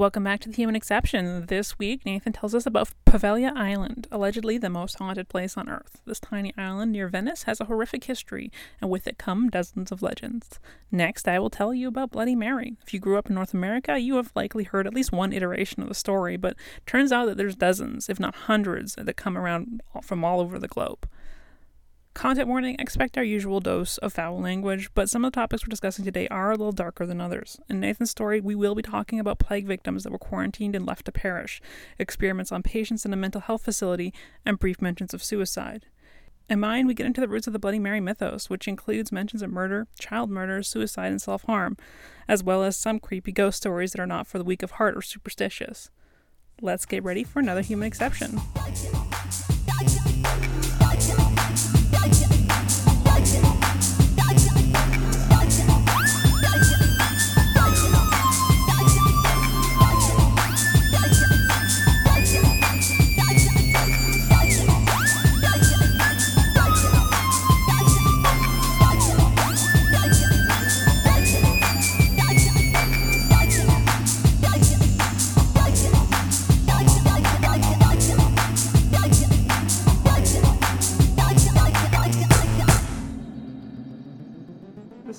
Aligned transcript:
Welcome 0.00 0.24
back 0.24 0.40
to 0.40 0.48
the 0.48 0.56
Human 0.56 0.76
Exception. 0.76 1.44
This 1.44 1.78
week, 1.78 2.06
Nathan 2.06 2.32
tells 2.32 2.54
us 2.54 2.64
about 2.64 2.88
Poveglia 3.04 3.54
Island, 3.54 4.08
allegedly 4.10 4.56
the 4.56 4.70
most 4.70 4.98
haunted 4.98 5.28
place 5.28 5.58
on 5.58 5.68
Earth. 5.68 6.00
This 6.06 6.18
tiny 6.18 6.54
island 6.56 6.92
near 6.92 7.06
Venice 7.08 7.42
has 7.42 7.60
a 7.60 7.66
horrific 7.66 8.04
history, 8.04 8.50
and 8.80 8.90
with 8.90 9.06
it 9.06 9.18
come 9.18 9.50
dozens 9.50 9.92
of 9.92 10.00
legends. 10.00 10.58
Next, 10.90 11.28
I 11.28 11.38
will 11.38 11.50
tell 11.50 11.74
you 11.74 11.86
about 11.86 12.12
Bloody 12.12 12.34
Mary. 12.34 12.78
If 12.82 12.94
you 12.94 12.98
grew 12.98 13.18
up 13.18 13.28
in 13.28 13.34
North 13.34 13.52
America, 13.52 13.98
you 13.98 14.16
have 14.16 14.32
likely 14.34 14.64
heard 14.64 14.86
at 14.86 14.94
least 14.94 15.12
one 15.12 15.34
iteration 15.34 15.82
of 15.82 15.90
the 15.90 15.94
story, 15.94 16.38
but 16.38 16.56
turns 16.86 17.12
out 17.12 17.26
that 17.26 17.36
there's 17.36 17.54
dozens, 17.54 18.08
if 18.08 18.18
not 18.18 18.34
hundreds, 18.34 18.94
that 18.94 19.16
come 19.18 19.36
around 19.36 19.82
from 20.00 20.24
all 20.24 20.40
over 20.40 20.58
the 20.58 20.66
globe. 20.66 21.06
Content 22.12 22.48
warning 22.48 22.76
expect 22.78 23.16
our 23.16 23.24
usual 23.24 23.60
dose 23.60 23.96
of 23.98 24.12
foul 24.12 24.40
language, 24.40 24.90
but 24.94 25.08
some 25.08 25.24
of 25.24 25.32
the 25.32 25.36
topics 25.36 25.62
we're 25.62 25.70
discussing 25.70 26.04
today 26.04 26.26
are 26.28 26.50
a 26.50 26.56
little 26.56 26.72
darker 26.72 27.06
than 27.06 27.20
others. 27.20 27.60
In 27.68 27.80
Nathan's 27.80 28.10
story, 28.10 28.40
we 28.40 28.56
will 28.56 28.74
be 28.74 28.82
talking 28.82 29.20
about 29.20 29.38
plague 29.38 29.66
victims 29.66 30.02
that 30.02 30.12
were 30.12 30.18
quarantined 30.18 30.74
and 30.74 30.84
left 30.84 31.06
to 31.06 31.12
perish, 31.12 31.62
experiments 31.98 32.50
on 32.50 32.62
patients 32.62 33.06
in 33.06 33.12
a 33.12 33.16
mental 33.16 33.40
health 33.40 33.62
facility, 33.62 34.12
and 34.44 34.58
brief 34.58 34.82
mentions 34.82 35.14
of 35.14 35.22
suicide. 35.22 35.86
In 36.48 36.58
mine, 36.58 36.88
we 36.88 36.94
get 36.94 37.06
into 37.06 37.20
the 37.20 37.28
roots 37.28 37.46
of 37.46 37.52
the 37.52 37.60
Bloody 37.60 37.78
Mary 37.78 38.00
mythos, 38.00 38.50
which 38.50 38.66
includes 38.66 39.12
mentions 39.12 39.40
of 39.40 39.52
murder, 39.52 39.86
child 39.98 40.30
murder, 40.30 40.64
suicide, 40.64 41.12
and 41.12 41.22
self 41.22 41.44
harm, 41.44 41.76
as 42.26 42.42
well 42.42 42.64
as 42.64 42.76
some 42.76 42.98
creepy 42.98 43.30
ghost 43.30 43.58
stories 43.58 43.92
that 43.92 44.00
are 44.00 44.06
not 44.06 44.26
for 44.26 44.38
the 44.38 44.44
weak 44.44 44.64
of 44.64 44.72
heart 44.72 44.96
or 44.96 45.02
superstitious. 45.02 45.90
Let's 46.60 46.86
get 46.86 47.04
ready 47.04 47.22
for 47.22 47.38
another 47.38 47.62
human 47.62 47.86
exception. 47.86 48.40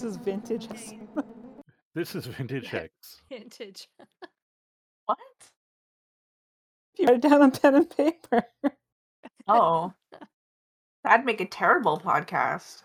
This 0.01 0.15
is 0.15 0.17
vintage. 0.17 0.67
This 1.93 2.15
is 2.15 2.25
Vintage 2.25 2.73
X. 2.73 3.21
Vintage. 3.29 3.87
What? 5.05 5.17
You 6.97 7.05
write 7.05 7.17
it 7.17 7.21
down 7.21 7.43
on 7.43 7.51
pen 7.51 7.75
and 7.75 7.87
paper. 7.87 8.43
Oh. 9.47 9.93
That'd 11.03 11.25
make 11.25 11.39
a 11.41 11.45
terrible 11.45 11.99
podcast. 11.99 12.81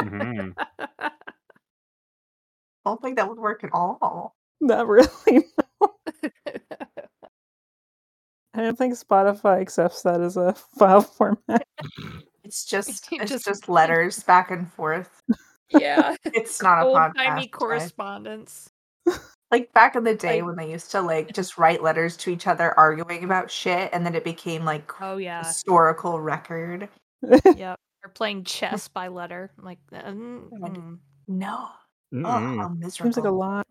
Mhm. 0.00 0.54
I 0.78 1.10
don't 2.86 3.02
think 3.02 3.16
that 3.16 3.28
would 3.28 3.38
work 3.38 3.62
at 3.64 3.70
all. 3.74 4.34
Not 4.62 4.86
really. 4.88 5.44
I 8.54 8.62
don't 8.62 8.78
think 8.78 8.94
Spotify 8.94 9.60
accepts 9.60 10.00
that 10.02 10.22
as 10.22 10.36
a 10.38 10.54
file 10.78 11.02
format. 11.02 11.66
It's 12.44 12.64
just 12.64 13.08
it's 13.12 13.30
just- 13.30 13.44
just, 13.46 13.68
letters 13.68 14.22
back 14.22 14.50
and 14.50 14.70
forth. 14.72 15.22
Yeah. 15.70 16.16
It's 16.24 16.62
not 16.62 16.80
a 16.80 16.84
Old 16.84 16.96
podcast. 16.96 17.14
timey 17.14 17.48
correspondence. 17.48 18.70
Like 19.50 19.72
back 19.72 19.94
in 19.94 20.02
the 20.02 20.16
day 20.16 20.40
Like- 20.42 20.46
when 20.46 20.56
they 20.56 20.72
used 20.72 20.90
to 20.92 21.00
like 21.00 21.32
just 21.32 21.58
write 21.58 21.80
letters 21.80 22.16
to 22.16 22.30
each 22.30 22.48
other 22.48 22.76
arguing 22.76 23.22
about 23.22 23.50
shit 23.52 23.88
and 23.92 24.04
then 24.04 24.16
it 24.16 24.24
became 24.24 24.64
like 24.64 24.90
Oh 25.00 25.16
yeah. 25.18 25.44
historical 25.46 26.18
record. 26.20 26.88
yep. 27.56 27.78
Or 28.04 28.10
playing 28.14 28.42
chess 28.44 28.88
by 28.88 29.06
letter. 29.08 29.52
I'm 29.58 29.64
Like 29.64 29.78
mm, 29.92 30.48
Like- 30.58 30.72
mm. 30.72 30.98
No. 31.28 31.68
Oh, 32.16 32.22
how 32.24 32.68
miserable. 32.68 33.12
Seems 33.12 33.16
like 33.16 33.26
a 33.26 33.30
lot. 33.30 33.66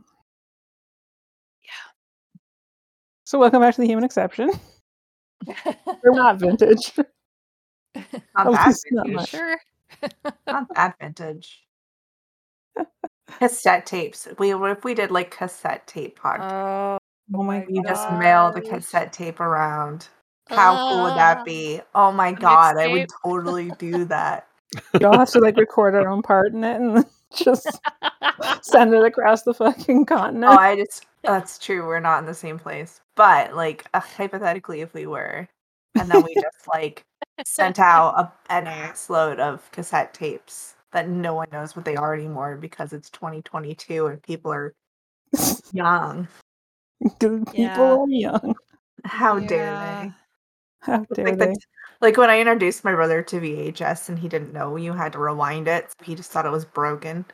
Yeah. 1.64 2.32
So 3.26 3.40
welcome 3.40 3.60
back 3.62 3.76
to 3.76 3.82
the 3.82 3.88
Human 3.88 4.06
Exception. 4.06 4.52
We're 6.04 6.12
not 6.14 6.40
vintage. 6.40 6.94
Not 6.96 7.06
At 7.96 8.12
that 8.36 8.68
least 8.68 8.86
not 8.92 9.28
sure. 9.28 9.58
Not 10.48 10.68
that 10.76 10.96
vintage. 11.02 11.64
Cassette 13.40 13.86
tapes. 13.86 14.28
We 14.40 14.54
what 14.54 14.72
if 14.72 14.84
we 14.84 14.94
did 14.94 15.12
like 15.12 15.32
cassette 15.32 15.88
tape 15.88 16.20
podcast? 16.20 16.52
Oh, 16.52 16.98
Oh 17.34 17.42
my 17.44 17.60
my 17.60 17.66
you 17.70 17.82
just 17.84 18.12
mail 18.14 18.52
the 18.52 18.62
cassette 18.62 19.14
tape 19.14 19.40
around. 19.40 20.08
How 20.50 20.90
cool 20.90 21.04
would 21.04 21.16
that 21.16 21.40
Ah. 21.40 21.44
be? 21.44 21.82
Oh 21.96 22.12
my 22.12 22.32
god, 22.34 22.78
I 22.78 22.88
would 22.88 23.08
totally 23.24 23.72
do 23.80 24.06
that. 24.06 24.48
We 24.94 25.06
all 25.06 25.18
have 25.20 25.30
to 25.30 25.40
like 25.40 25.56
record 25.58 25.94
our 25.94 26.08
own 26.08 26.24
part 26.24 26.52
in 26.52 26.64
it 26.64 26.82
and 26.82 27.06
just 27.36 27.68
send 28.64 28.92
it 28.94 29.04
across 29.04 29.44
the 29.44 29.54
fucking 29.54 30.06
continent. 30.06 30.46
Oh, 30.52 30.58
I 30.58 30.76
just 30.78 31.06
that's 31.24 31.60
true. 31.60 31.86
We're 31.86 32.00
not 32.00 32.20
in 32.20 32.26
the 32.26 32.34
same 32.34 32.58
place. 32.60 33.00
But 33.16 33.56
like 33.56 33.86
uh, 33.94 34.00
hypothetically 34.00 34.82
if 34.82 34.94
we 34.96 35.06
were 35.06 35.48
and 35.96 36.10
then 36.10 36.24
we 36.24 36.34
just 36.34 36.68
like 36.68 37.04
sent 37.46 37.78
out 37.80 38.16
a, 38.18 38.54
an 38.54 38.66
ass 38.68 39.10
load 39.12 39.40
of 39.40 39.72
cassette 39.72 40.14
tapes 40.14 40.73
that 40.94 41.10
no 41.10 41.34
one 41.34 41.48
knows 41.52 41.76
what 41.76 41.86
they 41.86 41.96
are 41.96 42.14
anymore 42.14 42.56
because 42.56 42.94
it's 42.94 43.10
2022 43.10 44.08
and 44.08 44.22
people 44.24 44.54
are 44.54 44.74
young. 45.74 46.28
'Cause 47.20 47.42
people 47.46 47.54
Yeah. 47.54 47.80
are 47.80 48.08
young. 48.08 48.56
How 49.04 49.40
dare 49.40 49.74
Yeah. 49.74 50.04
they? 50.04 50.14
How 50.80 51.06
dare 51.14 51.26
like, 51.26 51.40
they? 51.40 51.46
the, 51.48 51.60
like 52.02 52.18
when 52.18 52.30
I 52.30 52.40
introduced 52.40 52.84
my 52.84 52.94
brother 52.94 53.22
to 53.24 53.40
VHS 53.40 54.10
and 54.10 54.18
he 54.18 54.30
didn't 54.30 54.54
know 54.54 54.76
you 54.78 54.94
had 54.94 55.12
to 55.14 55.20
rewind 55.20 55.68
it, 55.68 55.90
so 55.90 56.06
he 56.06 56.16
just 56.16 56.32
thought 56.32 56.46
it 56.46 56.52
was 56.52 56.66
broken. 56.66 57.26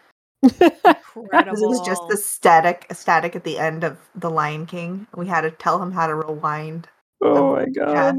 Because 0.42 1.62
it 1.62 1.68
was 1.68 1.81
just 1.81 2.08
the 2.08 2.16
static 2.18 2.88
static 2.94 3.36
at 3.36 3.44
the 3.44 3.59
end 3.59 3.84
of 3.84 3.98
The 4.16 4.30
Lion 4.30 4.66
King. 4.66 5.06
We 5.16 5.28
had 5.28 5.42
to 5.42 5.52
tell 5.52 5.81
him 5.81 5.92
how 5.92 6.08
to 6.08 6.16
rewind. 6.16 6.88
oh 7.22 7.56
my 7.56 7.66
Yeah. 7.66 8.14
god. 8.14 8.16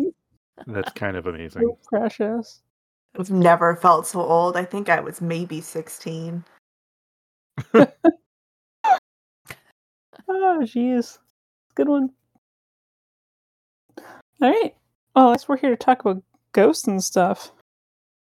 That's 0.66 0.92
kind 0.92 1.16
of 1.16 1.26
amazing. 1.26 1.62
So 1.62 1.78
precious. 1.88 2.60
I've 3.19 3.31
never 3.31 3.76
felt 3.76 4.06
so 4.06 4.21
old. 4.21 4.56
I 4.56 4.65
think 4.65 4.88
I 4.88 5.00
was 5.00 5.21
maybe 5.21 5.60
16. 5.60 6.44
Oh 10.28 10.59
jeez. 10.62 11.19
Good 11.75 11.88
one. 11.88 12.10
Alright. 14.43 14.75
Well, 15.15 15.28
I 15.31 15.32
guess 15.34 15.48
we're 15.48 15.56
here 15.56 15.71
to 15.71 15.76
talk 15.76 16.00
about 16.00 16.22
ghosts 16.53 16.87
and 16.87 17.03
stuff. 17.03 17.50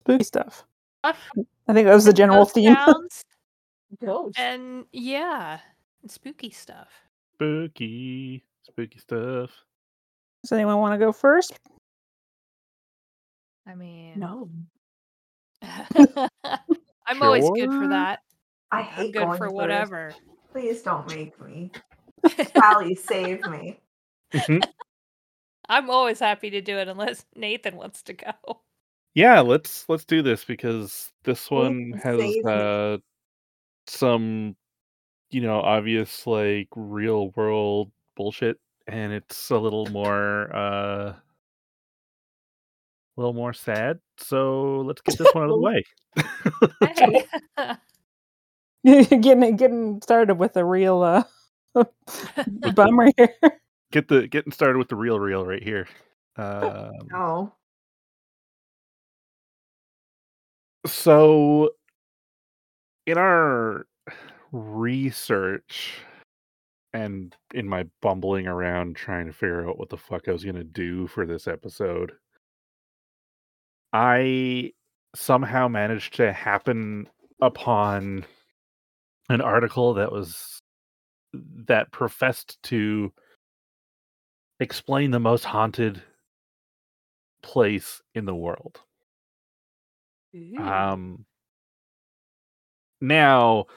Spooky 0.01 0.23
stuff. 0.23 0.63
Uh, 1.03 1.13
I 1.67 1.73
think 1.73 1.87
that 1.87 1.93
was 1.95 2.05
the 2.05 2.13
general 2.13 2.43
Ghost 2.45 2.55
theme. 2.55 2.75
towns 2.75 3.23
Ghost. 4.03 4.37
and 4.39 4.85
yeah, 4.93 5.59
and 6.01 6.11
spooky 6.11 6.51
stuff. 6.51 6.89
Spooky, 7.35 8.43
spooky 8.63 8.99
stuff. 8.99 9.51
Does 10.43 10.51
anyone 10.51 10.77
want 10.77 10.93
to 10.99 11.03
go 11.03 11.11
first? 11.11 11.53
I 13.67 13.73
mean, 13.73 14.19
No. 14.19 14.49
I'm 17.07 17.21
always 17.21 17.49
good 17.55 17.69
for 17.71 17.87
that. 17.89 18.19
I 18.71 18.79
I'm 18.79 18.85
hate 18.85 19.13
good 19.13 19.19
going 19.19 19.37
for 19.37 19.45
first. 19.45 19.55
whatever. 19.55 20.13
Please 20.51 20.81
don't 20.81 21.07
make 21.07 21.39
me. 21.41 21.71
Halli, 22.25 22.97
save 23.05 23.41
me. 23.47 23.79
I'm 25.69 25.89
always 25.89 26.19
happy 26.19 26.49
to 26.51 26.61
do 26.61 26.77
it 26.77 26.87
unless 26.87 27.25
Nathan 27.35 27.75
wants 27.75 28.01
to 28.03 28.13
go. 28.13 28.31
yeah, 29.13 29.39
let's 29.41 29.87
let's 29.89 30.05
do 30.05 30.21
this 30.21 30.43
because 30.43 31.11
this 31.23 31.49
one 31.49 31.93
has 32.03 32.19
uh 32.45 32.97
some 33.87 34.55
you 35.31 35.41
know 35.41 35.59
obvious 35.59 36.25
like 36.27 36.67
real 36.75 37.29
world 37.31 37.91
bullshit 38.15 38.57
and 38.87 39.11
it's 39.11 39.49
a 39.49 39.57
little 39.57 39.85
more 39.87 40.55
uh 40.55 41.13
a 43.17 43.21
little 43.21 43.33
more 43.33 43.53
sad. 43.53 43.99
So 44.17 44.81
let's 44.81 45.01
get 45.01 45.17
this 45.17 45.33
one 45.33 45.45
out 45.45 45.49
of 45.49 45.55
the 45.55 45.61
way. 47.65 47.77
Getting 48.85 49.55
getting 49.55 49.99
started 50.03 50.37
with 50.37 50.55
a 50.57 50.63
real 50.63 51.01
uh, 51.01 51.23
bummer 52.75 53.09
here. 53.17 53.33
get 53.91 54.07
the 54.07 54.27
getting 54.27 54.51
started 54.51 54.77
with 54.77 54.89
the 54.89 54.95
real 54.95 55.19
real 55.19 55.43
right 55.45 55.63
here. 55.63 55.87
Um, 56.37 56.91
No. 57.11 57.53
so 60.85 61.71
in 63.07 63.17
our 63.17 63.87
research 64.51 65.93
and 66.93 67.35
in 67.53 67.67
my 67.67 67.85
bumbling 68.01 68.47
around 68.47 68.95
trying 68.95 69.25
to 69.25 69.33
figure 69.33 69.67
out 69.67 69.77
what 69.79 69.89
the 69.89 69.97
fuck 69.97 70.27
I 70.27 70.31
was 70.31 70.43
going 70.43 70.55
to 70.55 70.63
do 70.63 71.07
for 71.07 71.25
this 71.25 71.47
episode 71.47 72.11
I 73.95 74.73
somehow 75.15 75.69
managed 75.69 76.15
to 76.15 76.33
happen 76.33 77.07
upon 77.41 78.25
an 79.29 79.39
article 79.39 79.93
that 79.93 80.11
was 80.11 80.59
that 81.67 81.93
professed 81.93 82.61
to 82.63 83.13
explain 84.59 85.11
the 85.11 85.19
most 85.21 85.45
haunted 85.45 86.03
place 87.41 88.01
in 88.13 88.25
the 88.25 88.35
world. 88.35 88.81
Um, 90.91 91.25
now, 92.99 93.67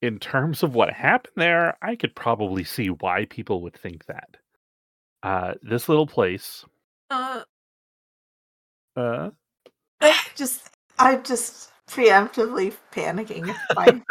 in 0.00 0.18
terms 0.18 0.64
of 0.64 0.74
what 0.74 0.92
happened 0.92 1.34
there, 1.36 1.76
I 1.82 1.94
could 1.94 2.16
probably 2.16 2.64
see 2.64 2.88
why 2.88 3.26
people 3.26 3.62
would 3.62 3.74
think 3.74 4.06
that. 4.06 4.36
Uh, 5.22 5.54
this 5.62 5.88
little 5.88 6.08
place, 6.08 6.64
Uh, 7.10 7.44
uh, 8.96 9.30
just 10.36 10.70
I'm 10.98 11.22
just 11.22 11.70
preemptively 11.88 12.74
panicking. 12.92 13.48
It's 13.48 13.58
fine. 13.74 14.02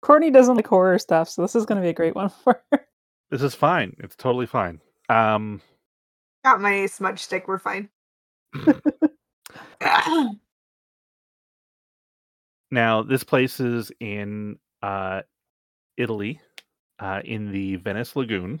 Courtney 0.00 0.30
doesn't 0.30 0.56
like 0.56 0.66
horror 0.66 0.98
stuff, 0.98 1.28
so 1.28 1.42
this 1.42 1.54
is 1.56 1.66
going 1.66 1.76
to 1.76 1.82
be 1.82 1.90
a 1.90 1.94
great 1.94 2.14
one 2.14 2.28
for 2.28 2.62
her. 2.72 2.86
this 3.30 3.42
is 3.42 3.54
fine. 3.54 3.94
It's 3.98 4.16
totally 4.16 4.46
fine. 4.46 4.80
Um, 5.08 5.60
Got 6.44 6.60
my 6.60 6.86
smudge 6.86 7.20
stick. 7.20 7.48
We're 7.48 7.58
fine. 7.58 7.88
now 12.70 13.02
this 13.02 13.24
place 13.24 13.58
is 13.60 13.90
in 14.00 14.58
uh, 14.82 15.22
Italy, 15.96 16.40
uh, 17.00 17.20
in 17.24 17.50
the 17.50 17.76
Venice 17.76 18.14
Lagoon. 18.16 18.60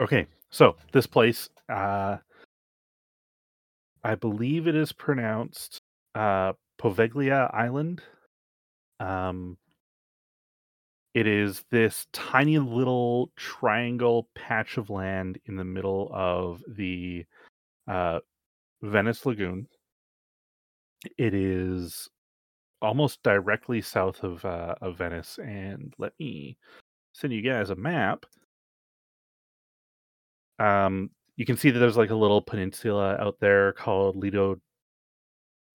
Okay, 0.00 0.26
so 0.50 0.76
this 0.92 1.06
place, 1.06 1.48
uh, 1.68 2.18
I 4.04 4.14
believe 4.16 4.66
it 4.66 4.74
is 4.74 4.92
pronounced 4.92 5.80
uh, 6.14 6.52
Poveglia 6.80 7.52
Island. 7.54 8.02
Um, 9.00 9.56
it 11.14 11.26
is 11.26 11.64
this 11.70 12.06
tiny 12.12 12.58
little 12.58 13.30
triangle 13.36 14.28
patch 14.34 14.76
of 14.78 14.90
land 14.90 15.38
in 15.46 15.56
the 15.56 15.64
middle 15.64 16.10
of 16.12 16.62
the 16.66 17.24
uh, 17.86 18.20
Venice 18.82 19.24
Lagoon. 19.26 19.66
It 21.18 21.34
is 21.34 22.08
almost 22.80 23.22
directly 23.22 23.80
south 23.80 24.24
of 24.24 24.44
uh, 24.44 24.74
of 24.80 24.98
Venice, 24.98 25.38
and 25.38 25.92
let 25.98 26.12
me 26.18 26.56
send 27.12 27.32
you 27.32 27.42
guys 27.42 27.70
a 27.70 27.76
map. 27.76 28.24
Um, 30.58 31.10
you 31.36 31.44
can 31.46 31.56
see 31.56 31.70
that 31.70 31.78
there's 31.78 31.96
like 31.96 32.10
a 32.10 32.14
little 32.14 32.42
peninsula 32.42 33.16
out 33.18 33.36
there 33.40 33.72
called 33.72 34.16
Lido 34.16 34.60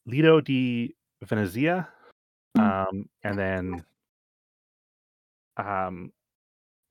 Lido 0.06 0.40
di 0.42 0.96
Venezia, 1.24 1.88
Mhm. 2.58 2.62
um, 2.90 3.10
and 3.24 3.38
then 3.38 3.86
um, 5.58 6.14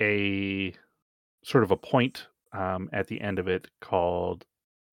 a 0.03 0.75
sort 1.45 1.63
of 1.65 1.71
a 1.71 1.77
point 1.77 2.27
um, 2.53 2.89
at 2.93 3.07
the 3.07 3.21
end 3.21 3.39
of 3.39 3.49
it 3.49 3.69
called 3.81 4.45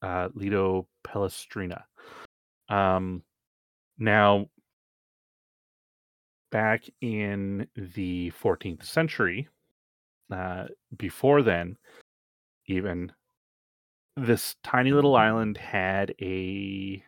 uh, 0.01 0.29
Lido 0.35 0.87
Pellestrina. 1.03 1.83
Um, 2.69 3.23
now, 3.97 4.49
back 6.51 6.83
in 7.01 7.67
the 7.75 8.31
14th 8.31 8.83
century, 8.83 9.47
uh, 10.31 10.65
before 10.97 11.41
then, 11.41 11.77
even 12.67 13.11
this 14.15 14.55
tiny 14.63 14.91
little 14.91 15.15
island 15.15 15.57
had 15.57 16.13
a 16.21 17.03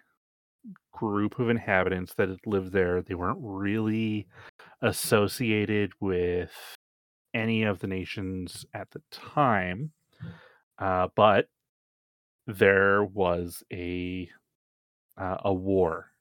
group 0.91 1.39
of 1.39 1.49
inhabitants 1.49 2.13
that 2.15 2.29
had 2.29 2.39
lived 2.45 2.71
there. 2.71 3.01
They 3.01 3.15
weren't 3.15 3.39
really 3.41 4.27
associated 4.81 5.91
with 5.99 6.51
any 7.33 7.63
of 7.63 7.79
the 7.79 7.87
nations 7.87 8.65
at 8.73 8.89
the 8.91 9.01
time, 9.11 9.91
uh, 10.79 11.09
but 11.15 11.47
there 12.47 13.03
was 13.03 13.63
a 13.71 14.29
uh, 15.17 15.37
a 15.45 15.53
war 15.53 16.11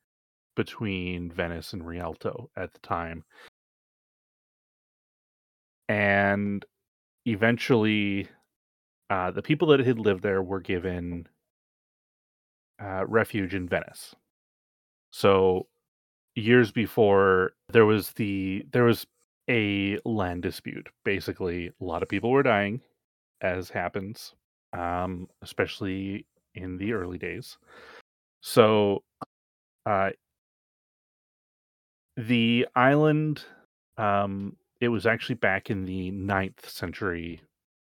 between 0.57 1.31
Venice 1.31 1.73
and 1.73 1.87
Rialto 1.87 2.51
at 2.57 2.73
the 2.73 2.79
time, 2.81 3.25
and 5.89 6.65
eventually, 7.27 8.29
uh, 9.11 9.31
the 9.31 9.43
people 9.43 9.69
that 9.69 9.81
had 9.81 9.99
lived 9.99 10.23
there 10.23 10.43
were 10.43 10.61
given 10.61 11.27
uh, 12.83 13.05
refuge 13.07 13.55
in 13.55 13.69
Venice. 13.69 14.15
So 15.13 15.67
years 16.35 16.73
before 16.73 17.53
there 17.73 17.87
was 17.87 18.13
the 18.13 18.67
there 18.73 18.85
was 18.85 19.07
a 19.49 19.99
land 20.05 20.43
dispute. 20.43 20.89
Basically, 21.05 21.69
a 21.69 21.85
lot 21.85 22.03
of 22.03 22.09
people 22.09 22.31
were 22.31 22.43
dying, 22.43 22.81
as 23.41 23.69
happens, 23.71 24.35
um, 24.73 25.29
especially 25.43 26.27
in 26.55 26.79
the 26.79 26.93
early 26.93 27.19
days. 27.19 27.59
So, 28.41 29.03
uh, 29.87 30.11
the 32.17 32.67
island, 32.75 33.45
um, 33.99 34.57
it 34.81 34.89
was 34.89 35.07
actually 35.07 35.37
back 35.37 35.71
in 35.71 35.85
the 35.85 36.11
ninth 36.11 36.69
century 36.69 37.41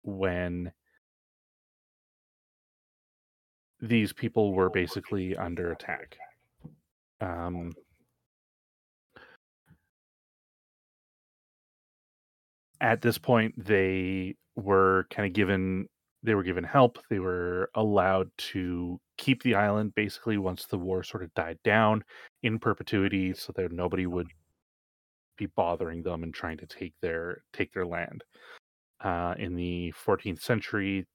when 0.03 0.71
these 3.81 4.13
people 4.13 4.53
were 4.53 4.69
basically 4.69 5.35
under 5.35 5.71
attack. 5.71 6.17
Um, 7.21 7.73
at 12.81 13.01
this 13.01 13.17
point, 13.17 13.53
they 13.57 14.35
were 14.55 15.07
kind 15.09 15.27
of 15.27 15.33
given 15.33 15.87
they 16.23 16.33
were 16.33 16.43
given 16.43 16.63
help. 16.63 16.97
They 17.09 17.19
were 17.19 17.69
allowed 17.75 18.31
to 18.37 18.99
keep 19.17 19.43
the 19.43 19.55
island 19.55 19.93
basically 19.95 20.37
once 20.39 20.65
the 20.65 20.77
war 20.77 21.03
sort 21.03 21.23
of 21.23 21.33
died 21.35 21.59
down 21.63 22.03
in 22.41 22.57
perpetuity, 22.57 23.33
so 23.33 23.53
that 23.55 23.71
nobody 23.71 24.07
would 24.07 24.27
be 25.37 25.47
bothering 25.47 26.01
them 26.01 26.23
and 26.23 26.33
trying 26.33 26.57
to 26.57 26.65
take 26.65 26.93
their 27.01 27.43
take 27.53 27.71
their 27.73 27.85
land. 27.85 28.23
Uh, 29.03 29.35
in 29.37 29.55
the 29.55 29.93
14th 30.05 30.41
century, 30.41 31.05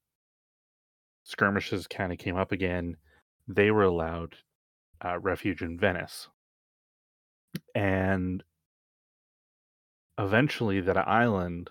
skirmishes 1.23 1.87
kind 1.87 2.11
of 2.11 2.17
came 2.17 2.37
up 2.37 2.51
again. 2.51 2.97
They 3.47 3.71
were 3.71 3.83
allowed 3.83 4.35
uh, 5.03 5.19
refuge 5.19 5.61
in 5.61 5.77
Venice, 5.77 6.27
and 7.75 8.43
eventually, 10.17 10.81
that 10.81 10.97
island 11.07 11.69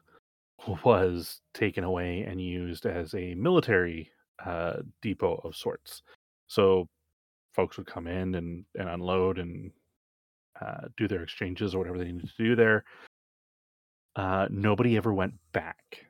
was 0.84 1.40
taken 1.54 1.84
away 1.84 2.22
and 2.22 2.40
used 2.40 2.86
as 2.86 3.14
a 3.14 3.34
military 3.34 4.10
uh, 4.44 4.74
depot 5.02 5.40
of 5.44 5.56
sorts. 5.56 6.02
So 6.48 6.88
folks 7.54 7.76
would 7.76 7.86
come 7.86 8.06
in 8.06 8.34
and, 8.34 8.64
and 8.74 8.88
unload 8.88 9.38
and 9.38 9.70
uh, 10.60 10.88
do 10.96 11.08
their 11.08 11.22
exchanges 11.22 11.74
or 11.74 11.78
whatever 11.78 11.98
they 11.98 12.12
needed 12.12 12.30
to 12.36 12.44
do 12.44 12.56
there. 12.56 12.84
Uh, 14.16 14.46
nobody 14.50 14.96
ever 14.96 15.14
went 15.14 15.34
back. 15.52 16.06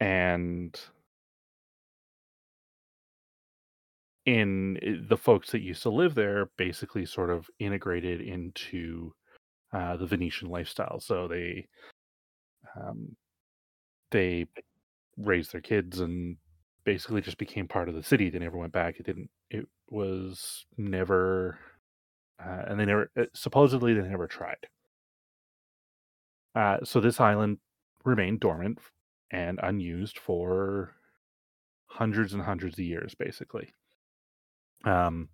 And 0.00 0.78
in 4.26 4.76
eh, 4.82 4.96
the 5.08 5.16
folks 5.16 5.50
that 5.52 5.62
used 5.62 5.82
to 5.82 5.90
live 5.90 6.14
there 6.14 6.50
basically 6.56 7.06
sort 7.06 7.30
of 7.30 7.48
integrated 7.58 8.20
into 8.20 9.12
uh, 9.72 9.96
the 9.96 10.06
Venetian 10.06 10.48
lifestyle. 10.48 11.00
So 11.00 11.28
they 11.28 11.66
um, 12.76 13.16
they 14.10 14.46
raised 15.16 15.52
their 15.52 15.60
kids 15.60 16.00
and 16.00 16.36
basically 16.84 17.20
just 17.20 17.38
became 17.38 17.66
part 17.66 17.88
of 17.88 17.94
the 17.94 18.02
city. 18.02 18.30
They 18.30 18.38
never 18.38 18.58
went 18.58 18.72
back. 18.72 18.98
It 18.98 19.06
didn't. 19.06 19.30
It 19.50 19.66
was 19.90 20.66
never, 20.76 21.58
uh, 22.44 22.64
and 22.68 22.78
they 22.78 22.84
never. 22.84 23.10
uh, 23.18 23.24
Supposedly, 23.34 23.94
they 23.94 24.06
never 24.06 24.26
tried. 24.26 24.66
Uh, 26.54 26.78
so 26.84 27.00
this 27.00 27.20
island 27.20 27.58
remained 28.04 28.40
dormant 28.40 28.78
and 29.30 29.60
unused 29.62 30.18
for 30.18 30.94
hundreds 31.86 32.32
and 32.34 32.42
hundreds 32.42 32.74
of 32.78 32.84
years, 32.84 33.14
basically. 33.14 33.72
Um, 34.84 35.28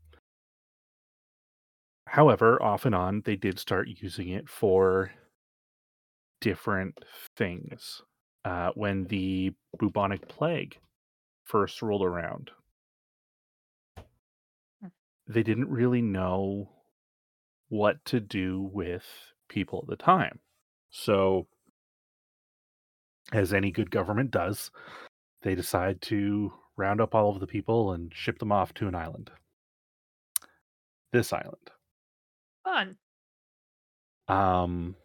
however, 2.06 2.62
off 2.62 2.84
and 2.86 2.94
on, 2.94 3.22
they 3.24 3.36
did 3.36 3.58
start 3.58 3.88
using 3.88 4.28
it 4.28 4.48
for 4.48 5.12
different 6.40 6.98
things. 7.36 8.02
Uh, 8.44 8.70
when 8.74 9.04
the 9.04 9.52
bubonic 9.78 10.28
plague 10.28 10.78
first 11.44 11.80
rolled 11.82 12.04
around, 12.04 12.50
Hmm. 14.80 14.88
they 15.26 15.42
didn't 15.42 15.70
really 15.70 16.02
know 16.02 16.70
what 17.68 18.04
to 18.06 18.20
do 18.20 18.60
with 18.60 19.06
people 19.48 19.80
at 19.82 19.88
the 19.88 19.96
time. 19.96 20.40
So, 20.90 21.48
as 23.32 23.52
any 23.52 23.70
good 23.70 23.90
government 23.90 24.30
does, 24.30 24.70
they 25.42 25.54
decide 25.54 26.00
to 26.02 26.52
round 26.76 27.00
up 27.00 27.14
all 27.14 27.30
of 27.30 27.40
the 27.40 27.46
people 27.46 27.92
and 27.92 28.12
ship 28.14 28.38
them 28.38 28.52
off 28.52 28.74
to 28.74 28.88
an 28.88 28.94
island. 28.94 29.30
This 31.12 31.32
island. 31.32 31.70
Fun. 32.64 32.96
Um, 34.26 34.96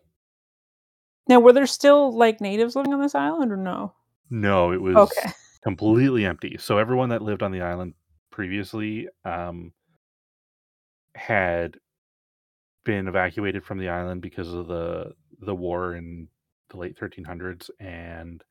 Now, 1.28 1.40
were 1.40 1.54
there 1.54 1.68
still 1.68 2.12
like 2.12 2.42
natives 2.42 2.76
living 2.76 2.94
on 2.94 3.02
this 3.02 3.16
island 3.16 3.52
or 3.52 3.58
no? 3.58 3.94
No, 4.30 4.72
it 4.72 4.82
was 4.82 4.96
Okay. 4.96 5.32
completely 5.64 6.26
empty. 6.26 6.58
So 6.58 6.78
everyone 6.78 7.10
that 7.10 7.22
lived 7.22 7.44
on 7.44 7.52
the 7.52 7.62
island 7.62 7.94
previously 8.32 9.08
um, 9.26 9.74
had 11.16 11.78
been 12.86 13.08
evacuated 13.08 13.64
from 13.64 13.78
the 13.78 13.90
island 13.90 14.22
because 14.22 14.54
of 14.54 14.68
the 14.68 15.14
the 15.42 15.56
war 15.56 15.96
in 15.96 16.28
the 16.70 16.78
late 16.78 16.98
1300s 17.00 17.70
and 17.80 18.44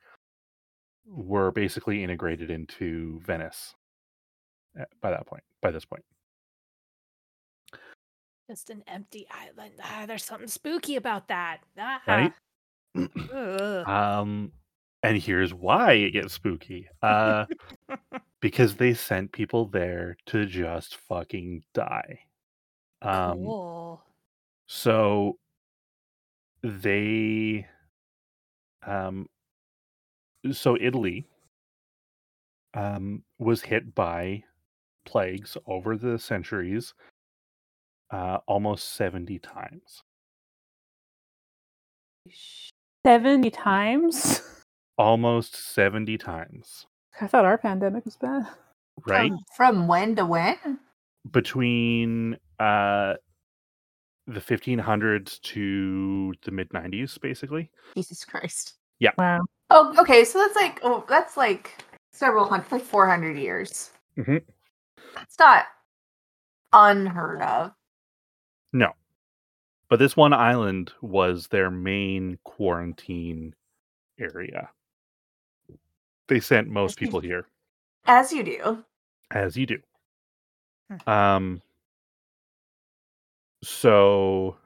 were 1.06 1.50
basically 1.50 2.02
integrated 2.02 2.50
into 2.50 3.20
Venice 3.24 3.74
by 5.00 5.10
that 5.10 5.26
point. 5.26 5.42
By 5.60 5.70
this 5.70 5.84
point, 5.84 6.04
Just 8.48 8.70
an 8.70 8.82
empty 8.86 9.26
island. 9.30 9.74
Ah, 9.82 10.04
there's 10.06 10.24
something 10.24 10.48
spooky 10.48 10.96
about 10.96 11.28
that. 11.28 11.58
Ah. 11.78 12.00
right? 12.06 12.32
Um, 13.86 14.52
and 15.02 15.16
here's 15.16 15.54
why 15.54 15.92
it 15.92 16.10
gets 16.10 16.34
spooky. 16.34 16.88
Uh, 17.02 17.46
because 18.40 18.74
they 18.76 18.94
sent 18.94 19.32
people 19.32 19.66
there 19.66 20.16
to 20.26 20.46
just 20.46 20.96
fucking 20.96 21.62
die. 21.74 22.20
Um, 23.02 23.38
cool. 23.44 24.02
so 24.66 25.38
they, 26.62 27.66
um, 28.86 29.26
so 30.52 30.76
Italy, 30.80 31.26
um, 32.74 33.22
was 33.38 33.62
hit 33.62 33.94
by 33.94 34.44
plagues 35.04 35.56
over 35.66 35.96
the 35.96 36.18
centuries, 36.18 36.94
uh, 38.10 38.38
almost 38.46 38.90
seventy 38.90 39.38
times. 39.38 40.02
70 43.06 43.50
times? 43.50 44.42
Almost 44.98 45.54
seventy 45.54 46.18
times, 46.18 46.86
I 47.20 47.28
thought 47.28 47.44
our 47.44 47.56
pandemic 47.56 48.04
was 48.04 48.16
bad. 48.16 48.48
right? 49.06 49.30
From, 49.30 49.38
from 49.56 49.88
when 49.88 50.16
to 50.16 50.26
when? 50.26 50.80
between 51.30 52.36
uh 52.58 53.14
the 54.28 54.40
1500s 54.40 55.40
to 55.40 56.34
the 56.44 56.50
mid 56.50 56.68
90s 56.70 57.18
basically 57.20 57.70
Jesus 57.94 58.24
Christ. 58.24 58.74
Yeah. 59.00 59.12
Wow. 59.18 59.40
Oh, 59.70 59.94
okay. 59.98 60.22
So 60.24 60.38
that's 60.38 60.54
like 60.56 60.80
oh, 60.82 61.04
that's 61.08 61.36
like 61.36 61.82
several 62.12 62.46
hundred, 62.46 62.70
like 62.72 62.82
four 62.84 63.08
hundred 63.08 63.38
years. 63.38 63.90
Mhm. 64.18 64.42
That's 65.14 65.38
not 65.38 65.64
unheard 66.72 67.40
of. 67.42 67.72
no 68.74 68.92
but 69.88 69.98
this 69.98 70.14
one 70.16 70.34
island 70.34 70.92
was 71.00 71.46
their 71.46 71.70
main 71.70 72.38
quarantine 72.44 73.54
area 74.20 74.68
they 76.28 76.40
sent 76.40 76.68
most 76.68 76.98
people 76.98 77.20
here 77.20 77.46
As 78.06 78.30
you 78.32 78.42
do. 78.42 78.84
as 79.30 79.56
you 79.56 79.64
do 79.66 79.78
Hmm. 80.90 81.10
um 81.10 81.62
so 83.62 84.56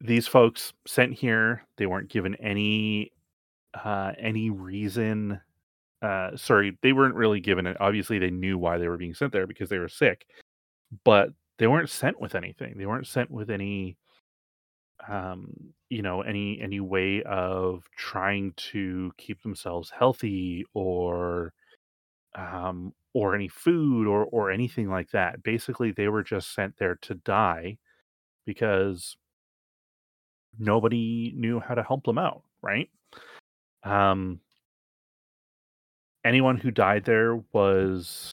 these 0.00 0.26
folks 0.26 0.72
sent 0.86 1.12
here 1.12 1.62
they 1.76 1.86
weren't 1.86 2.08
given 2.08 2.34
any 2.36 3.12
uh 3.84 4.12
any 4.18 4.50
reason 4.50 5.40
uh 6.02 6.34
sorry 6.36 6.76
they 6.82 6.92
weren't 6.92 7.14
really 7.14 7.40
given 7.40 7.66
it. 7.66 7.76
Obviously 7.80 8.18
they 8.18 8.30
knew 8.30 8.56
why 8.58 8.78
they 8.78 8.88
were 8.88 8.96
being 8.96 9.14
sent 9.14 9.32
there 9.32 9.46
because 9.46 9.68
they 9.68 9.78
were 9.78 9.88
sick 9.88 10.26
but 11.04 11.30
they 11.58 11.66
weren't 11.66 11.90
sent 11.90 12.18
with 12.18 12.34
anything. 12.34 12.74
They 12.78 12.86
weren't 12.86 13.06
sent 13.06 13.30
with 13.30 13.50
any 13.50 13.96
um 15.08 15.52
you 15.88 16.02
know 16.02 16.22
any 16.22 16.60
any 16.60 16.80
way 16.80 17.22
of 17.24 17.84
trying 17.96 18.52
to 18.56 19.12
keep 19.16 19.42
themselves 19.42 19.90
healthy 19.90 20.64
or 20.74 21.52
um 22.34 22.92
or 23.14 23.34
any 23.34 23.48
food 23.48 24.06
or 24.06 24.24
or 24.26 24.50
anything 24.50 24.88
like 24.88 25.10
that. 25.10 25.42
Basically 25.42 25.92
they 25.92 26.08
were 26.08 26.22
just 26.22 26.54
sent 26.54 26.76
there 26.78 26.96
to 27.02 27.14
die 27.14 27.78
because 28.46 29.16
nobody 30.58 31.32
knew 31.36 31.60
how 31.60 31.74
to 31.74 31.82
help 31.82 32.04
them 32.04 32.18
out 32.18 32.42
right? 32.62 32.88
Um 33.84 34.40
anyone 36.24 36.56
who 36.56 36.70
died 36.70 37.04
there 37.04 37.36
was 37.52 38.30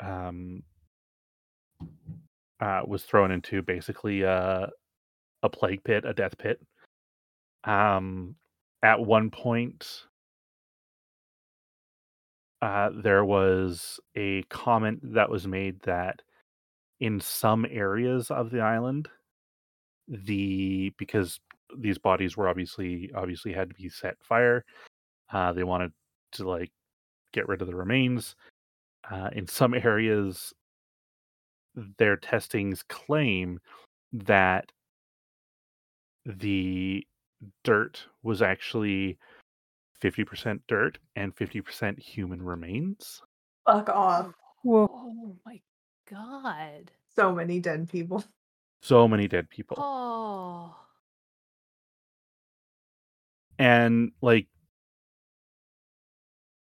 um 0.00 0.62
uh 2.60 2.82
was 2.86 3.04
thrown 3.04 3.30
into 3.30 3.62
basically 3.62 4.22
a 4.22 4.68
a 5.42 5.48
plague 5.48 5.84
pit 5.84 6.04
a 6.06 6.12
death 6.12 6.36
pit. 6.38 6.60
Um 7.64 8.36
at 8.82 9.00
one 9.00 9.30
point 9.30 10.04
uh 12.64 12.88
there 12.94 13.24
was 13.24 14.00
a 14.16 14.42
comment 14.44 14.98
that 15.02 15.28
was 15.28 15.46
made 15.46 15.78
that 15.82 16.22
in 17.00 17.20
some 17.20 17.66
areas 17.70 18.30
of 18.30 18.50
the 18.50 18.60
island 18.60 19.08
the 20.08 20.90
because 20.98 21.38
these 21.78 21.98
bodies 21.98 22.36
were 22.36 22.48
obviously 22.48 23.10
obviously 23.14 23.52
had 23.52 23.68
to 23.68 23.74
be 23.74 23.88
set 23.88 24.16
fire 24.22 24.64
uh 25.32 25.52
they 25.52 25.64
wanted 25.64 25.92
to 26.32 26.48
like 26.48 26.72
get 27.32 27.46
rid 27.48 27.60
of 27.60 27.68
the 27.68 27.76
remains 27.76 28.34
uh 29.10 29.28
in 29.32 29.46
some 29.46 29.74
areas 29.84 30.54
their 31.98 32.16
testings 32.16 32.82
claim 32.88 33.58
that 34.12 34.72
the 36.24 37.06
dirt 37.62 38.06
was 38.22 38.40
actually 38.40 39.18
50% 40.04 40.60
dirt 40.68 40.98
and 41.16 41.34
50% 41.34 41.98
human 41.98 42.42
remains 42.42 43.22
Fuck 43.66 43.88
off. 43.88 44.32
Whoa. 44.62 44.88
Oh 44.92 45.36
my 45.46 45.60
god. 46.10 46.90
So 47.16 47.32
many 47.34 47.60
dead 47.60 47.88
people. 47.88 48.22
so 48.82 49.08
many 49.08 49.26
dead 49.28 49.48
people 49.48 49.76
Oh. 49.80 50.76
and 53.58 54.12
like 54.20 54.48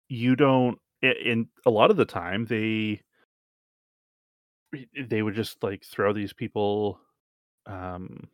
you 0.07 0.35
don't 0.35 0.77
i- 1.03 1.07
in 1.25 1.47
a 1.65 1.69
lot 1.71 1.89
of 1.89 1.97
the 1.97 2.05
time 2.05 2.45
they 2.45 3.01
they 5.09 5.21
would 5.21 5.33
just 5.35 5.61
like 5.63 5.83
throw 5.83 6.13
these 6.13 6.33
people 6.33 6.99
um 7.65 8.27
it- 8.27 8.29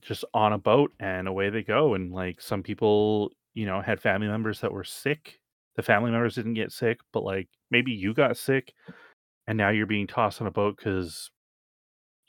just 0.00 0.24
on 0.34 0.52
a 0.52 0.58
boat 0.58 0.92
and 1.00 1.28
away 1.28 1.50
they 1.50 1.62
go 1.62 1.94
and 1.94 2.12
like 2.12 2.40
some 2.40 2.62
people 2.62 3.30
you 3.54 3.66
know 3.66 3.80
had 3.80 4.00
family 4.00 4.26
members 4.26 4.60
that 4.60 4.72
were 4.72 4.84
sick 4.84 5.40
the 5.76 5.82
family 5.82 6.10
members 6.10 6.34
didn't 6.34 6.54
get 6.54 6.72
sick 6.72 6.98
but 7.12 7.22
like 7.22 7.48
maybe 7.70 7.92
you 7.92 8.12
got 8.12 8.36
sick 8.36 8.72
and 9.46 9.56
now 9.56 9.68
you're 9.68 9.86
being 9.86 10.06
tossed 10.06 10.40
on 10.40 10.46
a 10.46 10.50
boat 10.50 10.76
because 10.76 11.30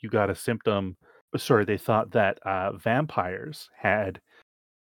you 0.00 0.08
got 0.08 0.30
a 0.30 0.34
symptom 0.34 0.96
sorry 1.36 1.64
they 1.64 1.76
thought 1.76 2.10
that 2.12 2.38
uh, 2.46 2.72
vampires 2.72 3.68
had 3.76 4.20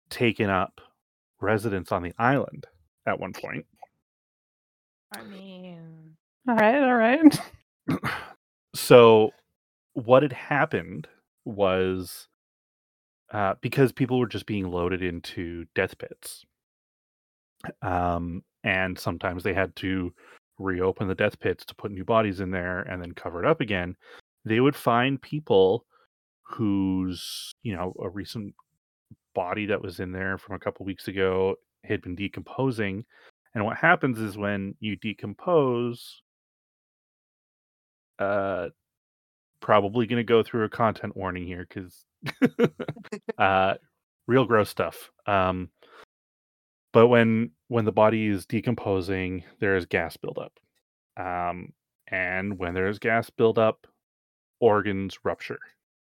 taken 0.09 0.49
up 0.49 0.81
residence 1.41 1.91
on 1.91 2.03
the 2.03 2.13
island 2.19 2.67
at 3.07 3.19
one 3.19 3.33
point 3.33 3.65
I 5.17 5.25
mean, 5.25 6.17
All 6.49 6.55
right, 6.55 6.83
all 6.83 6.95
right. 6.95 7.41
so 8.75 9.31
what 9.95 10.23
had 10.23 10.33
happened 10.33 11.09
was 11.45 12.29
uh, 13.33 13.55
because 13.61 13.93
people 13.93 14.19
were 14.19 14.27
just 14.27 14.47
being 14.47 14.71
loaded 14.71 15.03
into 15.03 15.67
death 15.75 15.97
pits. 15.99 16.45
Um, 17.83 18.43
and 18.65 18.99
sometimes 18.99 19.43
they 19.43 19.55
had 19.55 19.75
to 19.77 20.13
reopen 20.59 21.09
the 21.09 21.15
death 21.15 21.39
pits 21.39 21.65
to 21.67 21.75
put 21.75 21.91
new 21.91 22.05
bodies 22.05 22.41
in 22.41 22.51
there 22.51 22.81
and 22.81 23.01
then 23.01 23.13
cover 23.13 23.43
it 23.43 23.49
up 23.49 23.61
again. 23.61 23.97
They 24.45 24.61
would 24.61 24.77
find 24.77 25.21
people 25.21 25.85
whose 26.43 27.55
you 27.63 27.75
know 27.77 27.95
a 28.01 28.09
recent 28.09 28.55
body 29.35 29.67
that 29.67 29.83
was 29.83 30.01
in 30.01 30.13
there 30.13 30.39
from 30.39 30.57
a 30.57 30.59
couple 30.59 30.87
weeks 30.87 31.09
ago 31.09 31.57
had 31.85 32.03
been 32.03 32.15
decomposing. 32.15 33.05
And 33.55 33.65
what 33.65 33.77
happens 33.77 34.19
is 34.19 34.39
when 34.39 34.75
you 34.81 34.97
decompose 34.97 36.23
uh 38.19 38.69
probably 39.61 40.07
going 40.07 40.19
to 40.19 40.25
go 40.25 40.43
through 40.43 40.65
a 40.65 40.69
content 40.69 41.17
warning 41.17 41.47
here 41.47 41.67
because 41.69 42.05
uh 43.39 43.75
real 44.27 44.45
gross 44.45 44.69
stuff 44.69 45.11
um 45.27 45.69
but 46.93 47.09
when 47.09 47.51
when 47.69 47.85
the 47.85 47.93
body 47.93 48.27
is 48.27 48.47
decomposing 48.47 49.43
there 49.61 49.77
is 49.77 49.87
gas 49.87 50.17
buildup 50.17 50.53
um 51.17 51.73
and 52.11 52.59
when 52.59 52.75
there 52.75 52.89
is 52.89 52.99
gas 52.99 53.31
buildup 53.31 53.87
organs 54.61 55.19
rupture 55.25 55.61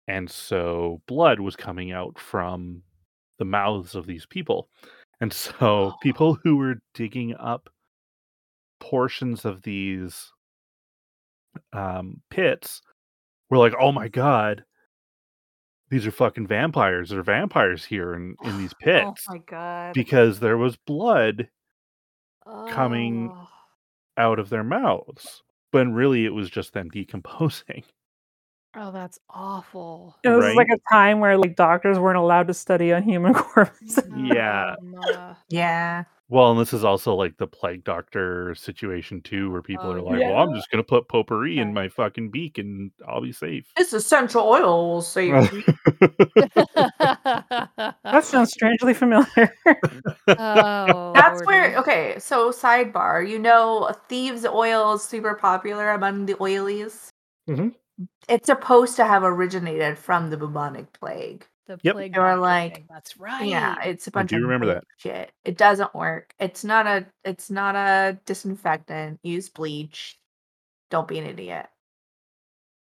and 0.06 0.30
so 0.30 1.00
blood 1.06 1.40
was 1.40 1.56
coming 1.56 1.92
out 1.92 2.18
from 2.18 2.82
the 3.38 3.44
mouths 3.44 3.94
of 3.94 4.06
these 4.06 4.26
people 4.26 4.68
and 5.20 5.32
so 5.32 5.94
people 6.02 6.38
who 6.42 6.56
were 6.56 6.76
digging 6.92 7.34
up 7.36 7.68
portions 8.80 9.44
of 9.44 9.62
these 9.62 10.32
um, 11.72 12.20
pits 12.30 12.82
were 13.50 13.58
like, 13.58 13.74
"Oh 13.78 13.92
my 13.92 14.08
god, 14.08 14.64
these 15.90 16.06
are 16.06 16.10
fucking 16.10 16.46
vampires! 16.46 17.10
There 17.10 17.20
are 17.20 17.22
vampires 17.22 17.84
here 17.84 18.14
in 18.14 18.36
in 18.44 18.58
these 18.58 18.72
oh 18.82 18.84
pits. 18.84 19.26
Oh 19.28 19.34
my 19.34 19.38
god. 19.46 19.94
because 19.94 20.40
there 20.40 20.58
was 20.58 20.76
blood 20.76 21.48
coming- 22.68 23.30
Oh. 23.32 23.48
out 24.16 24.38
of 24.38 24.48
their 24.50 24.64
mouths. 24.64 25.42
When 25.72 25.92
really 25.92 26.24
it 26.24 26.32
was 26.34 26.50
just 26.50 26.72
them 26.72 26.88
decomposing. 26.90 27.82
Oh, 28.76 28.90
that's 28.90 29.18
awful. 29.30 30.16
It 30.24 30.30
was 30.30 30.54
like 30.56 30.68
a 30.68 30.78
time 30.92 31.20
where 31.20 31.36
like 31.38 31.54
doctors 31.54 31.98
weren't 31.98 32.18
allowed 32.18 32.48
to 32.48 32.54
study 32.54 32.92
on 32.92 33.02
human 33.02 33.34
corpses. 33.34 34.00
Yeah. 34.16 34.74
Um, 34.80 34.94
uh, 35.14 35.34
Yeah. 35.48 36.04
Well, 36.30 36.50
and 36.50 36.58
this 36.58 36.72
is 36.72 36.84
also 36.84 37.14
like 37.14 37.36
the 37.36 37.46
plague 37.46 37.84
doctor 37.84 38.54
situation 38.54 39.20
too, 39.20 39.50
where 39.52 39.60
people 39.60 39.90
Oh, 39.90 39.92
are 39.92 40.00
like, 40.00 40.20
"Well, 40.22 40.38
I'm 40.38 40.54
just 40.54 40.70
gonna 40.70 40.82
put 40.82 41.06
potpourri 41.06 41.58
in 41.58 41.74
my 41.74 41.88
fucking 41.88 42.30
beak 42.30 42.56
and 42.58 42.90
I'll 43.06 43.20
be 43.20 43.30
safe." 43.30 43.66
This 43.76 43.92
essential 43.92 44.42
oil 44.42 44.88
will 44.88 45.02
save 45.02 45.52
you. 45.52 45.62
That 48.04 48.24
sounds 48.24 48.52
strangely 48.52 48.94
familiar. 48.94 49.54
oh, 49.66 51.12
That's 51.14 51.40
Lordy. 51.40 51.46
where 51.46 51.76
okay, 51.78 52.14
so 52.18 52.50
sidebar, 52.50 53.28
you 53.28 53.38
know 53.38 53.92
thieves 54.08 54.46
oil 54.46 54.94
is 54.94 55.02
super 55.02 55.34
popular 55.34 55.90
among 55.90 56.26
the 56.26 56.34
oilies. 56.34 57.08
Mhm. 57.48 57.74
It's 58.28 58.46
supposed 58.46 58.96
to 58.96 59.04
have 59.04 59.22
originated 59.22 59.98
from 59.98 60.30
the 60.30 60.36
bubonic 60.36 60.92
plague. 60.92 61.46
the 61.66 61.78
Yep. 61.82 61.94
plague 61.94 62.12
They 62.14 62.18
were 62.20 62.36
like- 62.36 62.74
thing, 62.74 62.86
That's 62.90 63.16
right. 63.16 63.46
Yeah, 63.48 63.80
it's 63.82 64.06
a 64.06 64.10
bunch 64.10 64.28
do 64.30 64.36
of 64.36 64.42
remember 64.42 64.66
that. 64.66 64.84
shit. 64.98 65.32
It 65.44 65.56
doesn't 65.56 65.94
work. 65.94 66.34
It's 66.38 66.62
not 66.62 66.86
a 66.86 67.06
it's 67.24 67.50
not 67.50 67.74
a 67.74 68.18
disinfectant. 68.26 69.18
Use 69.22 69.48
bleach. 69.48 70.18
Don't 70.90 71.08
be 71.08 71.18
an 71.18 71.24
idiot. 71.26 71.66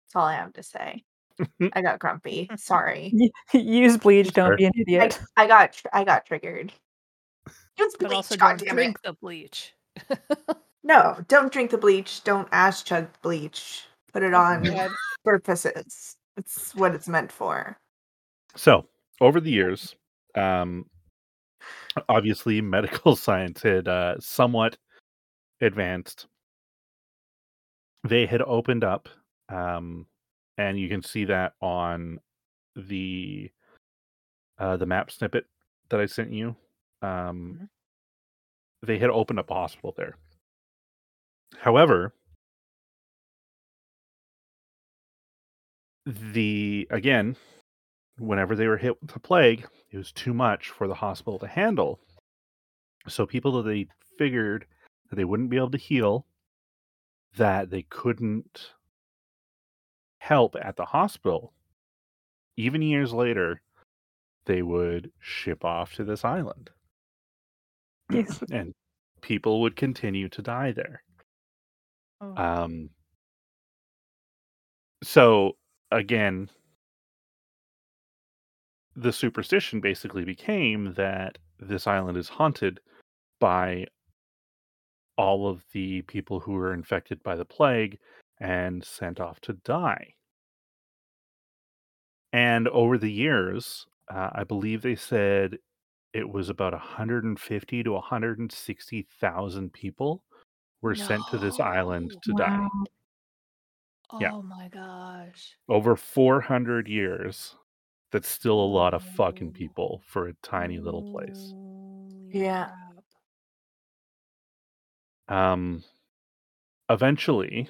That's 0.05 0.15
all 0.15 0.25
I 0.25 0.33
have 0.35 0.53
to 0.53 0.61
say. 0.63 1.03
I 1.73 1.81
got 1.81 1.97
grumpy. 1.99 2.49
Sorry. 2.55 3.11
Use 3.53 3.97
bleach, 3.97 4.31
don't 4.33 4.49
Fair. 4.49 4.57
be 4.57 4.65
an 4.65 4.73
idiot. 4.77 5.19
I 5.35 5.47
got 5.47 5.81
I 5.91 6.03
got 6.03 6.25
triggered. 6.27 6.71
Use 7.79 7.95
but 7.99 8.09
bleach, 8.09 8.13
also 8.15 8.35
don't 8.35 8.59
goddammit. 8.61 8.73
drink 8.73 9.01
the 9.01 9.13
bleach. 9.13 9.73
No, 10.83 11.17
don't 11.27 11.51
drink 11.51 11.71
the 11.71 11.77
bleach. 11.77 12.23
Don't 12.23 12.47
ass 12.51 12.81
chug 12.83 13.07
bleach. 13.21 13.83
Put 14.17 14.23
it 14.23 14.33
on 14.33 14.63
purposes. 15.23 15.71
surfaces. 15.73 16.15
It's 16.37 16.73
what 16.73 16.95
it's 16.95 17.07
meant 17.07 17.31
for. 17.31 17.77
So, 18.55 18.87
over 19.21 19.39
the 19.39 19.51
years, 19.51 19.95
um, 20.33 20.87
obviously, 22.09 22.59
medical 22.61 23.15
science 23.15 23.61
had 23.61 23.87
uh, 23.87 24.15
somewhat 24.19 24.75
advanced. 25.61 26.25
They 28.07 28.25
had 28.25 28.41
opened 28.41 28.83
up, 28.83 29.07
um, 29.49 30.07
and 30.57 30.79
you 30.79 30.89
can 30.89 31.03
see 31.03 31.25
that 31.25 31.53
on 31.61 32.19
the 32.75 33.51
uh, 34.57 34.77
the 34.77 34.85
map 34.87 35.11
snippet 35.11 35.45
that 35.89 35.99
I 35.99 36.07
sent 36.07 36.31
you. 36.31 36.55
Um, 37.03 37.59
Mhm. 37.61 37.69
They 38.81 38.97
had 38.97 39.11
opened 39.11 39.37
up 39.37 39.51
a 39.51 39.53
hospital 39.53 39.93
there. 39.95 40.17
However, 41.59 42.13
the 46.07 46.87
again, 46.89 47.35
whenever 48.17 48.55
they 48.55 48.67
were 48.67 48.77
hit 48.77 49.01
with 49.01 49.11
the 49.11 49.19
plague, 49.19 49.67
it 49.91 49.97
was 49.97 50.11
too 50.11 50.33
much 50.33 50.69
for 50.69 50.87
the 50.87 50.95
hospital 50.95 51.37
to 51.39 51.47
handle. 51.47 51.99
So 53.07 53.25
people 53.25 53.51
that 53.53 53.69
they 53.69 53.87
figured 54.17 54.65
that 55.09 55.15
they 55.15 55.25
wouldn't 55.25 55.49
be 55.49 55.57
able 55.57 55.71
to 55.71 55.77
heal, 55.77 56.25
that 57.35 57.69
they 57.69 57.83
couldn't 57.83 58.71
help 60.19 60.55
at 60.61 60.77
the 60.77 60.85
hospital, 60.85 61.53
even 62.55 62.81
years 62.81 63.13
later, 63.13 63.61
they 64.45 64.61
would 64.61 65.11
ship 65.19 65.63
off 65.65 65.93
to 65.95 66.03
this 66.03 66.23
island. 66.23 66.69
Yes. 68.09 68.41
and 68.51 68.73
people 69.21 69.61
would 69.61 69.75
continue 69.75 70.29
to 70.29 70.41
die 70.41 70.71
there. 70.71 71.03
Oh. 72.21 72.33
Um 72.35 72.89
so 75.03 75.55
again 75.91 76.49
the 78.95 79.13
superstition 79.13 79.79
basically 79.79 80.23
became 80.25 80.93
that 80.95 81.37
this 81.59 81.85
island 81.85 82.17
is 82.17 82.29
haunted 82.29 82.79
by 83.39 83.85
all 85.17 85.47
of 85.47 85.63
the 85.71 86.01
people 86.03 86.39
who 86.39 86.53
were 86.53 86.73
infected 86.73 87.21
by 87.23 87.35
the 87.35 87.45
plague 87.45 87.99
and 88.39 88.83
sent 88.83 89.19
off 89.19 89.39
to 89.41 89.53
die. 89.63 90.13
And 92.33 92.67
over 92.69 92.97
the 92.97 93.11
years, 93.11 93.85
uh, 94.13 94.29
I 94.33 94.43
believe 94.43 94.81
they 94.81 94.95
said 94.95 95.57
it 96.13 96.27
was 96.29 96.49
about 96.49 96.73
150 96.73 97.83
to 97.83 97.91
160,000 97.91 99.73
people 99.73 100.23
were 100.81 100.95
sent 100.95 101.21
to 101.29 101.37
this 101.37 101.59
island 101.59 102.11
No. 102.13 102.19
to 102.23 102.33
die. 102.43 102.67
Wow. 104.11 104.19
Yeah. 104.21 104.31
Oh 104.33 104.41
my 104.41 104.67
gosh. 104.69 105.57
Over 105.69 105.95
400 105.95 106.89
years. 106.89 107.55
That's 108.11 108.27
still 108.27 108.59
a 108.59 108.65
lot 108.65 108.93
of 108.93 109.03
fucking 109.03 109.53
people 109.53 110.01
for 110.05 110.27
a 110.27 110.33
tiny 110.43 110.79
little 110.79 111.03
place. 111.03 111.53
Yeah. 112.31 112.71
Um, 115.29 115.83
eventually, 116.89 117.69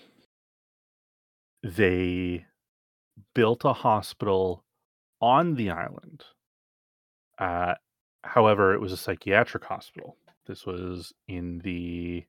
they 1.64 2.46
built 3.34 3.66
a 3.66 3.74
hospital 3.74 4.66
on 5.22 5.56
the 5.56 5.70
island. 5.72 6.26
Uh, 7.38 7.76
however, 8.24 8.74
it 8.74 8.82
was 8.82 8.92
a 8.92 8.98
psychiatric 8.98 9.64
hospital. 9.66 10.18
This 10.46 10.66
was 10.66 11.14
in 11.28 11.60
the 11.60 12.26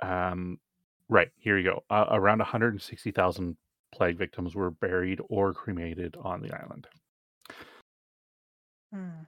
um, 0.00 0.58
right 1.08 1.28
here 1.38 1.58
you 1.58 1.64
go. 1.64 1.84
Uh, 1.90 2.06
around 2.10 2.38
160,000 2.38 3.56
plague 3.94 4.18
victims 4.18 4.54
were 4.54 4.70
buried 4.70 5.20
or 5.28 5.52
cremated 5.52 6.16
on 6.22 6.42
the 6.42 6.52
island. 6.52 6.86
Hmm. 8.92 9.24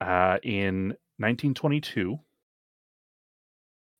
Uh, 0.00 0.38
in 0.42 0.88
1922, 1.18 2.18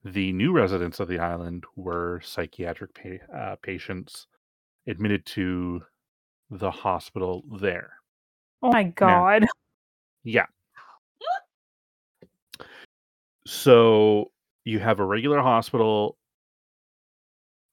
the 0.05 0.33
new 0.33 0.53
residents 0.53 1.01
of 1.01 1.09
the 1.09 1.19
island 1.19 1.65
were 1.75 2.21
psychiatric 2.23 2.95
pa- 2.95 3.35
uh, 3.35 3.57
patients 3.63 4.27
admitted 4.87 5.25
to 5.27 5.83
the 6.51 6.71
hospital 6.71 7.45
there. 7.61 7.95
Oh 8.63 8.71
my 8.71 8.85
god. 8.85 9.47
Yeah. 10.23 10.47
So 13.47 14.31
you 14.67 14.81
have 14.81 14.99
a 14.99 15.05
regular 15.05 15.41
hospital. 15.41 16.19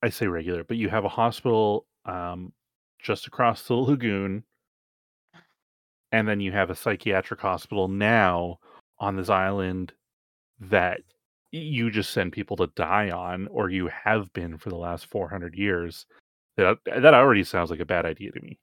I 0.04 0.10
say 0.10 0.28
regular, 0.28 0.64
but 0.64 0.78
you 0.78 0.90
have 0.90 1.06
a 1.06 1.10
hospital 1.10 1.88
um, 2.06 2.54
just 3.02 3.26
across 3.26 3.64
the 3.64 3.74
lagoon. 3.74 4.44
And 6.12 6.28
then 6.28 6.40
you 6.40 6.52
have 6.52 6.70
a 6.70 6.76
psychiatric 6.76 7.42
hospital 7.42 7.88
now 7.88 8.60
on 9.00 9.16
this 9.16 9.30
island 9.30 9.92
that 10.60 11.02
you 11.52 11.90
just 11.90 12.12
send 12.12 12.32
people 12.32 12.56
to 12.58 12.68
die 12.76 13.10
on, 13.10 13.48
or 13.48 13.72
you 13.72 13.88
have 13.88 14.32
been 14.34 14.58
for 14.60 14.70
the 14.70 14.78
last 14.78 15.08
400 15.08 15.56
years. 15.56 16.06
That, 16.58 16.78
that 16.86 17.16
already 17.16 17.44
sounds 17.44 17.72
like 17.72 17.80
a 17.80 17.86
bad 17.86 18.06
idea 18.06 18.32
to 18.32 18.42
me. 18.42 18.60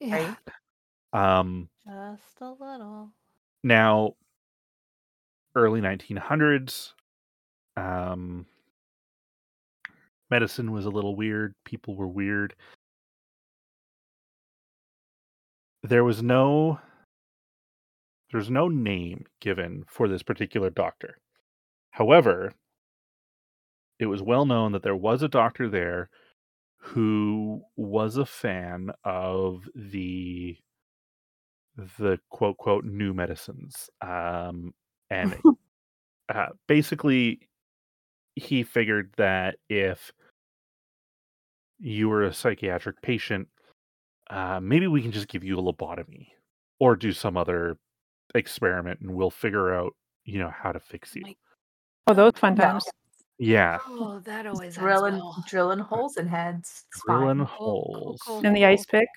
Yeah. 0.00 0.34
Um, 1.14 1.70
Just 1.86 2.42
a 2.42 2.50
little. 2.50 3.12
Now, 3.64 4.16
early 5.54 5.80
1900s, 5.80 6.92
um, 7.76 8.46
medicine 10.30 10.72
was 10.72 10.86
a 10.86 10.90
little 10.90 11.16
weird. 11.16 11.54
People 11.64 11.96
were 11.96 12.08
weird. 12.08 12.54
There 15.82 16.04
was 16.04 16.22
no 16.22 16.80
there's 18.32 18.50
no 18.50 18.68
name 18.68 19.24
given 19.40 19.84
for 19.86 20.08
this 20.08 20.22
particular 20.22 20.68
doctor. 20.68 21.16
However, 21.90 22.52
it 23.98 24.06
was 24.06 24.20
well 24.20 24.44
known 24.44 24.72
that 24.72 24.82
there 24.82 24.96
was 24.96 25.22
a 25.22 25.28
doctor 25.28 25.68
there 25.68 26.10
who 26.78 27.62
was 27.76 28.16
a 28.16 28.26
fan 28.26 28.90
of 29.04 29.68
the 29.74 30.56
the 31.98 32.18
quote 32.30 32.56
quote 32.56 32.84
new 32.84 33.12
medicines 33.12 33.90
um 34.00 34.72
and 35.10 35.36
uh, 36.34 36.46
basically 36.66 37.40
he 38.36 38.62
figured 38.62 39.12
that 39.16 39.56
if 39.68 40.12
you 41.78 42.08
were 42.08 42.24
a 42.24 42.32
psychiatric 42.32 43.00
patient 43.02 43.48
uh, 44.30 44.60
maybe 44.60 44.86
we 44.86 45.02
can 45.02 45.12
just 45.12 45.28
give 45.28 45.44
you 45.44 45.58
a 45.58 45.62
lobotomy 45.62 46.28
or 46.80 46.96
do 46.96 47.12
some 47.12 47.36
other 47.36 47.76
experiment 48.34 49.00
and 49.00 49.14
we'll 49.14 49.30
figure 49.30 49.74
out 49.74 49.92
you 50.24 50.38
know 50.38 50.50
how 50.50 50.72
to 50.72 50.80
fix 50.80 51.14
you 51.16 51.24
Oh, 52.08 52.14
those 52.14 52.34
fun 52.36 52.54
times. 52.54 52.84
Yeah, 53.38 53.78
Oh, 53.88 54.20
that 54.24 54.46
always 54.46 54.76
drilling 54.76 55.14
well. 55.14 55.44
drilling 55.46 55.78
holes 55.80 56.16
in 56.16 56.26
heads. 56.26 56.84
It's 56.92 57.02
drilling 57.04 57.38
fine. 57.38 57.46
Cool, 57.46 57.82
cool, 57.84 58.00
holes 58.04 58.22
cool. 58.24 58.40
And 58.44 58.56
the 58.56 58.64
ice 58.64 58.86
pick. 58.86 59.08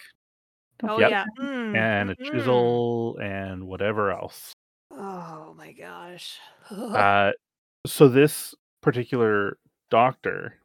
Oh 0.84 1.00
Yep. 1.00 1.10
yeah. 1.10 1.26
Mm, 1.40 1.76
and 1.76 2.10
a 2.10 2.16
mm, 2.16 2.20
mm. 2.20 2.32
chisel 2.32 3.18
and 3.22 3.68
whatever 3.68 4.12
else. 4.12 4.54
Oh 4.92 5.54
my 5.58 5.72
gosh. 5.72 6.38
Uh, 6.72 7.32
so 7.86 8.08
this 8.08 8.54
particular 8.82 9.58
doctor 9.90 10.56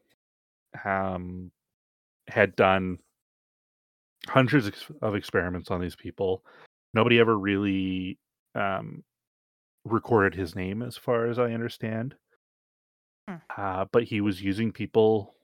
um, 0.85 1.51
had 2.29 2.57
done 2.57 2.99
hundreds 4.29 4.71
of 5.03 5.15
experiments 5.15 5.71
on 5.71 5.81
these 5.81 5.97
people. 5.97 6.45
Nobody 6.95 7.19
ever 7.19 7.39
really 7.39 8.19
um, 8.55 9.03
recorded 9.85 10.39
his 10.39 10.55
name, 10.55 10.83
as 10.83 10.97
far 10.97 11.27
as 11.27 11.39
I 11.39 11.53
understand. 11.53 12.15
Hmm. 13.29 13.37
Uh, 13.57 13.85
but 13.93 14.05
he 14.05 14.21
was 14.21 14.43
using 14.43 14.73
people 14.73 15.35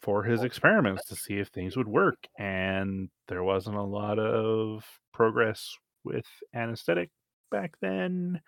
for 0.00 0.22
his 0.22 0.42
experiments 0.42 1.06
to 1.06 1.16
see 1.16 1.38
if 1.38 1.48
things 1.48 1.76
would 1.76 1.88
work, 1.88 2.18
and 2.38 3.08
there 3.28 3.42
wasn't 3.42 3.76
a 3.76 3.82
lot 3.82 4.18
of 4.18 4.84
progress 5.12 5.74
with 6.04 6.26
anesthetic 6.54 7.10
back 7.50 7.74
then. 7.80 8.40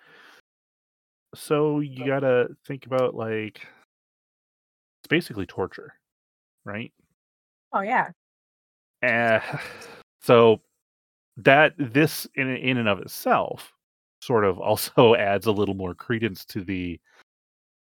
So 1.35 1.81
you 1.81 2.07
gotta 2.07 2.49
think 2.67 2.87
about 2.87 3.15
like 3.15 3.61
it's 5.01 5.09
basically 5.09 5.47
torture, 5.47 5.95
right? 6.65 6.93
Oh 7.73 7.81
yeah. 7.81 8.11
Uh, 9.03 9.41
so 10.21 10.61
that 11.39 11.75
this 11.79 12.27
in 12.35 12.49
in 12.49 12.79
and 12.79 12.89
of 12.89 13.01
itself 13.01 13.73
sort 14.21 14.45
of 14.45 14.59
also 14.61 15.15
adds 15.15 15.47
a 15.47 15.53
little 15.53 15.75
more 15.75 15.95
credence 15.95 16.45
to 16.47 16.65
the 16.65 16.99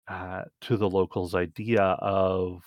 uh, 0.07 0.43
to 0.61 0.77
the 0.77 0.89
locals' 0.89 1.35
idea 1.35 1.81
of 1.81 2.63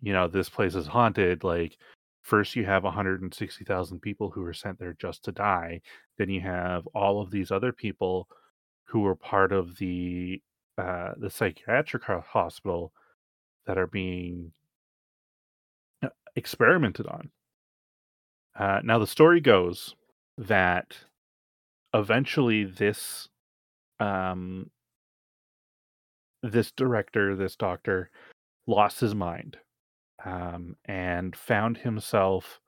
you 0.00 0.12
know 0.12 0.28
this 0.28 0.48
place 0.48 0.74
is 0.74 0.86
haunted. 0.86 1.44
Like 1.44 1.76
first 2.22 2.56
you 2.56 2.64
have 2.66 2.84
160,000 2.84 4.00
people 4.00 4.30
who 4.30 4.44
are 4.44 4.52
sent 4.52 4.78
there 4.78 4.94
just 5.00 5.24
to 5.24 5.32
die, 5.32 5.80
then 6.18 6.28
you 6.30 6.40
have 6.40 6.86
all 6.88 7.20
of 7.20 7.30
these 7.30 7.50
other 7.50 7.72
people 7.72 8.28
who 8.90 9.00
were 9.00 9.14
part 9.14 9.52
of 9.52 9.78
the 9.78 10.42
uh, 10.76 11.12
the 11.16 11.30
psychiatric 11.30 12.02
hospital 12.04 12.92
that 13.66 13.78
are 13.78 13.86
being 13.86 14.52
uh, 16.02 16.08
experimented 16.34 17.06
on. 17.06 17.30
Uh, 18.58 18.80
now, 18.82 18.98
the 18.98 19.06
story 19.06 19.40
goes 19.40 19.94
that 20.38 20.96
eventually 21.94 22.64
this 22.64 23.28
um, 24.00 24.70
this 26.42 26.72
director, 26.72 27.36
this 27.36 27.54
doctor, 27.54 28.10
lost 28.66 29.00
his 29.00 29.14
mind 29.14 29.58
um, 30.24 30.76
and 30.86 31.36
found 31.36 31.76
himself 31.76 32.60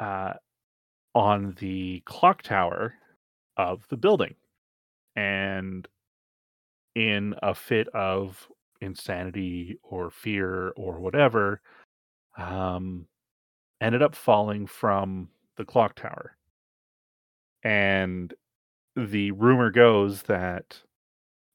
uh, 0.00 0.32
on 1.14 1.54
the 1.60 2.02
clock 2.06 2.42
tower 2.42 2.94
of 3.68 3.86
the 3.88 3.96
building, 3.96 4.34
and 5.16 5.86
in 6.94 7.34
a 7.42 7.54
fit 7.54 7.88
of 7.88 8.48
insanity 8.80 9.78
or 9.82 10.10
fear 10.10 10.70
or 10.70 10.98
whatever, 10.98 11.60
um, 12.36 13.06
ended 13.80 14.02
up 14.02 14.14
falling 14.14 14.66
from 14.66 15.28
the 15.56 15.64
clock 15.64 15.94
tower. 15.94 16.36
And 17.62 18.32
the 18.96 19.30
rumor 19.32 19.70
goes 19.70 20.22
that 20.22 20.80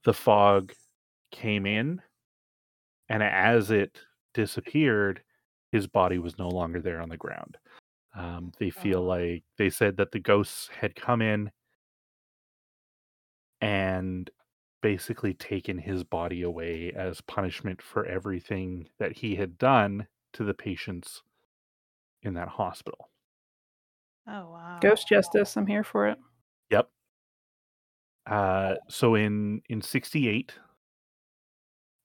the 0.03 0.13
fog 0.13 0.73
came 1.31 1.65
in, 1.65 2.01
and 3.09 3.23
as 3.23 3.71
it 3.71 3.99
disappeared, 4.33 5.21
his 5.71 5.87
body 5.87 6.19
was 6.19 6.37
no 6.37 6.47
longer 6.49 6.81
there 6.81 7.01
on 7.01 7.09
the 7.09 7.17
ground. 7.17 7.57
Um, 8.15 8.51
they 8.59 8.69
feel 8.69 8.99
Oh. 8.99 9.03
like 9.03 9.43
they 9.57 9.69
said 9.69 9.97
that 9.97 10.11
the 10.11 10.19
ghosts 10.19 10.69
had 10.69 10.95
come 10.95 11.21
in 11.21 11.51
and 13.61 14.29
basically 14.81 15.33
taken 15.33 15.77
his 15.77 16.03
body 16.03 16.43
away 16.43 16.91
as 16.95 17.21
punishment 17.21 17.81
for 17.81 18.05
everything 18.05 18.87
that 18.99 19.11
he 19.11 19.35
had 19.35 19.57
done 19.57 20.05
to 20.33 20.43
the 20.43 20.53
patients 20.53 21.23
in 22.21 22.33
that 22.33 22.47
hospital. 22.47 23.09
Oh 24.27 24.51
wow. 24.51 24.77
Ghost 24.81 25.07
justice. 25.07 25.55
I'm 25.55 25.67
here 25.67 25.83
for 25.83 26.07
it. 26.07 26.17
Yep. 26.71 26.89
Uh, 28.27 28.75
so 28.89 29.15
in 29.15 29.61
in 29.69 29.81
'68, 29.81 30.53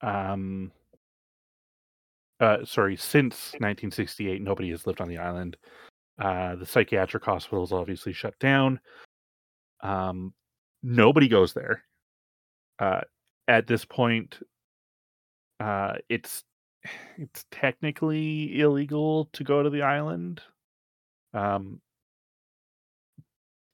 um, 0.01 0.71
uh, 2.39 2.65
sorry, 2.65 2.95
since 2.95 3.53
1968, 3.59 4.41
nobody 4.41 4.69
has 4.71 4.87
lived 4.87 5.01
on 5.01 5.07
the 5.07 5.17
island. 5.17 5.57
Uh, 6.19 6.55
the 6.55 6.65
psychiatric 6.65 7.23
hospital 7.23 7.63
is 7.63 7.71
obviously 7.71 8.13
shut 8.13 8.37
down. 8.39 8.79
Um, 9.81 10.33
nobody 10.83 11.27
goes 11.27 11.53
there. 11.53 11.83
Uh, 12.79 13.01
at 13.47 13.67
this 13.67 13.85
point, 13.85 14.39
uh, 15.59 15.95
it's 16.09 16.43
it's 17.17 17.45
technically 17.51 18.59
illegal 18.59 19.25
to 19.33 19.43
go 19.43 19.61
to 19.63 19.69
the 19.69 19.81
island. 19.83 20.41
Um, 21.33 21.81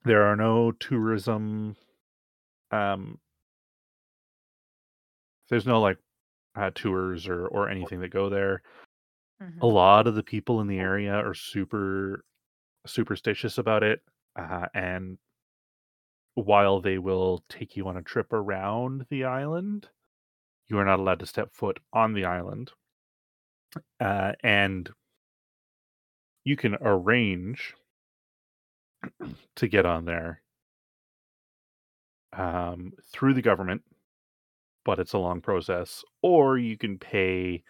there 0.06 0.24
are 0.24 0.36
no 0.36 0.72
tourism. 0.72 1.76
Um, 2.72 3.20
there's 5.50 5.66
no 5.68 5.80
like 5.82 5.98
uh, 6.56 6.72
tours 6.76 7.28
or 7.28 7.48
or 7.48 7.70
anything 7.70 8.00
that 8.02 8.10
go 8.10 8.30
there. 8.30 8.64
Mhm. 9.40 9.62
A 9.62 9.68
lot 9.68 10.08
of 10.08 10.16
the 10.16 10.24
people 10.24 10.62
in 10.62 10.68
the 10.68 10.80
area 10.80 11.14
are 11.14 11.34
super 11.34 12.26
superstitious 12.88 13.58
about 13.58 13.84
it, 13.84 14.02
uh, 14.38 14.68
and 14.74 15.20
while 16.38 16.80
they 16.80 17.00
will 17.00 17.44
take 17.50 17.76
you 17.76 17.88
on 17.88 17.98
a 17.98 18.02
trip 18.04 18.32
around 18.32 19.08
the 19.10 19.24
island, 19.24 19.90
you 20.68 20.78
are 20.78 20.86
not 20.86 21.00
allowed 21.00 21.20
to 21.20 21.26
step 21.26 21.50
foot 21.52 21.80
on 21.92 22.14
the 22.14 22.26
island. 22.26 22.72
Uh, 24.00 24.34
and 24.44 24.88
you 26.44 26.56
can 26.56 26.78
arrange 26.80 27.74
to 29.56 29.68
get 29.68 29.88
on 29.88 30.06
there 30.06 30.44
um, 32.34 32.92
through 33.12 33.34
the 33.34 33.42
government, 33.42 33.82
but 34.86 35.00
it's 35.00 35.14
a 35.14 35.18
long 35.18 35.42
process. 35.42 36.04
Or 36.22 36.60
you 36.60 36.78
can 36.78 37.00
pay 37.00 37.64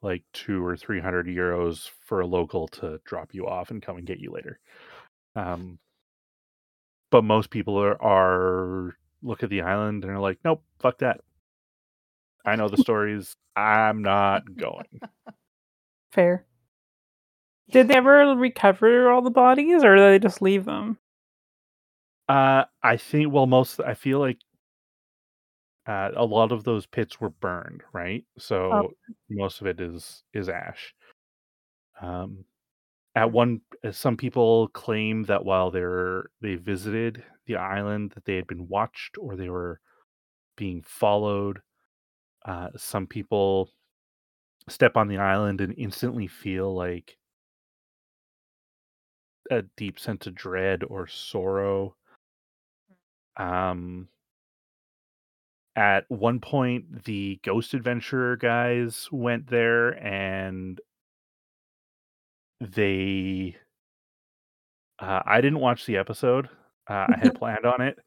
like 0.00 0.22
two 0.32 0.64
or 0.64 0.74
three 0.74 1.00
hundred 1.00 1.26
euros 1.26 1.90
for 2.00 2.20
a 2.20 2.26
local 2.26 2.66
to 2.68 2.98
drop 3.04 3.34
you 3.34 3.46
off 3.46 3.70
and 3.70 3.82
come 3.82 3.98
and 3.98 4.06
get 4.06 4.20
you 4.20 4.30
later. 4.30 4.58
Um, 5.34 5.78
but 7.10 7.24
most 7.24 7.50
people 7.50 7.78
are, 7.78 8.00
are 8.02 8.96
look 9.22 9.42
at 9.42 9.50
the 9.50 9.62
island 9.62 10.04
and 10.04 10.12
are 10.12 10.20
like, 10.20 10.38
nope, 10.44 10.62
fuck 10.80 10.98
that. 10.98 11.20
I 12.44 12.56
know 12.56 12.68
the 12.68 12.76
stories. 12.76 13.34
I'm 13.56 14.02
not 14.02 14.42
going. 14.56 15.00
Fair. 16.12 16.46
Did 17.70 17.88
they 17.88 17.96
ever 17.96 18.36
recover 18.36 19.10
all 19.10 19.22
the 19.22 19.30
bodies, 19.30 19.82
or 19.82 19.96
did 19.96 20.02
they 20.02 20.18
just 20.20 20.40
leave 20.40 20.64
them? 20.64 20.98
Uh, 22.28 22.64
I 22.82 22.96
think. 22.96 23.32
Well, 23.32 23.46
most. 23.46 23.80
I 23.80 23.94
feel 23.94 24.20
like 24.20 24.38
uh, 25.86 26.10
a 26.14 26.24
lot 26.24 26.52
of 26.52 26.62
those 26.62 26.86
pits 26.86 27.20
were 27.20 27.30
burned, 27.30 27.82
right? 27.92 28.24
So 28.38 28.92
most 29.28 29.60
of 29.60 29.66
it 29.66 29.80
is 29.80 30.22
is 30.32 30.48
ash. 30.48 30.94
Um, 32.00 32.44
at 33.16 33.32
one, 33.32 33.62
uh, 33.82 33.90
some 33.90 34.16
people 34.16 34.68
claim 34.68 35.24
that 35.24 35.44
while 35.44 35.70
they're 35.70 36.26
they 36.42 36.54
visited 36.54 37.24
the 37.46 37.56
island, 37.56 38.12
that 38.14 38.26
they 38.26 38.36
had 38.36 38.46
been 38.46 38.68
watched 38.68 39.16
or 39.18 39.34
they 39.34 39.48
were 39.48 39.80
being 40.56 40.82
followed. 40.82 41.60
Uh, 42.44 42.68
some 42.76 43.06
people 43.06 43.70
step 44.68 44.96
on 44.96 45.08
the 45.08 45.16
island 45.16 45.60
and 45.60 45.74
instantly 45.78 46.26
feel 46.26 46.74
like 46.74 47.16
a 49.50 49.62
deep 49.76 49.98
sense 49.98 50.26
of 50.26 50.34
dread 50.34 50.84
or 50.84 51.06
sorrow. 51.06 51.96
Um, 53.38 54.08
at 55.74 56.04
one 56.08 56.40
point, 56.40 57.04
the 57.04 57.40
Ghost 57.42 57.72
Adventurer 57.74 58.36
guys 58.36 59.08
went 59.10 59.46
there 59.46 59.90
and 60.04 60.80
they. 62.60 63.56
Uh, 64.98 65.20
I 65.26 65.40
didn't 65.40 65.60
watch 65.60 65.84
the 65.86 65.96
episode. 65.98 66.48
Uh, 66.88 67.06
I 67.12 67.18
had 67.20 67.34
planned 67.34 67.66
on 67.66 67.80
it. 67.82 67.98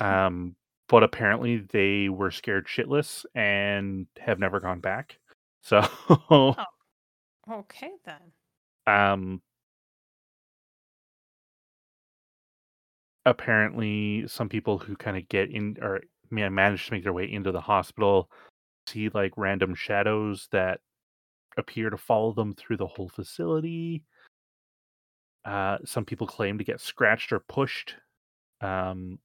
Um, 0.00 0.56
but 0.88 1.02
apparently 1.02 1.58
they 1.58 2.08
were 2.08 2.30
scared 2.30 2.66
shitless 2.66 3.24
and 3.34 4.06
have 4.18 4.38
never 4.38 4.60
gone 4.60 4.80
back. 4.80 5.18
So, 5.66 5.80
okay 7.50 7.90
then. 8.04 8.20
um, 8.86 9.40
apparently 13.26 14.26
some 14.28 14.48
people 14.48 14.78
who 14.78 14.96
kind 14.96 15.16
of 15.16 15.28
get 15.28 15.50
in 15.50 15.78
or 15.80 16.02
ma- 16.30 16.50
manage 16.50 16.86
to 16.86 16.92
make 16.92 17.02
their 17.02 17.12
way 17.12 17.30
into 17.30 17.52
the 17.52 17.60
hospital, 17.60 18.28
see 18.86 19.08
like 19.08 19.32
random 19.36 19.74
shadows 19.74 20.48
that 20.52 20.80
appear 21.56 21.90
to 21.90 21.96
follow 21.96 22.32
them 22.32 22.54
through 22.54 22.76
the 22.76 22.86
whole 22.86 23.08
facility. 23.08 24.02
Uh, 25.44 25.78
some 25.84 26.04
people 26.04 26.26
claim 26.26 26.58
to 26.58 26.64
get 26.64 26.80
scratched 26.80 27.32
or 27.32 27.40
pushed. 27.40 27.94
Um, 28.60 29.18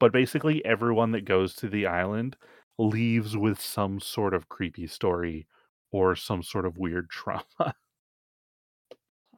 but 0.00 0.12
basically, 0.12 0.64
everyone 0.64 1.12
that 1.12 1.24
goes 1.24 1.54
to 1.56 1.68
the 1.68 1.86
island 1.86 2.36
leaves 2.78 3.36
with 3.36 3.60
some 3.60 4.00
sort 4.00 4.34
of 4.34 4.48
creepy 4.48 4.86
story 4.86 5.46
or 5.92 6.16
some 6.16 6.42
sort 6.42 6.66
of 6.66 6.78
weird 6.78 7.08
trauma. 7.10 7.74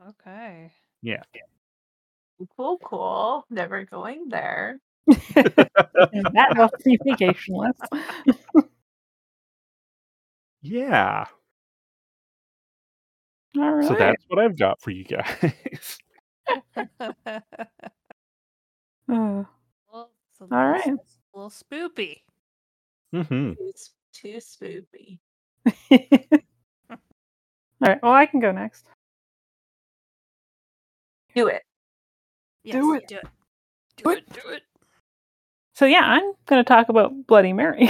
Okay. 0.09 0.73
yeah. 1.03 1.23
Cool, 2.57 2.79
cool. 2.85 3.45
Never 3.51 3.85
going 3.85 4.29
there. 4.29 4.81
And 6.15 6.27
that 6.35 6.57
was 6.57 6.71
the 6.85 6.99
vacation 7.05 7.55
list. 7.55 7.81
Yeah. 10.63 11.27
All 13.59 13.73
right. 13.75 13.87
So 13.87 13.95
that's 13.95 14.25
what 14.29 14.39
I've 14.39 14.59
got 14.59 14.81
for 14.81 14.91
you 14.91 15.05
guys. 15.05 15.99
Uh, 19.09 19.43
well, 19.93 20.11
it's 20.31 20.41
a 20.41 20.45
little 20.45 20.59
right. 20.59 20.81
s- 20.87 21.19
A 21.35 21.37
little 21.39 21.51
spoopy. 21.51 22.23
hmm 23.13 23.53
Too, 23.53 23.73
s- 23.75 23.91
too 24.15 24.37
spoopy. 24.39 25.19
All 26.91 26.99
right. 27.81 28.03
Well, 28.03 28.13
I 28.13 28.25
can 28.27 28.41
go 28.41 28.53
next. 28.53 28.87
Do 31.35 31.49
it. 31.49 31.63
Yes, 32.63 32.75
Do 32.75 32.95
it. 32.95 33.09
Do 33.09 33.17
it. 33.17 33.25
Do 33.97 34.05
Do 34.05 34.11
it. 34.11 34.19
it. 34.19 34.33
Do 34.33 34.49
it. 34.51 34.63
So 35.75 35.85
yeah, 35.85 36.03
I'm 36.05 36.33
going 36.47 36.63
to 36.65 36.69
talk 36.69 36.89
about 36.89 37.27
Bloody 37.27 37.53
Mary. 37.53 37.89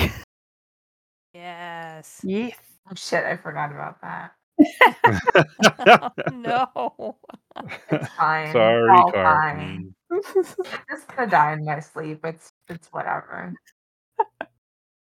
Yes. 1.34 2.20
yes. 2.24 2.56
Oh 2.90 2.94
shit, 2.94 3.24
I 3.24 3.36
forgot 3.36 3.70
about 3.70 4.00
that. 4.02 4.32
Oh, 5.78 6.10
no. 6.30 7.16
It's 7.90 8.08
fine. 8.18 8.74
Sorry, 8.78 8.88
All 8.88 9.12
fine. 9.22 9.84
Carmen. 9.84 9.94
I'm 10.12 10.22
just 10.90 11.08
gonna 11.16 11.30
die 11.30 11.54
in 11.54 11.64
my 11.64 11.80
sleep. 11.80 12.20
It's 12.24 12.52
it's 12.68 12.88
whatever. 12.88 13.56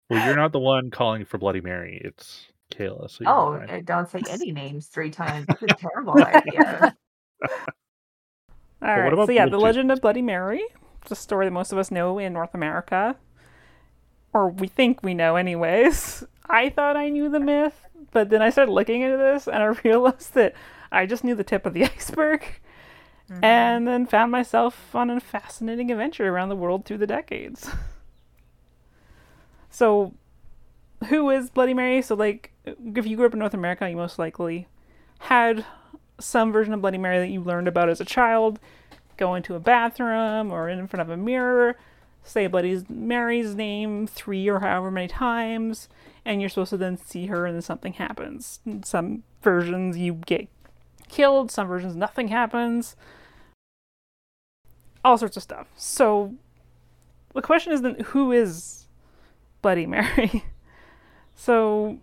Well, 0.10 0.20
you're 0.20 0.36
not 0.36 0.52
the 0.54 0.60
one 0.60 0.92
calling 0.92 1.26
for 1.26 1.38
Bloody 1.38 1.62
Mary. 1.62 2.02
It's 2.04 2.48
Cayla. 2.72 3.10
So 3.10 3.26
Oh, 3.26 3.56
fine. 3.58 3.70
uh, 3.70 3.82
don't 3.86 4.10
say 4.10 4.26
any 4.28 4.52
names 4.52 4.88
three 4.88 5.12
times. 5.12 5.48
That's 5.48 5.64
a 5.64 5.70
terrible 5.70 6.22
idea. 6.22 6.96
All 8.82 9.00
right. 9.00 9.20
So 9.22 9.32
yeah, 9.32 9.46
Beetlejuice? 9.46 9.48
the 9.48 9.60
Legend 9.60 9.92
of 9.92 10.02
Bloody 10.02 10.22
Mary. 10.24 10.64
It's 11.02 11.12
a 11.12 11.16
story 11.16 11.48
that 11.48 11.52
most 11.52 11.72
of 11.72 11.78
us 11.80 11.92
know 11.92 12.20
in 12.20 12.34
North 12.34 12.54
America, 12.56 13.16
or 14.34 14.50
we 14.50 14.68
think 14.68 15.04
we 15.04 15.14
know, 15.14 15.36
anyways. 15.38 16.24
I 16.50 16.70
thought 16.70 16.98
I 16.98 17.10
knew 17.10 17.30
the 17.30 17.40
myth, 17.40 17.86
but 18.12 18.30
then 18.30 18.42
I 18.42 18.50
started 18.50 18.72
looking 18.72 19.02
into 19.02 19.18
this, 19.18 19.48
and 19.48 19.58
I 19.58 19.66
realized 19.84 20.34
that 20.36 20.54
I 20.92 21.06
just 21.06 21.24
knew 21.24 21.36
the 21.36 21.44
tip 21.44 21.66
of 21.66 21.74
the 21.74 21.84
iceberg, 21.96 22.46
Mhm. 23.30 23.44
and 23.44 23.88
then 23.88 24.06
found 24.06 24.32
myself 24.32 24.94
on 24.96 25.10
a 25.10 25.20
fascinating 25.20 25.92
adventure 25.92 26.28
around 26.32 26.50
the 26.50 26.56
world 26.56 26.86
through 26.86 27.00
the 27.00 27.08
decades. 27.08 27.70
So, 29.70 30.14
who 31.10 31.30
is 31.30 31.50
Bloody 31.50 31.74
Mary? 31.74 32.02
So, 32.02 32.16
like, 32.16 32.52
if 32.66 33.06
you 33.06 33.18
grew 33.18 33.26
up 33.26 33.34
in 33.34 33.40
North 33.40 33.54
America, 33.54 33.90
you 33.90 33.96
most 33.98 34.18
likely 34.18 34.68
had 35.20 35.66
some 36.20 36.52
version 36.54 36.74
of 36.74 36.82
Bloody 36.82 36.98
Mary 36.98 37.20
that 37.20 37.28
you 37.28 37.42
learned 37.42 37.68
about 37.68 37.90
as 37.90 38.00
a 38.00 38.06
child. 38.06 38.60
Go 39.18 39.36
into 39.36 39.56
a 39.56 39.60
bathroom 39.60 40.52
or 40.52 40.70
in 40.70 40.88
front 40.88 41.02
of 41.02 41.10
a 41.10 41.18
mirror, 41.18 41.78
say 42.26 42.48
Bloody 42.48 42.84
Mary's 42.90 43.56
name 43.56 44.08
three 44.08 44.50
or 44.50 44.60
however 44.60 44.92
many 44.92 45.08
times, 45.08 45.88
and 46.26 46.42
you're 46.42 46.50
supposed 46.50 46.72
to 46.72 46.78
then 46.78 46.98
see 46.98 47.28
her 47.28 47.46
and 47.46 47.56
then 47.56 47.62
something 47.62 47.94
happens. 47.94 48.60
In 48.66 48.84
some 48.84 49.24
versions 49.42 49.98
you 49.98 50.16
get 50.26 50.50
killed, 51.08 51.52
some 51.52 51.68
versions 51.68 51.96
nothing 51.96 52.30
happens. 52.30 52.96
All 55.04 55.18
sorts 55.18 55.38
of 55.38 55.44
stuff. 55.44 55.68
So 55.78 56.34
the 57.36 57.44
question 57.44 57.72
is 57.72 57.84
then 57.84 58.00
who 58.06 58.32
is 58.32 58.88
Bloody 59.62 59.86
Mary? 59.86 60.44
so 61.36 62.00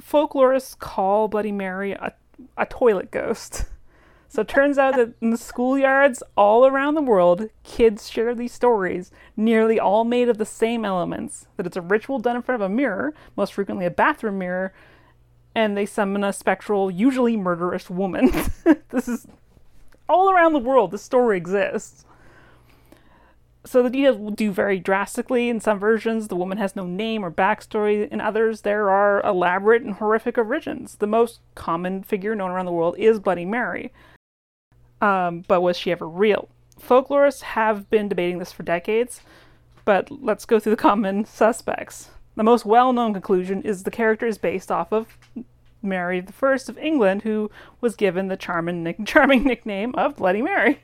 folklorists 0.00 0.78
call 0.78 1.26
Bloody 1.26 1.52
Mary 1.52 1.92
a, 1.92 2.12
a 2.56 2.66
toilet 2.66 3.10
ghost. 3.10 3.64
So 4.32 4.40
it 4.40 4.48
turns 4.48 4.78
out 4.78 4.96
that 4.96 5.12
in 5.20 5.28
the 5.28 5.36
schoolyards 5.36 6.22
all 6.38 6.66
around 6.66 6.94
the 6.94 7.02
world, 7.02 7.50
kids 7.64 8.08
share 8.08 8.34
these 8.34 8.54
stories, 8.54 9.10
nearly 9.36 9.78
all 9.78 10.04
made 10.04 10.30
of 10.30 10.38
the 10.38 10.46
same 10.46 10.86
elements. 10.86 11.48
That 11.58 11.66
it's 11.66 11.76
a 11.76 11.82
ritual 11.82 12.18
done 12.18 12.36
in 12.36 12.40
front 12.40 12.62
of 12.62 12.64
a 12.70 12.74
mirror, 12.74 13.12
most 13.36 13.52
frequently 13.52 13.84
a 13.84 13.90
bathroom 13.90 14.38
mirror, 14.38 14.72
and 15.54 15.76
they 15.76 15.84
summon 15.84 16.24
a 16.24 16.32
spectral, 16.32 16.90
usually 16.90 17.36
murderous 17.36 17.90
woman. 17.90 18.30
this 18.88 19.06
is 19.06 19.26
all 20.08 20.30
around 20.30 20.54
the 20.54 20.58
world, 20.58 20.92
this 20.92 21.02
story 21.02 21.36
exists. 21.36 22.06
So 23.66 23.82
the 23.82 23.90
details 23.90 24.16
will 24.16 24.30
do 24.30 24.50
vary 24.50 24.80
drastically. 24.80 25.50
In 25.50 25.60
some 25.60 25.78
versions, 25.78 26.28
the 26.28 26.36
woman 26.36 26.56
has 26.56 26.74
no 26.74 26.86
name 26.86 27.22
or 27.22 27.30
backstory. 27.30 28.08
In 28.08 28.20
others, 28.20 28.62
there 28.62 28.88
are 28.88 29.20
elaborate 29.20 29.82
and 29.82 29.96
horrific 29.96 30.38
origins. 30.38 30.96
The 30.96 31.06
most 31.06 31.40
common 31.54 32.02
figure 32.02 32.34
known 32.34 32.50
around 32.50 32.66
the 32.66 32.72
world 32.72 32.96
is 32.98 33.20
Bloody 33.20 33.44
Mary. 33.44 33.92
Um, 35.02 35.44
but 35.48 35.60
was 35.60 35.76
she 35.76 35.90
ever 35.90 36.08
real? 36.08 36.48
Folklorists 36.80 37.42
have 37.42 37.90
been 37.90 38.08
debating 38.08 38.38
this 38.38 38.52
for 38.52 38.62
decades, 38.62 39.20
but 39.84 40.10
let's 40.10 40.44
go 40.46 40.58
through 40.58 40.72
the 40.72 40.82
common 40.82 41.24
suspects. 41.24 42.10
The 42.36 42.44
most 42.44 42.64
well 42.64 42.92
known 42.92 43.12
conclusion 43.12 43.62
is 43.62 43.82
the 43.82 43.90
character 43.90 44.26
is 44.26 44.38
based 44.38 44.70
off 44.70 44.92
of 44.92 45.18
Mary 45.82 46.24
I 46.42 46.52
of 46.54 46.78
England, 46.78 47.22
who 47.22 47.50
was 47.80 47.96
given 47.96 48.28
the 48.28 48.36
charming, 48.36 48.94
charming 49.04 49.42
nickname 49.42 49.94
of 49.96 50.16
Bloody 50.16 50.40
Mary. 50.40 50.80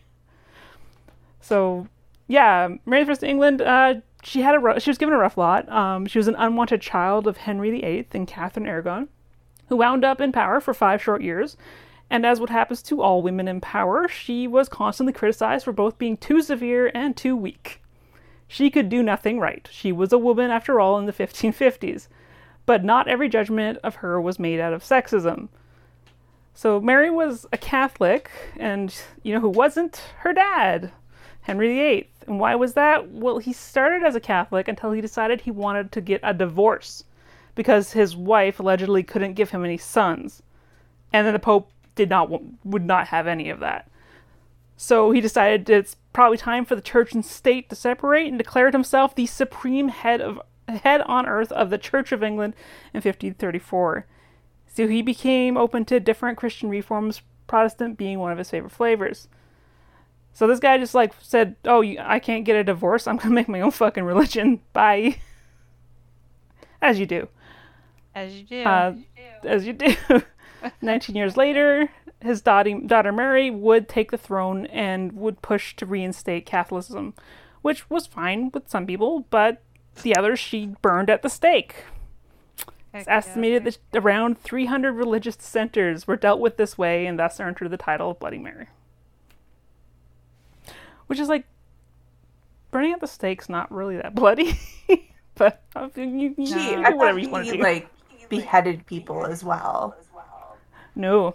So, 1.41 1.87
yeah, 2.27 2.69
Mary 2.85 3.07
I 3.07 3.13
of 3.13 3.23
England, 3.23 3.63
uh, 3.63 3.95
she 4.25 4.43
had 4.43 4.57
a 4.57 4.81
she 4.81 4.91
was 4.91 4.99
given 4.99 5.15
a 5.15 5.19
rough 5.19 5.39
lot. 5.39 5.69
Um, 5.71 6.07
she 6.07 6.19
was 6.19 6.27
an 6.27 6.35
unwanted 6.35 6.81
child 6.81 7.29
of 7.29 7.39
Henry 7.39 7.71
VIII 7.71 8.09
and 8.13 8.27
Catherine 8.27 8.67
Aragon, 8.67 9.09
who 9.69 9.77
wound 9.77 10.05
up 10.05 10.21
in 10.21 10.33
power 10.33 10.61
for 10.61 10.75
five 10.75 11.01
short 11.01 11.23
years. 11.23 11.57
And 12.11 12.25
as 12.25 12.41
what 12.41 12.51
happens 12.51 12.83
to 12.85 13.03
all 13.03 13.23
women 13.23 13.49
in 13.49 13.61
power, 13.61 14.09
she 14.09 14.47
was 14.47 14.69
constantly 14.69 15.13
criticized 15.13 15.65
for 15.65 15.73
both 15.73 15.99
being 15.99 16.17
too 16.17 16.41
severe 16.41 16.91
and 16.95 17.17
too 17.17 17.37
weak. 17.37 17.83
She 18.47 18.71
could 18.71 18.89
do 18.89 19.03
nothing 19.03 19.39
right. 19.39 19.69
She 19.71 19.93
was 19.93 20.13
a 20.13 20.19
woman, 20.19 20.51
after 20.51 20.81
all, 20.81 20.99
in 20.99 21.05
the 21.05 21.13
1550s. 21.13 22.09
But 22.65 22.83
not 22.83 23.09
every 23.09 23.29
judgment 23.29 23.79
of 23.85 23.97
her 23.97 24.21
was 24.21 24.39
made 24.39 24.59
out 24.59 24.73
of 24.73 24.83
sexism. 24.83 25.49
So 26.55 26.81
Mary 26.81 27.11
was 27.11 27.47
a 27.53 27.59
Catholic, 27.59 28.31
and 28.59 28.95
you 29.23 29.35
know 29.35 29.41
who 29.41 29.51
wasn't? 29.51 30.03
Her 30.19 30.33
dad, 30.33 30.91
Henry 31.43 31.69
VIII. 31.69 32.11
And 32.27 32.41
why 32.41 32.55
was 32.55 32.73
that? 32.75 33.11
Well, 33.11 33.39
he 33.39 33.53
started 33.53 34.03
as 34.03 34.15
a 34.15 34.21
Catholic 34.21 34.67
until 34.67 34.93
he 34.93 35.01
decided 35.01 35.41
he 35.41 35.51
wanted 35.51 35.93
to 35.93 36.01
get 36.01 36.21
a 36.23 36.35
divorce 36.35 37.05
because 37.55 37.93
his 37.93 38.17
wife 38.17 38.61
allegedly 38.61 39.03
couldn't 39.03 39.35
give 39.35 39.51
him 39.51 39.65
any 39.65 39.79
sons. 39.79 40.43
And 41.13 41.27
then 41.27 41.33
the 41.33 41.39
Pope 41.39 41.71
did 41.99 42.09
not 42.09 42.31
wa- 42.31 42.41
would 42.65 42.87
not 42.87 43.09
have 43.09 43.27
any 43.27 43.51
of 43.51 43.59
that. 43.61 43.91
So 44.77 45.11
he 45.11 45.21
decided 45.21 45.69
it's 45.69 45.97
probably 46.13 46.39
time 46.39 46.65
for 46.65 46.77
the 46.77 46.81
church 46.81 47.13
and 47.13 47.25
state 47.25 47.69
to 47.69 47.75
separate 47.75 48.29
and 48.29 48.39
declared 48.39 48.73
himself 48.73 49.15
the 49.15 49.27
supreme 49.27 49.89
head 49.89 50.21
of 50.21 50.41
head 50.69 51.01
on 51.03 51.27
earth 51.27 51.51
of 51.51 51.71
the 51.71 51.79
Church 51.79 52.13
of 52.13 52.23
England 52.23 52.55
in 52.95 52.99
1534. 52.99 54.07
So 54.67 54.87
he 54.87 55.03
became 55.03 55.57
open 55.57 55.85
to 55.87 55.99
different 55.99 56.39
Christian 56.39 56.69
reforms, 56.69 57.23
Protestant 57.49 57.99
being 57.99 58.19
one 58.21 58.31
of 58.31 58.39
his 58.39 58.51
favorite 58.51 58.71
flavors. 58.71 59.27
So 60.33 60.47
this 60.47 60.61
guy 60.61 60.79
just 60.79 60.95
like 60.95 61.13
said, 61.21 61.57
"Oh, 61.65 61.83
I 61.83 62.21
can't 62.21 62.45
get 62.45 62.55
a 62.55 62.63
divorce. 62.63 63.09
I'm 63.09 63.17
gonna 63.17 63.35
make 63.41 63.49
my 63.49 63.61
own 63.61 63.73
fucking 63.73 64.05
religion." 64.05 64.61
Bye. 64.73 65.17
As 66.81 67.01
you 67.01 67.07
do. 67.07 67.29
As 68.15 68.35
you 68.35 68.45
do. 68.45 68.63
Uh, 68.63 68.95
as 69.43 69.67
you 69.67 69.73
do. 69.73 69.95
19 70.83 71.17
years 71.17 71.37
later, 71.37 71.91
his 72.21 72.41
daughter, 72.41 72.81
daughter 72.81 73.13
Mary 73.13 73.51
would 73.51 73.89
take 73.89 74.11
the 74.11 74.19
throne 74.19 74.67
and 74.67 75.13
would 75.13 75.43
push 75.43 75.75
to 75.77 75.87
reinstate 75.87 76.47
Catholicism, 76.47 77.15
which 77.63 77.89
was 77.89 78.07
fine 78.07 78.51
with 78.53 78.69
some 78.69 78.87
people, 78.87 79.27
but 79.31 79.63
the 80.03 80.17
others 80.17 80.39
she 80.39 80.75
burned 80.83 81.11
at 81.11 81.23
the 81.23 81.31
stake. 81.31 81.85
Heck 82.93 83.03
It's 83.03 83.07
yeah. 83.07 83.17
estimated 83.17 83.65
that 83.65 83.79
around 83.95 84.39
300 84.39 84.93
religious 84.93 85.37
dissenters 85.37 86.07
were 86.07 86.17
dealt 86.17 86.41
with 86.41 86.57
this 86.57 86.79
way 86.79 87.07
and 87.07 87.19
thus 87.19 87.39
earned 87.41 87.59
her 87.59 87.69
the 87.69 87.77
title 87.77 88.11
of 88.11 88.19
Bloody 88.19 88.39
Mary. 88.39 88.69
Which 91.07 91.19
is 91.19 91.29
like, 91.29 91.47
burning 92.71 92.93
at 92.93 93.01
the 93.01 93.07
stake's 93.07 93.49
not 93.49 93.71
really 93.73 93.97
that 93.97 94.15
bloody, 94.15 94.59
but 95.35 95.63
uh, 95.75 95.89
you, 95.97 96.35
you, 96.37 96.47
She, 96.47 96.71
you 96.71 96.77
No. 96.77 96.83
I 96.85 96.91
do 96.91 96.97
whatever 96.97 97.19
thought 97.19 97.23
you 97.23 97.31
want 97.31 97.47
to 97.47 97.53
do. 97.53 97.63
like 97.63 97.89
beheaded 98.29 98.87
people 98.87 99.25
as 99.25 99.43
well. 99.43 99.97
No. 100.99 101.35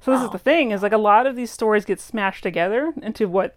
So 0.00 0.12
this 0.12 0.22
is 0.22 0.28
Oh. 0.28 0.32
the 0.32 0.38
thing 0.38 0.70
is 0.70 0.82
like 0.82 0.92
a 0.92 0.98
lot 0.98 1.26
of 1.26 1.36
these 1.36 1.50
stories 1.50 1.84
get 1.84 2.00
smashed 2.00 2.42
together 2.42 2.94
into 3.02 3.28
what 3.28 3.56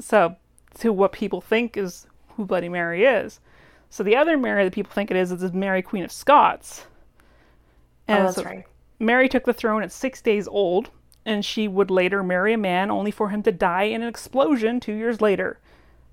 so 0.00 0.36
to 0.78 0.92
what 0.92 1.12
people 1.12 1.40
think 1.42 1.76
is 1.76 2.06
who 2.36 2.46
Bloody 2.46 2.70
Mary 2.70 3.04
is. 3.04 3.40
So 3.90 4.02
the 4.02 4.16
other 4.16 4.38
Mary 4.38 4.64
that 4.64 4.72
people 4.72 4.92
think 4.92 5.10
it 5.10 5.16
is 5.18 5.30
is 5.30 5.52
Mary 5.52 5.82
Queen 5.82 6.02
of 6.04 6.10
Scots. 6.10 6.86
Oh, 8.08 8.14
that's 8.14 8.36
so 8.36 8.44
right. 8.44 8.64
Mary 8.98 9.28
took 9.28 9.44
the 9.44 9.52
throne 9.52 9.82
at 9.82 9.92
six 9.92 10.22
days 10.22 10.48
old, 10.48 10.90
and 11.26 11.44
she 11.44 11.68
would 11.68 11.90
later 11.90 12.22
marry 12.22 12.54
a 12.54 12.58
man 12.58 12.90
only 12.90 13.10
for 13.10 13.28
him 13.28 13.42
to 13.42 13.52
die 13.52 13.84
in 13.84 14.00
an 14.00 14.08
explosion 14.08 14.80
two 14.80 14.94
years 14.94 15.20
later. 15.20 15.58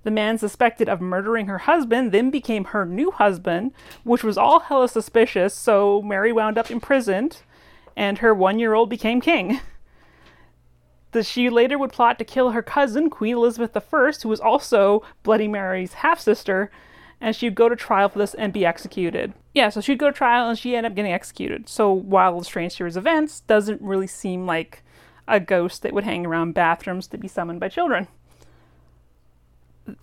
The 0.03 0.11
man 0.11 0.37
suspected 0.37 0.89
of 0.89 1.01
murdering 1.01 1.47
her 1.47 1.59
husband 1.59 2.11
then 2.11 2.29
became 2.29 2.65
her 2.65 2.85
new 2.85 3.11
husband, 3.11 3.71
which 4.03 4.23
was 4.23 4.37
all 4.37 4.59
hella 4.61 4.89
suspicious, 4.89 5.53
so 5.53 6.01
Mary 6.01 6.31
wound 6.31 6.57
up 6.57 6.71
imprisoned, 6.71 7.43
and 7.95 8.19
her 8.19 8.33
one 8.33 8.59
year 8.59 8.73
old 8.73 8.89
became 8.89 9.21
king. 9.21 9.59
The, 11.11 11.23
she 11.23 11.49
later 11.49 11.77
would 11.77 11.91
plot 11.91 12.19
to 12.19 12.25
kill 12.25 12.51
her 12.51 12.61
cousin, 12.61 13.09
Queen 13.09 13.35
Elizabeth 13.35 13.75
I, 13.75 14.11
who 14.21 14.29
was 14.29 14.39
also 14.39 15.01
Bloody 15.23 15.47
Mary's 15.47 15.93
half 15.93 16.19
sister, 16.19 16.69
and 17.19 17.35
she'd 17.35 17.55
go 17.55 17.67
to 17.67 17.75
trial 17.75 18.09
for 18.09 18.19
this 18.19 18.35
and 18.35 18.53
be 18.53 18.65
executed. 18.65 19.33
Yeah, 19.53 19.69
so 19.69 19.81
she'd 19.81 19.97
go 19.97 20.11
to 20.11 20.15
trial 20.15 20.47
and 20.47 20.57
she 20.57 20.75
ended 20.75 20.91
up 20.91 20.95
getting 20.95 21.11
executed. 21.11 21.67
So 21.67 21.91
while 21.91 22.37
the 22.37 22.45
strange 22.45 22.73
series 22.73 22.95
events 22.95 23.41
doesn't 23.41 23.81
really 23.81 24.07
seem 24.07 24.45
like 24.45 24.83
a 25.27 25.39
ghost 25.39 25.81
that 25.81 25.93
would 25.93 26.03
hang 26.03 26.25
around 26.25 26.53
bathrooms 26.53 27.07
to 27.07 27.17
be 27.17 27.27
summoned 27.27 27.59
by 27.59 27.69
children. 27.69 28.07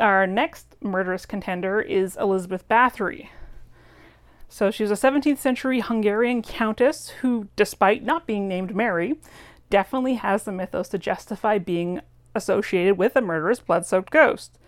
Our 0.01 0.27
next 0.27 0.77
murderous 0.81 1.27
contender 1.27 1.81
is 1.81 2.16
Elizabeth 2.16 2.66
Bathory. 2.68 3.29
So 4.49 4.71
she 4.71 4.83
was 4.83 4.93
a 4.93 4.95
17th 4.95 5.39
century 5.39 5.81
Hungarian 5.81 6.43
countess 6.43 7.09
who, 7.21 7.49
despite 7.57 8.03
not 8.05 8.27
being 8.27 8.49
named 8.49 8.75
Mary, 8.75 9.17
definitely 9.71 10.15
has 10.15 10.45
the 10.45 10.53
mythos 10.53 10.89
to 10.91 10.99
justify 10.99 11.59
being 11.59 12.01
associated 12.35 12.97
with 12.97 13.17
a 13.17 13.21
murderous 13.21 13.61
blood 13.61 13.87
soaked 13.87 14.11
ghost. 14.11 14.59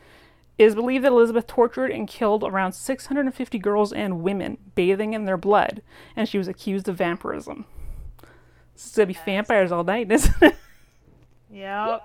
It 0.59 0.64
is 0.64 0.75
believed 0.75 1.05
that 1.05 1.12
Elizabeth 1.12 1.47
tortured 1.47 1.93
and 1.93 2.09
killed 2.09 2.43
around 2.43 2.73
650 2.73 3.59
girls 3.61 3.93
and 3.93 4.23
women, 4.23 4.59
bathing 4.75 5.14
in 5.14 5.25
their 5.25 5.37
blood, 5.37 5.83
and 6.17 6.29
she 6.29 6.38
was 6.38 6.49
accused 6.49 6.88
of 6.88 6.97
vampirism. 6.97 7.64
This 8.75 8.87
is 8.87 8.97
gonna 8.97 9.07
be 9.07 9.19
vampires 9.25 9.71
all 9.71 9.85
night, 9.85 10.11
isn't 10.12 10.43
it? 10.43 10.57
Yep. 11.51 12.03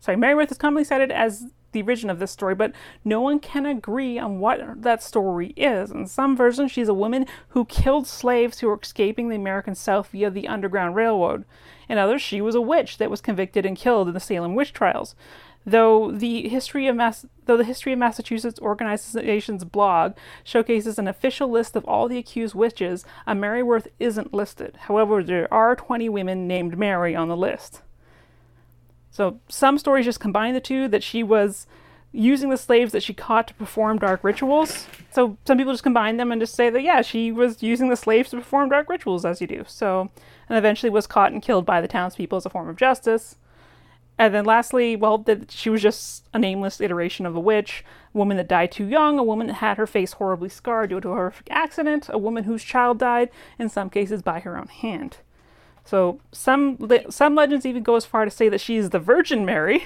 Sorry, 0.00 0.16
Mary 0.16 0.34
Worth 0.34 0.50
is 0.50 0.58
commonly 0.58 0.84
cited 0.84 1.12
as 1.12 1.44
the 1.76 1.82
origin 1.82 2.10
of 2.10 2.18
this 2.18 2.30
story, 2.30 2.54
but 2.54 2.72
no 3.04 3.20
one 3.20 3.38
can 3.38 3.66
agree 3.66 4.18
on 4.18 4.40
what 4.40 4.82
that 4.82 5.02
story 5.02 5.48
is. 5.56 5.90
In 5.90 6.06
some 6.06 6.36
versions, 6.36 6.72
she's 6.72 6.88
a 6.88 6.94
woman 6.94 7.26
who 7.48 7.64
killed 7.66 8.06
slaves 8.06 8.58
who 8.58 8.68
were 8.68 8.78
escaping 8.82 9.28
the 9.28 9.36
American 9.36 9.74
South 9.74 10.08
via 10.08 10.30
the 10.30 10.48
Underground 10.48 10.96
Railroad. 10.96 11.44
In 11.88 11.98
others, 11.98 12.22
she 12.22 12.40
was 12.40 12.54
a 12.54 12.60
witch 12.60 12.98
that 12.98 13.10
was 13.10 13.20
convicted 13.20 13.66
and 13.66 13.76
killed 13.76 14.08
in 14.08 14.14
the 14.14 14.20
Salem 14.20 14.54
witch 14.54 14.72
trials. 14.72 15.14
Though 15.68 16.12
the 16.12 16.48
history 16.48 16.86
of 16.86 16.94
Mass- 16.94 17.26
though 17.46 17.56
the 17.56 17.64
history 17.64 17.92
of 17.92 17.98
Massachusetts 17.98 18.60
organization's 18.60 19.64
blog 19.64 20.14
showcases 20.44 20.96
an 20.96 21.08
official 21.08 21.48
list 21.48 21.74
of 21.74 21.84
all 21.86 22.08
the 22.08 22.18
accused 22.18 22.54
witches, 22.54 23.04
a 23.26 23.34
Mary 23.34 23.64
Worth 23.64 23.88
isn't 23.98 24.32
listed. 24.32 24.76
However, 24.82 25.24
there 25.24 25.52
are 25.52 25.74
20 25.74 26.08
women 26.08 26.46
named 26.46 26.78
Mary 26.78 27.16
on 27.16 27.28
the 27.28 27.36
list. 27.36 27.82
So 29.16 29.40
some 29.48 29.78
stories 29.78 30.04
just 30.04 30.20
combine 30.20 30.52
the 30.52 30.60
two 30.60 30.88
that 30.88 31.02
she 31.02 31.22
was 31.22 31.66
using 32.12 32.50
the 32.50 32.58
slaves 32.58 32.92
that 32.92 33.02
she 33.02 33.14
caught 33.14 33.48
to 33.48 33.54
perform 33.54 33.98
dark 33.98 34.22
rituals. 34.22 34.86
So 35.10 35.38
some 35.46 35.56
people 35.56 35.72
just 35.72 35.82
combine 35.82 36.18
them 36.18 36.30
and 36.30 36.38
just 36.38 36.54
say 36.54 36.68
that 36.68 36.82
yeah, 36.82 37.00
she 37.00 37.32
was 37.32 37.62
using 37.62 37.88
the 37.88 37.96
slaves 37.96 38.28
to 38.28 38.36
perform 38.36 38.68
dark 38.68 38.90
rituals 38.90 39.24
as 39.24 39.40
you 39.40 39.46
do. 39.46 39.64
So 39.66 40.10
and 40.50 40.58
eventually 40.58 40.90
was 40.90 41.06
caught 41.06 41.32
and 41.32 41.40
killed 41.40 41.64
by 41.64 41.80
the 41.80 41.88
townspeople 41.88 42.36
as 42.36 42.44
a 42.44 42.50
form 42.50 42.68
of 42.68 42.76
justice. 42.76 43.36
And 44.18 44.34
then 44.34 44.44
lastly, 44.44 44.96
well, 44.96 45.16
that 45.16 45.50
she 45.50 45.70
was 45.70 45.80
just 45.80 46.28
a 46.34 46.38
nameless 46.38 46.78
iteration 46.82 47.24
of 47.24 47.34
a 47.34 47.40
witch, 47.40 47.86
a 48.14 48.18
woman 48.18 48.36
that 48.36 48.48
died 48.48 48.70
too 48.70 48.84
young, 48.84 49.18
a 49.18 49.24
woman 49.24 49.46
that 49.46 49.54
had 49.54 49.78
her 49.78 49.86
face 49.86 50.12
horribly 50.12 50.50
scarred 50.50 50.90
due 50.90 51.00
to 51.00 51.08
a 51.08 51.14
horrific 51.14 51.48
accident, 51.50 52.10
a 52.10 52.18
woman 52.18 52.44
whose 52.44 52.62
child 52.62 52.98
died, 52.98 53.30
in 53.58 53.70
some 53.70 53.88
cases 53.88 54.20
by 54.20 54.40
her 54.40 54.58
own 54.58 54.68
hand. 54.68 55.18
So 55.86 56.20
some 56.32 56.76
le- 56.80 57.10
some 57.12 57.36
legends 57.36 57.64
even 57.64 57.84
go 57.84 57.94
as 57.94 58.04
far 58.04 58.24
to 58.24 58.30
say 58.30 58.48
that 58.48 58.60
she 58.60 58.76
is 58.76 58.90
the 58.90 58.98
Virgin 58.98 59.46
Mary. 59.46 59.84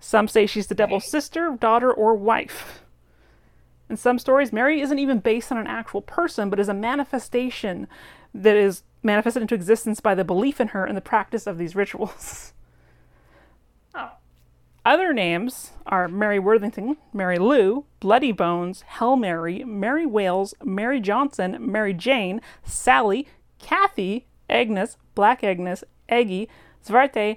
Some 0.00 0.26
say 0.26 0.46
she's 0.46 0.66
the 0.66 0.74
devil's 0.74 1.04
sister, 1.04 1.56
daughter, 1.60 1.92
or 1.92 2.14
wife. 2.14 2.82
In 3.88 3.96
some 3.96 4.18
stories, 4.18 4.52
Mary 4.52 4.80
isn't 4.80 4.98
even 4.98 5.18
based 5.18 5.52
on 5.52 5.58
an 5.58 5.66
actual 5.66 6.00
person, 6.00 6.48
but 6.48 6.58
is 6.58 6.68
a 6.68 6.74
manifestation 6.74 7.86
that 8.34 8.56
is 8.56 8.82
manifested 9.02 9.42
into 9.42 9.54
existence 9.54 10.00
by 10.00 10.14
the 10.14 10.24
belief 10.24 10.60
in 10.60 10.68
her 10.68 10.84
and 10.86 10.96
the 10.96 11.02
practice 11.02 11.46
of 11.46 11.58
these 11.58 11.76
rituals. 11.76 12.54
Oh. 13.94 14.12
Other 14.86 15.12
names 15.12 15.72
are 15.86 16.08
Mary 16.08 16.38
Worthington, 16.38 16.96
Mary 17.12 17.38
Lou, 17.38 17.84
Bloody 18.00 18.32
Bones, 18.32 18.82
Hell 18.82 19.16
Mary, 19.16 19.62
Mary 19.62 20.06
Wales, 20.06 20.54
Mary 20.64 20.98
Johnson, 20.98 21.58
Mary 21.60 21.92
Jane, 21.92 22.40
Sally, 22.64 23.28
Kathy, 23.58 24.26
Agnes, 24.48 24.96
Black 25.14 25.42
Agnes, 25.44 25.84
Eggy, 26.08 26.48
Svarte, 26.84 27.36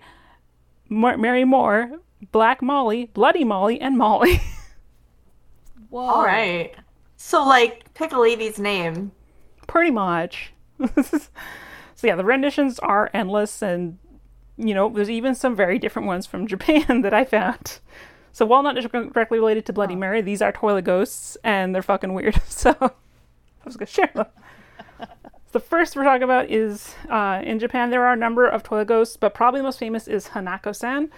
Mar- 0.90 1.18
Mary 1.18 1.46
Moore, 1.46 2.00
Black 2.32 2.62
Molly, 2.62 3.10
Bloody 3.14 3.44
Molly, 3.44 3.80
and 3.80 3.98
Molly. 3.98 4.42
Whoa. 5.90 6.02
All 6.02 6.26
right. 6.26 6.76
So, 7.18 7.46
like, 7.46 7.94
pick 7.94 8.12
a 8.12 8.20
lady's 8.20 8.60
name. 8.60 9.12
Pretty 9.68 9.92
much. 9.92 10.52
so, 11.04 11.28
yeah, 12.04 12.16
the 12.16 12.26
renditions 12.26 12.80
are 12.80 13.10
endless, 13.14 13.62
and, 13.62 13.98
you 14.58 14.74
know, 14.74 14.90
there's 14.90 15.10
even 15.10 15.36
some 15.36 15.56
very 15.56 15.80
different 15.80 16.08
ones 16.08 16.26
from 16.26 16.48
Japan 16.50 17.02
that 17.02 17.14
I 17.14 17.24
found. 17.24 17.80
So, 18.32 18.46
while 18.46 18.64
not 18.64 18.76
directly 18.76 19.40
related 19.40 19.66
to 19.68 19.74
Bloody 19.74 19.96
Mary, 19.96 20.22
these 20.22 20.42
are 20.42 20.52
toilet 20.52 20.84
ghosts, 20.84 21.38
and 21.44 21.74
they're 21.74 21.82
fucking 21.82 22.14
weird. 22.14 22.42
So, 22.48 22.76
I 22.80 22.92
was 23.64 23.78
going 23.78 23.88
to 23.88 23.94
share 23.94 24.12
them. 24.14 24.28
The 25.56 25.62
first 25.62 25.96
we're 25.96 26.04
talking 26.04 26.24
about 26.24 26.52
is 26.52 26.96
uh, 27.10 27.42
in 27.42 27.60
Japan. 27.60 27.90
There 27.90 28.06
are 28.06 28.12
a 28.12 28.18
number 28.18 28.46
of 28.46 28.62
toilet 28.62 28.90
ghosts, 28.90 29.16
but 29.16 29.34
probably 29.34 29.62
the 29.62 29.64
most 29.64 29.80
famous 29.80 30.06
is 30.06 30.28
Hanako-san. 30.28 31.10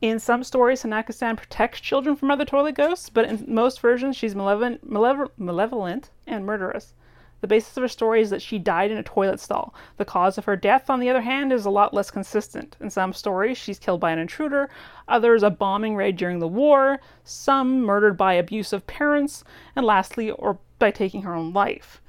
In 0.00 0.20
some 0.20 0.44
stories, 0.44 0.84
Hanako-san 0.84 1.34
protects 1.34 1.80
children 1.80 2.14
from 2.14 2.30
other 2.30 2.44
toilet 2.44 2.76
ghosts, 2.76 3.10
but 3.10 3.24
in 3.24 3.44
most 3.48 3.80
versions, 3.80 4.16
she's 4.16 4.36
malevolent, 4.36 4.88
malevo- 4.88 5.32
malevolent 5.36 6.10
and 6.24 6.46
murderous. 6.46 6.94
The 7.40 7.48
basis 7.48 7.76
of 7.76 7.80
her 7.82 7.88
story 7.88 8.22
is 8.22 8.30
that 8.30 8.40
she 8.40 8.60
died 8.60 8.92
in 8.92 8.96
a 8.96 9.02
toilet 9.02 9.40
stall. 9.40 9.74
The 9.96 10.04
cause 10.04 10.38
of 10.38 10.44
her 10.44 10.54
death, 10.54 10.88
on 10.88 11.00
the 11.00 11.10
other 11.10 11.22
hand, 11.22 11.52
is 11.52 11.64
a 11.64 11.70
lot 11.70 11.92
less 11.92 12.12
consistent. 12.12 12.76
In 12.80 12.90
some 12.90 13.12
stories, 13.12 13.58
she's 13.58 13.80
killed 13.80 13.98
by 13.98 14.12
an 14.12 14.20
intruder, 14.20 14.70
others 15.08 15.42
a 15.42 15.50
bombing 15.50 15.96
raid 15.96 16.16
during 16.16 16.38
the 16.38 16.46
war, 16.46 17.00
some 17.24 17.80
murdered 17.80 18.16
by 18.16 18.34
abusive 18.34 18.86
parents, 18.86 19.42
and 19.74 19.84
lastly, 19.84 20.30
or 20.30 20.60
by 20.78 20.92
taking 20.92 21.22
her 21.22 21.34
own 21.34 21.52
life. 21.52 22.00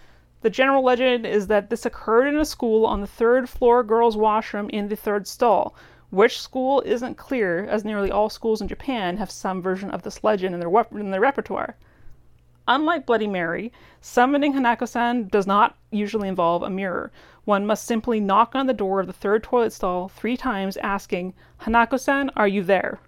The 0.41 0.49
general 0.49 0.83
legend 0.83 1.25
is 1.27 1.47
that 1.47 1.69
this 1.69 1.85
occurred 1.85 2.27
in 2.27 2.37
a 2.37 2.45
school 2.45 2.85
on 2.85 2.99
the 2.99 3.07
third 3.07 3.47
floor 3.47 3.83
girls' 3.83 4.17
washroom 4.17 4.69
in 4.71 4.87
the 4.87 4.95
third 4.95 5.27
stall. 5.27 5.75
Which 6.09 6.41
school 6.41 6.81
isn't 6.81 7.15
clear, 7.15 7.65
as 7.65 7.85
nearly 7.85 8.09
all 8.09 8.27
schools 8.27 8.59
in 8.59 8.67
Japan 8.67 9.17
have 9.17 9.29
some 9.29 9.61
version 9.61 9.91
of 9.91 10.01
this 10.01 10.23
legend 10.23 10.55
in 10.55 10.59
their, 10.59 10.69
wep- 10.69 10.91
in 10.93 11.11
their 11.11 11.21
repertoire. 11.21 11.77
Unlike 12.67 13.05
Bloody 13.05 13.27
Mary, 13.27 13.71
summoning 14.01 14.53
Hanako-san 14.53 15.27
does 15.27 15.45
not 15.45 15.77
usually 15.91 16.27
involve 16.27 16.63
a 16.63 16.69
mirror. 16.69 17.11
One 17.45 17.65
must 17.65 17.85
simply 17.85 18.19
knock 18.19 18.55
on 18.55 18.65
the 18.65 18.73
door 18.73 18.99
of 18.99 19.07
the 19.07 19.13
third 19.13 19.43
toilet 19.43 19.73
stall 19.73 20.09
three 20.09 20.37
times, 20.37 20.75
asking, 20.77 21.33
Hanako-san, 21.61 22.31
are 22.35 22.47
you 22.47 22.63
there? 22.63 22.99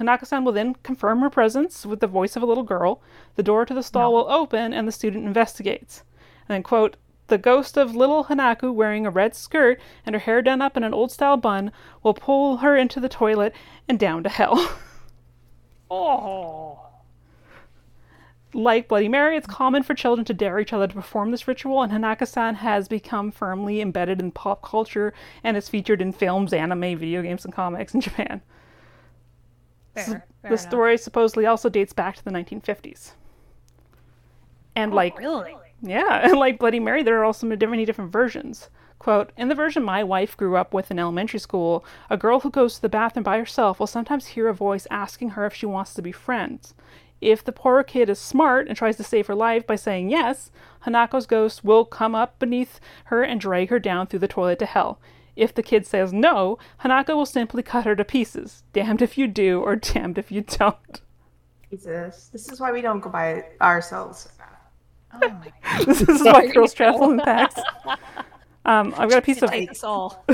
Hanako-san 0.00 0.44
will 0.44 0.52
then 0.52 0.74
confirm 0.82 1.20
her 1.20 1.30
presence 1.30 1.86
with 1.86 2.00
the 2.00 2.06
voice 2.06 2.34
of 2.34 2.42
a 2.42 2.46
little 2.46 2.64
girl. 2.64 3.00
The 3.36 3.42
door 3.44 3.64
to 3.64 3.74
the 3.74 3.82
stall 3.82 4.12
will 4.12 4.28
open, 4.28 4.72
and 4.72 4.88
the 4.88 4.92
student 4.92 5.26
investigates. 5.26 6.02
And 6.48 6.54
then, 6.56 6.62
quote, 6.62 6.96
the 7.28 7.38
ghost 7.38 7.76
of 7.78 7.96
little 7.96 8.24
Hanako 8.24 8.72
wearing 8.72 9.06
a 9.06 9.10
red 9.10 9.34
skirt 9.34 9.80
and 10.04 10.14
her 10.14 10.20
hair 10.20 10.42
done 10.42 10.60
up 10.60 10.76
in 10.76 10.84
an 10.84 10.92
old 10.92 11.10
style 11.10 11.38
bun 11.38 11.72
will 12.02 12.12
pull 12.14 12.58
her 12.58 12.76
into 12.76 13.00
the 13.00 13.08
toilet 13.08 13.54
and 13.88 13.98
down 13.98 14.22
to 14.24 14.28
hell. 14.28 14.78
Oh. 15.90 16.80
Like 18.52 18.88
Bloody 18.88 19.08
Mary, 19.08 19.36
it's 19.36 19.46
common 19.46 19.82
for 19.82 19.94
children 19.94 20.24
to 20.24 20.34
dare 20.34 20.58
each 20.58 20.72
other 20.72 20.86
to 20.88 20.94
perform 20.94 21.30
this 21.30 21.46
ritual, 21.46 21.82
and 21.82 21.92
Hanako-san 21.92 22.56
has 22.56 22.88
become 22.88 23.30
firmly 23.30 23.80
embedded 23.80 24.20
in 24.20 24.30
pop 24.32 24.62
culture 24.62 25.12
and 25.44 25.56
is 25.56 25.68
featured 25.68 26.00
in 26.00 26.12
films, 26.12 26.52
anime, 26.52 26.98
video 26.98 27.20
games, 27.22 27.44
and 27.44 27.52
comics 27.54 27.94
in 27.94 28.00
Japan. 28.00 28.40
Fair. 29.94 30.04
fair 30.04 30.26
the 30.42 30.48
enough. 30.48 30.60
story 30.60 30.98
supposedly 30.98 31.46
also 31.46 31.68
dates 31.68 31.92
back 31.92 32.16
to 32.16 32.24
the 32.24 32.30
1950s. 32.30 33.12
And 34.74 34.92
Oh, 34.92 34.96
like 34.96 35.18
really? 35.18 35.54
Yeah, 35.84 36.20
and 36.24 36.38
like 36.38 36.58
Bloody 36.58 36.80
Mary, 36.80 37.02
there 37.02 37.18
are 37.20 37.24
also 37.24 37.46
many 37.46 37.84
different 37.84 38.10
versions. 38.10 38.70
Quote, 38.98 39.32
in 39.36 39.48
the 39.48 39.54
version 39.54 39.82
my 39.82 40.02
wife 40.02 40.36
grew 40.36 40.56
up 40.56 40.72
with 40.72 40.90
in 40.90 40.98
elementary 40.98 41.38
school, 41.38 41.84
a 42.08 42.16
girl 42.16 42.40
who 42.40 42.50
goes 42.50 42.76
to 42.76 42.82
the 42.82 42.88
bathroom 42.88 43.22
by 43.22 43.36
herself 43.36 43.78
will 43.78 43.86
sometimes 43.86 44.28
hear 44.28 44.48
a 44.48 44.54
voice 44.54 44.86
asking 44.90 45.30
her 45.30 45.44
if 45.44 45.52
she 45.52 45.66
wants 45.66 45.92
to 45.94 46.00
be 46.00 46.12
friends. 46.12 46.74
If 47.20 47.44
the 47.44 47.52
poor 47.52 47.82
kid 47.82 48.08
is 48.08 48.18
smart 48.18 48.66
and 48.66 48.76
tries 48.76 48.96
to 48.96 49.04
save 49.04 49.26
her 49.26 49.34
life 49.34 49.66
by 49.66 49.76
saying 49.76 50.10
yes, 50.10 50.50
Hanako's 50.86 51.26
ghost 51.26 51.64
will 51.64 51.84
come 51.84 52.14
up 52.14 52.38
beneath 52.38 52.80
her 53.06 53.22
and 53.22 53.40
drag 53.40 53.68
her 53.68 53.78
down 53.78 54.06
through 54.06 54.20
the 54.20 54.28
toilet 54.28 54.58
to 54.60 54.66
hell. 54.66 54.98
If 55.36 55.54
the 55.54 55.62
kid 55.62 55.86
says 55.86 56.12
no, 56.12 56.58
Hanako 56.82 57.14
will 57.16 57.26
simply 57.26 57.62
cut 57.62 57.84
her 57.84 57.96
to 57.96 58.04
pieces. 58.04 58.62
Damned 58.72 59.02
if 59.02 59.18
you 59.18 59.26
do, 59.26 59.60
or 59.60 59.76
damned 59.92 60.16
if 60.16 60.30
you 60.30 60.42
don't. 60.42 61.00
Jesus, 61.70 62.28
this 62.32 62.50
is 62.50 62.60
why 62.60 62.72
we 62.72 62.80
don't 62.80 63.00
go 63.00 63.10
by 63.10 63.44
ourselves. 63.60 64.28
Oh 65.22 65.28
my 65.28 65.52
god. 65.78 65.86
this 65.86 66.02
is 66.02 66.22
why 66.22 66.46
girls 66.48 66.74
travel 66.74 67.10
in 67.10 67.20
packs. 67.20 67.60
Um, 68.66 68.94
I've 68.96 69.10
got 69.10 69.18
a 69.18 69.22
piece 69.22 69.42
of 69.42 69.50
all. 69.84 70.24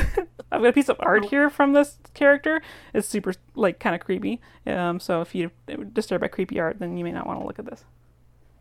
I've 0.53 0.63
got 0.63 0.67
a 0.69 0.73
piece 0.73 0.89
of 0.89 0.97
art 1.01 1.25
here 1.25 1.51
from 1.51 1.73
this 1.73 1.99
character. 2.15 2.63
It's 2.95 3.09
super 3.09 3.35
like 3.57 3.81
kind 3.81 3.93
of 3.95 4.01
creepy. 4.01 4.41
Um, 4.69 5.01
so 5.01 5.21
if 5.21 5.35
you're 5.35 5.51
disturbed 5.93 6.21
by 6.21 6.29
creepy 6.29 6.61
art, 6.61 6.79
then 6.79 6.97
you 6.97 7.03
may 7.03 7.11
not 7.11 7.27
want 7.27 7.41
to 7.41 7.45
look 7.47 7.59
at 7.59 7.65
this. 7.65 7.85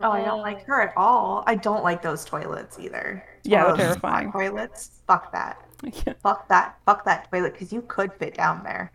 Oh, 0.01 0.09
I 0.09 0.23
don't 0.23 0.41
like 0.41 0.63
her 0.65 0.81
at 0.81 0.93
all. 0.97 1.43
I 1.45 1.53
don't 1.53 1.83
like 1.83 2.01
those 2.01 2.25
toilets 2.25 2.79
either. 2.79 3.23
Yeah, 3.43 3.65
they're 3.65 3.71
those 3.71 3.79
terrifying. 3.85 4.31
Toilets. 4.31 5.01
Fuck 5.05 5.31
that. 5.33 5.59
Yeah. 5.83 6.13
Fuck 6.23 6.47
that. 6.47 6.77
Fuck 6.87 7.05
that 7.05 7.29
toilet 7.29 7.53
because 7.53 7.71
you 7.71 7.83
could 7.83 8.11
fit 8.13 8.33
down 8.33 8.63
there. 8.63 8.91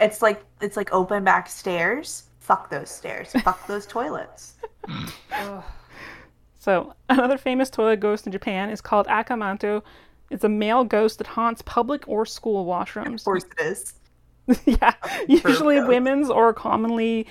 It's 0.00 0.22
like 0.22 0.44
it's 0.60 0.76
like 0.76 0.92
open 0.92 1.24
back 1.24 1.48
stairs. 1.48 2.24
Fuck 2.42 2.70
those 2.70 2.90
stairs. 2.90 3.32
Fuck 3.44 3.66
those 3.68 3.86
toilets. 3.86 4.54
So 6.58 6.94
another 7.08 7.38
famous 7.38 7.70
toilet 7.70 7.98
ghost 7.98 8.24
in 8.24 8.30
Japan 8.30 8.70
is 8.70 8.80
called 8.80 9.08
Akamanto. 9.08 9.82
It's 10.30 10.44
a 10.44 10.48
male 10.48 10.84
ghost 10.84 11.18
that 11.18 11.26
haunts 11.26 11.60
public 11.62 12.06
or 12.06 12.24
school 12.24 12.64
washrooms. 12.64 13.14
Of 13.14 13.24
course 13.24 13.44
it 13.58 13.60
is. 13.60 13.94
yeah, 14.64 14.94
usually 15.26 15.78
ghost. 15.78 15.88
women's 15.88 16.30
or 16.30 16.54
commonly, 16.54 17.26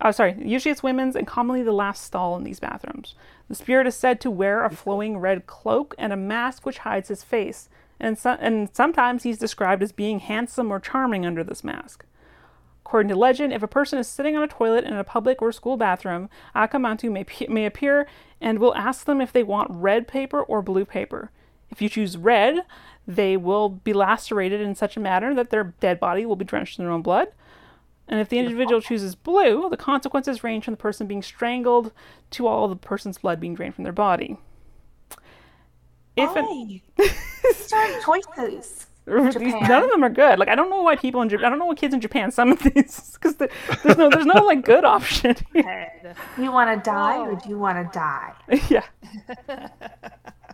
uh, 0.00 0.12
sorry, 0.12 0.36
usually 0.40 0.70
it's 0.70 0.80
women's 0.80 1.16
and 1.16 1.26
commonly 1.26 1.64
the 1.64 1.72
last 1.72 2.04
stall 2.04 2.36
in 2.36 2.44
these 2.44 2.60
bathrooms. 2.60 3.16
The 3.48 3.56
spirit 3.56 3.88
is 3.88 3.96
said 3.96 4.20
to 4.20 4.30
wear 4.30 4.64
a 4.64 4.70
flowing 4.70 5.18
red 5.18 5.48
cloak 5.48 5.96
and 5.98 6.12
a 6.12 6.16
mask 6.16 6.64
which 6.64 6.78
hides 6.78 7.08
his 7.08 7.24
face, 7.24 7.68
and 7.98 8.16
so, 8.16 8.36
and 8.38 8.70
sometimes 8.72 9.24
he's 9.24 9.38
described 9.38 9.82
as 9.82 9.90
being 9.90 10.20
handsome 10.20 10.70
or 10.70 10.78
charming 10.78 11.26
under 11.26 11.42
this 11.42 11.64
mask. 11.64 12.04
According 12.88 13.10
to 13.10 13.16
legend, 13.16 13.52
if 13.52 13.62
a 13.62 13.68
person 13.68 13.98
is 13.98 14.08
sitting 14.08 14.34
on 14.34 14.42
a 14.42 14.48
toilet 14.48 14.84
in 14.84 14.94
a 14.94 15.04
public 15.04 15.42
or 15.42 15.52
school 15.52 15.76
bathroom, 15.76 16.30
Akamanto 16.56 17.12
may, 17.12 17.22
pe- 17.22 17.46
may 17.46 17.66
appear 17.66 18.08
and 18.40 18.58
will 18.58 18.74
ask 18.74 19.04
them 19.04 19.20
if 19.20 19.30
they 19.30 19.42
want 19.42 19.70
red 19.70 20.08
paper 20.08 20.40
or 20.40 20.62
blue 20.62 20.86
paper. 20.86 21.30
If 21.68 21.82
you 21.82 21.90
choose 21.90 22.16
red, 22.16 22.60
they 23.06 23.36
will 23.36 23.68
be 23.68 23.92
lacerated 23.92 24.62
in 24.62 24.74
such 24.74 24.96
a 24.96 25.00
manner 25.00 25.34
that 25.34 25.50
their 25.50 25.74
dead 25.80 26.00
body 26.00 26.24
will 26.24 26.34
be 26.34 26.46
drenched 26.46 26.78
in 26.78 26.84
their 26.86 26.92
own 26.92 27.02
blood. 27.02 27.28
And 28.08 28.20
if 28.20 28.30
the 28.30 28.38
individual 28.38 28.80
chooses 28.80 29.14
blue, 29.14 29.68
the 29.68 29.76
consequences 29.76 30.42
range 30.42 30.64
from 30.64 30.72
the 30.72 30.78
person 30.78 31.06
being 31.06 31.22
strangled 31.22 31.92
to 32.30 32.46
all 32.46 32.68
the 32.68 32.76
person's 32.76 33.18
blood 33.18 33.38
being 33.38 33.54
drained 33.54 33.74
from 33.74 33.84
their 33.84 33.92
body. 33.92 34.38
If 36.16 36.34
an, 36.34 36.46
Why? 36.46 36.80
These 36.96 37.70
are 37.70 38.00
choices. 38.00 38.86
These- 39.08 39.54
none 39.68 39.84
of 39.84 39.90
them 39.90 40.04
are 40.04 40.10
good. 40.10 40.38
Like 40.38 40.48
I 40.48 40.54
don't 40.54 40.70
know 40.70 40.82
why 40.82 40.96
people 40.96 41.22
in 41.22 41.28
Japan, 41.28 41.46
I 41.46 41.48
don't 41.50 41.58
know 41.58 41.66
why 41.66 41.74
kids 41.74 41.94
in 41.94 42.00
Japan 42.00 42.30
some 42.38 42.52
of 42.52 42.60
these 42.60 43.16
because 43.20 43.36
there's 43.36 43.96
no 43.96 44.08
there's 44.10 44.26
no 44.26 44.44
like 44.44 44.64
good 44.64 44.84
option. 44.84 45.36
here. 45.52 46.14
You 46.36 46.52
want 46.52 46.82
to 46.82 46.90
die 46.90 47.18
or 47.18 47.32
oh. 47.32 47.40
do 47.42 47.48
you 47.48 47.58
want 47.58 47.78
to 47.92 47.98
die? 47.98 48.34
yeah. 48.68 49.68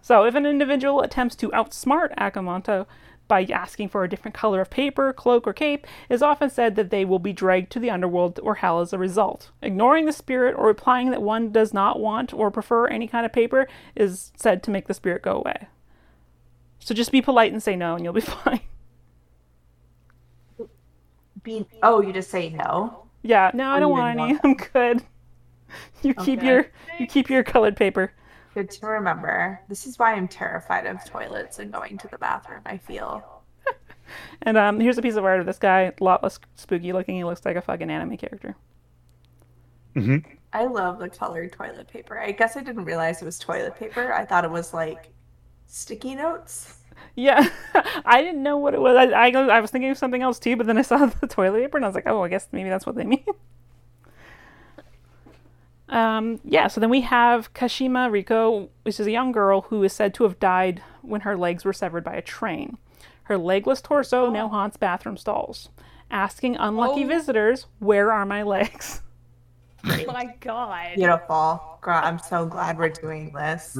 so 0.02 0.24
if 0.24 0.34
an 0.34 0.46
individual 0.46 1.00
attempts 1.00 1.36
to 1.36 1.50
outsmart 1.50 2.14
Akamanto 2.16 2.86
by 3.26 3.44
asking 3.44 3.88
for 3.88 4.04
a 4.04 4.08
different 4.08 4.34
color 4.34 4.60
of 4.60 4.70
paper, 4.70 5.12
cloak, 5.12 5.46
or 5.46 5.52
cape, 5.52 5.86
it 6.08 6.14
is 6.14 6.22
often 6.22 6.50
said 6.50 6.76
that 6.76 6.90
they 6.90 7.04
will 7.04 7.18
be 7.18 7.32
dragged 7.32 7.72
to 7.72 7.78
the 7.78 7.90
underworld 7.90 8.38
or 8.42 8.56
hell 8.56 8.80
as 8.80 8.92
a 8.92 8.98
result. 8.98 9.50
Ignoring 9.62 10.04
the 10.04 10.12
spirit 10.12 10.54
or 10.58 10.66
replying 10.66 11.10
that 11.10 11.22
one 11.22 11.50
does 11.50 11.72
not 11.72 11.98
want 11.98 12.34
or 12.34 12.50
prefer 12.50 12.86
any 12.86 13.08
kind 13.08 13.24
of 13.24 13.32
paper 13.32 13.66
is 13.96 14.32
said 14.36 14.62
to 14.62 14.70
make 14.70 14.88
the 14.88 14.94
spirit 14.94 15.22
go 15.22 15.36
away. 15.36 15.68
So 16.84 16.94
just 16.94 17.10
be 17.12 17.22
polite 17.22 17.50
and 17.50 17.62
say 17.62 17.76
no, 17.76 17.94
and 17.94 18.04
you'll 18.04 18.12
be 18.12 18.20
fine. 18.20 18.60
Be 21.42 21.66
oh, 21.82 22.00
you 22.02 22.12
just 22.12 22.30
say 22.30 22.50
no. 22.50 23.06
Yeah, 23.22 23.50
no, 23.54 23.70
I 23.70 23.80
don't 23.80 23.90
want 23.90 24.18
any. 24.18 24.34
want 24.34 24.40
I'm 24.44 24.54
good. 24.54 25.02
You 26.02 26.14
keep 26.14 26.42
your 26.42 26.66
you 26.98 27.06
keep 27.06 27.30
your 27.30 27.42
colored 27.42 27.76
paper. 27.76 28.12
Good 28.54 28.70
to 28.70 28.86
remember. 28.86 29.60
This 29.68 29.86
is 29.86 29.98
why 29.98 30.14
I'm 30.14 30.28
terrified 30.28 30.86
of 30.86 31.04
toilets 31.04 31.58
and 31.58 31.72
going 31.72 31.98
to 31.98 32.08
the 32.08 32.18
bathroom. 32.18 32.62
I 32.66 32.78
feel. 32.78 33.26
And 34.42 34.58
um, 34.58 34.80
here's 34.80 34.98
a 34.98 35.02
piece 35.02 35.16
of 35.16 35.24
art 35.24 35.40
of 35.40 35.46
this 35.46 35.58
guy. 35.58 35.82
A 35.82 35.94
lot 36.04 36.22
less 36.22 36.38
spooky 36.56 36.92
looking. 36.92 37.16
He 37.16 37.24
looks 37.24 37.44
like 37.46 37.56
a 37.56 37.62
fucking 37.62 37.90
anime 37.90 38.16
character. 38.18 38.56
hmm 39.94 40.18
I 40.52 40.66
love 40.66 40.98
the 41.00 41.08
colored 41.10 41.52
toilet 41.52 41.88
paper. 41.88 42.18
I 42.18 42.30
guess 42.32 42.56
I 42.56 42.62
didn't 42.62 42.84
realize 42.84 43.20
it 43.20 43.24
was 43.24 43.38
toilet 43.40 43.74
paper. 43.76 44.12
I 44.12 44.24
thought 44.24 44.44
it 44.44 44.50
was 44.50 44.72
like 44.72 45.12
sticky 45.66 46.14
notes. 46.14 46.78
Yeah, 47.16 47.48
I 48.04 48.22
didn't 48.22 48.42
know 48.42 48.56
what 48.56 48.74
it 48.74 48.80
was. 48.80 48.96
I, 48.96 49.04
I, 49.28 49.30
I 49.30 49.60
was 49.60 49.70
thinking 49.70 49.90
of 49.90 49.98
something 49.98 50.22
else 50.22 50.38
too, 50.38 50.56
but 50.56 50.66
then 50.66 50.78
I 50.78 50.82
saw 50.82 51.06
the 51.20 51.26
toilet 51.26 51.60
paper 51.60 51.76
and 51.78 51.84
I 51.84 51.88
was 51.88 51.94
like, 51.94 52.06
oh, 52.06 52.22
I 52.24 52.28
guess 52.28 52.48
maybe 52.52 52.68
that's 52.68 52.86
what 52.86 52.94
they 52.96 53.04
mean. 53.04 53.24
Um, 55.86 56.40
yeah, 56.44 56.68
so 56.68 56.80
then 56.80 56.88
we 56.90 57.02
have 57.02 57.52
Kashima 57.52 58.08
Reiko, 58.10 58.68
which 58.82 58.98
is 58.98 59.06
a 59.06 59.10
young 59.10 59.32
girl 59.32 59.62
who 59.62 59.82
is 59.82 59.92
said 59.92 60.14
to 60.14 60.24
have 60.24 60.40
died 60.40 60.82
when 61.02 61.20
her 61.20 61.36
legs 61.36 61.64
were 61.64 61.74
severed 61.74 62.02
by 62.02 62.14
a 62.14 62.22
train. 62.22 62.78
Her 63.24 63.36
legless 63.36 63.80
torso 63.82 64.30
now 64.30 64.48
haunts 64.48 64.76
bathroom 64.78 65.16
stalls, 65.18 65.68
asking 66.10 66.56
unlucky 66.56 67.04
Oh. 67.04 67.08
visitors, 67.08 67.66
Where 67.80 68.10
are 68.10 68.24
my 68.26 68.42
legs? 68.42 69.02
Oh 69.86 70.04
my 70.06 70.34
god. 70.40 70.94
Beautiful. 70.96 71.78
Girl, 71.82 72.00
I'm 72.02 72.18
so 72.18 72.46
glad 72.46 72.78
we're 72.78 72.88
doing 72.88 73.30
this. 73.34 73.76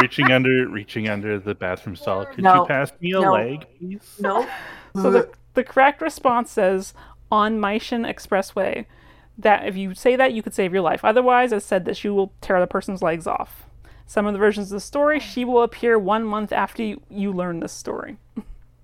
Re- 0.00 0.06
reaching 0.06 0.32
under, 0.32 0.68
reaching 0.68 1.08
under 1.08 1.38
the 1.38 1.54
bathroom 1.54 1.96
stall. 1.96 2.26
Could 2.26 2.44
No, 2.44 2.62
you 2.62 2.66
pass 2.66 2.92
me 3.00 3.12
a 3.12 3.20
no. 3.20 3.32
leg, 3.32 3.66
please? 3.78 4.16
Nope. 4.18 4.48
So 4.96 5.10
the, 5.10 5.30
the 5.54 5.64
correct 5.64 6.00
response 6.00 6.50
says 6.50 6.94
on 7.30 7.60
Meishin 7.60 8.08
Expressway 8.08 8.86
that 9.38 9.66
if 9.66 9.76
you 9.76 9.94
say 9.94 10.16
that, 10.16 10.32
you 10.32 10.42
could 10.42 10.54
save 10.54 10.72
your 10.72 10.82
life. 10.82 11.04
Otherwise, 11.04 11.52
it 11.52 11.62
said 11.62 11.84
that 11.84 11.96
she 11.96 12.08
will 12.08 12.32
tear 12.40 12.60
the 12.60 12.66
person's 12.66 13.02
legs 13.02 13.26
off. 13.26 13.64
Some 14.06 14.26
of 14.26 14.32
the 14.32 14.38
versions 14.38 14.72
of 14.72 14.76
the 14.76 14.80
story, 14.80 15.20
she 15.20 15.44
will 15.44 15.62
appear 15.62 15.98
one 15.98 16.24
month 16.24 16.52
after 16.52 16.82
you, 16.82 17.00
you 17.08 17.32
learn 17.32 17.60
this 17.60 17.72
story. 17.72 18.16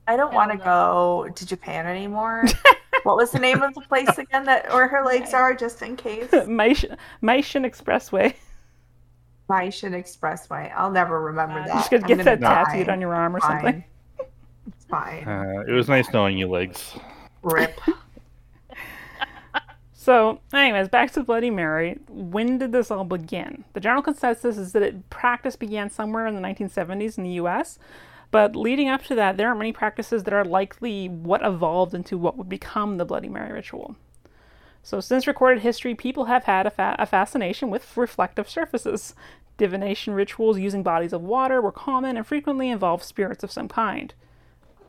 I 0.06 0.16
don't 0.16 0.32
want 0.32 0.52
to 0.52 0.58
go 0.58 1.28
to 1.34 1.46
Japan 1.46 1.86
anymore. 1.86 2.44
what 3.02 3.16
was 3.16 3.32
the 3.32 3.40
name 3.40 3.60
of 3.62 3.74
the 3.74 3.80
place 3.80 4.16
again 4.18 4.44
that 4.44 4.68
where 4.72 4.86
her 4.86 5.04
legs 5.04 5.34
are, 5.34 5.52
just 5.54 5.82
in 5.82 5.96
case? 5.96 6.28
Meishin, 6.30 6.96
Meishin 7.22 7.66
Expressway. 7.66 8.34
Meishin 9.49 9.92
Expressway. 9.92 10.72
I'll 10.74 10.90
never 10.90 11.20
remember 11.22 11.61
You 11.61 11.66
that. 11.66 11.74
You 11.76 11.82
should 11.82 12.03
I'm 12.03 12.09
get 12.09 12.18
gonna 12.18 12.24
that 12.36 12.40
die. 12.40 12.64
tattooed 12.64 12.88
on 12.88 13.01
your 13.01 13.14
arm 13.14 13.36
or 13.36 13.40
Fine. 13.40 13.51
something. 13.62 13.84
It's 14.66 14.84
fine. 14.86 15.24
Uh, 15.26 15.64
it 15.68 15.72
was 15.72 15.88
nice 15.88 16.12
knowing 16.12 16.36
you, 16.38 16.49
legs. 16.49 16.97
Rip. 17.42 17.80
So, 19.92 20.38
anyways, 20.53 20.86
back 20.88 21.11
to 21.14 21.24
Bloody 21.24 21.51
Mary. 21.51 21.99
When 22.09 22.59
did 22.59 22.70
this 22.70 22.92
all 22.92 23.03
begin? 23.03 23.64
The 23.72 23.80
general 23.80 24.03
consensus 24.03 24.57
is 24.57 24.70
that 24.70 24.84
it 24.84 25.11
practice 25.11 25.57
began 25.57 25.90
somewhere 25.90 26.28
in 26.28 26.36
the 26.36 26.40
1970s 26.40 27.18
in 27.18 27.24
the 27.24 27.30
U.S., 27.30 27.80
but 28.30 28.55
leading 28.55 28.88
up 28.88 29.03
to 29.07 29.16
that, 29.16 29.36
there 29.36 29.49
are 29.49 29.55
many 29.57 29.72
practices 29.72 30.22
that 30.22 30.32
are 30.32 30.44
likely 30.44 31.09
what 31.09 31.44
evolved 31.44 31.92
into 31.92 32.16
what 32.18 32.36
would 32.36 32.49
become 32.49 32.99
the 32.99 33.05
Bloody 33.05 33.28
Mary 33.28 33.53
ritual. 33.53 33.97
So, 34.87 35.01
since 35.01 35.26
recorded 35.26 35.64
history, 35.64 35.97
people 35.97 36.26
have 36.26 36.45
had 36.45 36.64
a, 36.64 36.70
fa- 36.70 36.95
a 36.97 37.07
fascination 37.07 37.70
with 37.70 37.97
reflective 37.97 38.49
surfaces. 38.49 39.16
Divination 39.57 40.14
rituals 40.14 40.61
using 40.61 40.84
bodies 40.84 41.12
of 41.12 41.24
water 41.24 41.61
were 41.61 41.72
common 41.72 42.16
and 42.16 42.24
frequently 42.24 42.70
involved 42.70 43.03
spirits 43.03 43.43
of 43.43 43.51
some 43.51 43.66
kind. 43.66 44.14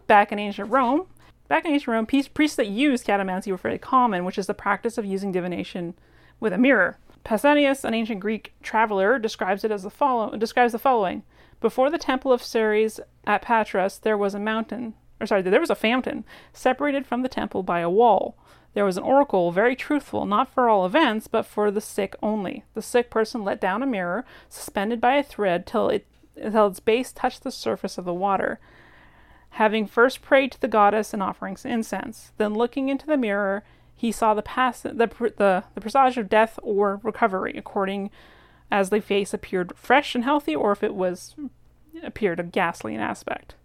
Back 0.06 0.32
in 0.32 0.38
ancient 0.38 0.70
Rome, 0.70 1.08
Back 1.48 1.66
in 1.66 1.72
ancient 1.72 1.88
Rome, 1.88 2.06
peace- 2.06 2.28
priests 2.28 2.58
that 2.58 2.68
used 2.68 3.08
catoptromancy 3.08 3.50
were 3.50 3.58
very 3.58 3.80
common, 3.80 4.24
which 4.24 4.38
is 4.38 4.46
the 4.46 4.54
practice 4.54 5.00
of 5.00 5.06
using 5.06 5.32
divination 5.32 5.96
with 6.40 6.54
a 6.54 6.60
mirror. 6.60 7.00
Pausanias, 7.26 7.84
an 7.84 7.96
ancient 7.96 8.20
Greek 8.20 8.54
traveler, 8.62 9.18
describes 9.18 9.64
it 9.64 9.72
as 9.72 9.82
the 9.82 9.90
follow- 9.90 10.38
describes 10.38 10.74
the 10.74 10.80
following: 10.80 11.24
Before 11.60 11.90
the 11.90 11.98
temple 11.98 12.32
of 12.32 12.44
Ceres 12.44 13.00
at 13.26 13.42
Patras, 13.42 13.98
there 13.98 14.16
was 14.16 14.36
a 14.36 14.40
mountain, 14.40 14.94
or 15.20 15.26
sorry, 15.26 15.42
there 15.42 15.60
was 15.60 15.72
a 15.72 15.76
fountain 15.76 16.24
separated 16.54 17.08
from 17.08 17.24
the 17.24 17.30
temple 17.30 17.64
by 17.64 17.80
a 17.80 17.90
wall. 17.90 18.38
There 18.78 18.86
was 18.86 18.98
an 18.98 19.04
oracle, 19.04 19.52
very 19.52 19.76
truthful, 19.76 20.28
not 20.28 20.54
for 20.54 20.70
all 20.70 20.86
events, 20.86 21.26
but 21.26 21.48
for 21.48 21.72
the 21.72 21.82
sick 21.82 22.16
only. 22.22 22.64
The 22.76 22.84
sick 22.84 23.10
person 23.10 23.44
let 23.44 23.60
down 23.60 23.82
a 23.82 23.88
mirror, 23.88 24.24
suspended 24.50 25.02
by 25.02 25.16
a 25.16 25.24
thread, 25.24 25.66
till 25.66 25.90
it 25.90 26.06
till 26.40 26.68
its 26.68 26.80
base 26.80 27.12
touched 27.12 27.42
the 27.42 27.50
surface 27.52 27.98
of 27.98 28.06
the 28.06 28.14
water 28.14 28.60
having 29.58 29.88
first 29.88 30.22
prayed 30.22 30.52
to 30.52 30.62
the 30.62 30.68
goddess 30.68 31.12
and 31.12 31.24
offering 31.24 31.58
incense. 31.66 32.32
Then, 32.38 32.54
looking 32.54 32.90
into 32.90 33.08
the 33.08 33.18
mirror, 33.18 33.64
he 33.96 34.12
saw 34.12 34.36
the 34.36 34.44
pass 34.44 34.82
the 34.82 34.94
the, 34.94 35.64
the 35.74 35.82
presage 35.82 36.18
of 36.20 36.30
death 36.30 36.60
or 36.62 37.00
recovery, 37.02 37.56
according 37.58 38.12
as 38.70 38.92
the 38.92 39.02
face 39.02 39.34
appeared 39.34 39.74
fresh 39.76 40.14
and 40.14 40.24
healthy, 40.24 40.56
or 40.56 40.72
if 40.72 40.84
it 40.84 40.94
was 40.94 41.34
appeared 42.04 42.40
a 42.40 42.44
ghastly 42.44 42.94
in 42.94 43.02
aspect. 43.02 43.56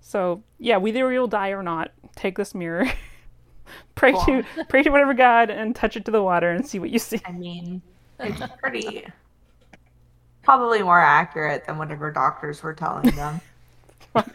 So, 0.00 0.42
yeah, 0.58 0.78
whether 0.78 1.12
you'll 1.12 1.26
die 1.26 1.50
or 1.50 1.62
not, 1.62 1.90
take 2.16 2.38
this 2.38 2.54
mirror, 2.54 2.86
pray 3.94 4.12
to 4.12 4.44
pray 4.68 4.82
to 4.82 4.90
whatever 4.90 5.14
god, 5.14 5.50
and 5.50 5.74
touch 5.74 5.96
it 5.96 6.04
to 6.06 6.10
the 6.10 6.22
water 6.22 6.50
and 6.50 6.66
see 6.66 6.78
what 6.78 6.90
you 6.90 6.98
see. 6.98 7.20
I 7.26 7.32
mean, 7.32 7.82
it's 8.18 8.40
pretty 8.62 9.06
probably 10.42 10.82
more 10.82 11.00
accurate 11.00 11.66
than 11.66 11.78
whatever 11.78 12.10
doctors 12.10 12.62
were 12.62 12.74
telling 12.74 13.10
them. 13.14 13.40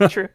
True. 0.10 0.30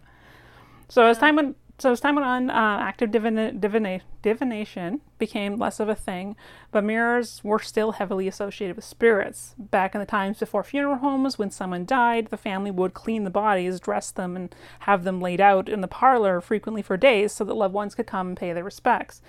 So 0.89 1.07
as 1.07 1.19
time 1.19 1.37
went 1.37 1.57
so 1.81 1.93
as 1.93 2.01
time 2.01 2.17
went 2.17 2.27
on, 2.27 2.51
uh, 2.51 2.79
active 2.81 3.11
divina- 3.11 3.53
divina- 3.53 4.01
divination 4.23 5.01
became 5.19 5.57
less 5.57 5.81
of 5.81 5.89
a 5.89 5.95
thing, 5.95 6.37
but 6.71 6.85
mirrors 6.85 7.43
were 7.43 7.59
still 7.59 7.93
heavily 7.93 8.29
associated 8.29 8.77
with 8.77 8.85
spirits. 8.85 9.55
Back 9.59 9.95
in 9.95 10.01
the 10.01 10.07
times 10.07 10.39
before 10.39 10.63
funeral 10.63 10.97
homes, 10.97 11.39
when 11.39 11.51
someone 11.51 11.87
died, 11.87 12.27
the 12.27 12.37
family 12.37 12.71
would 12.71 12.93
clean 12.93 13.25
the 13.25 13.31
bodies, 13.31 13.81
dress 13.81 14.11
them, 14.11 14.37
and 14.37 14.55
have 14.81 15.05
them 15.05 15.21
laid 15.21 15.41
out 15.41 15.69
in 15.69 15.81
the 15.81 15.89
parlor 15.89 16.41
frequently 16.41 16.83
for 16.83 16.97
days 16.97 17.33
so 17.33 17.45
that 17.45 17.55
loved 17.55 17.75
ones 17.75 17.95
could 17.95 18.07
come 18.07 18.29
and 18.29 18.37
pay 18.37 18.53
their 18.53 18.65
respects. 18.65 19.23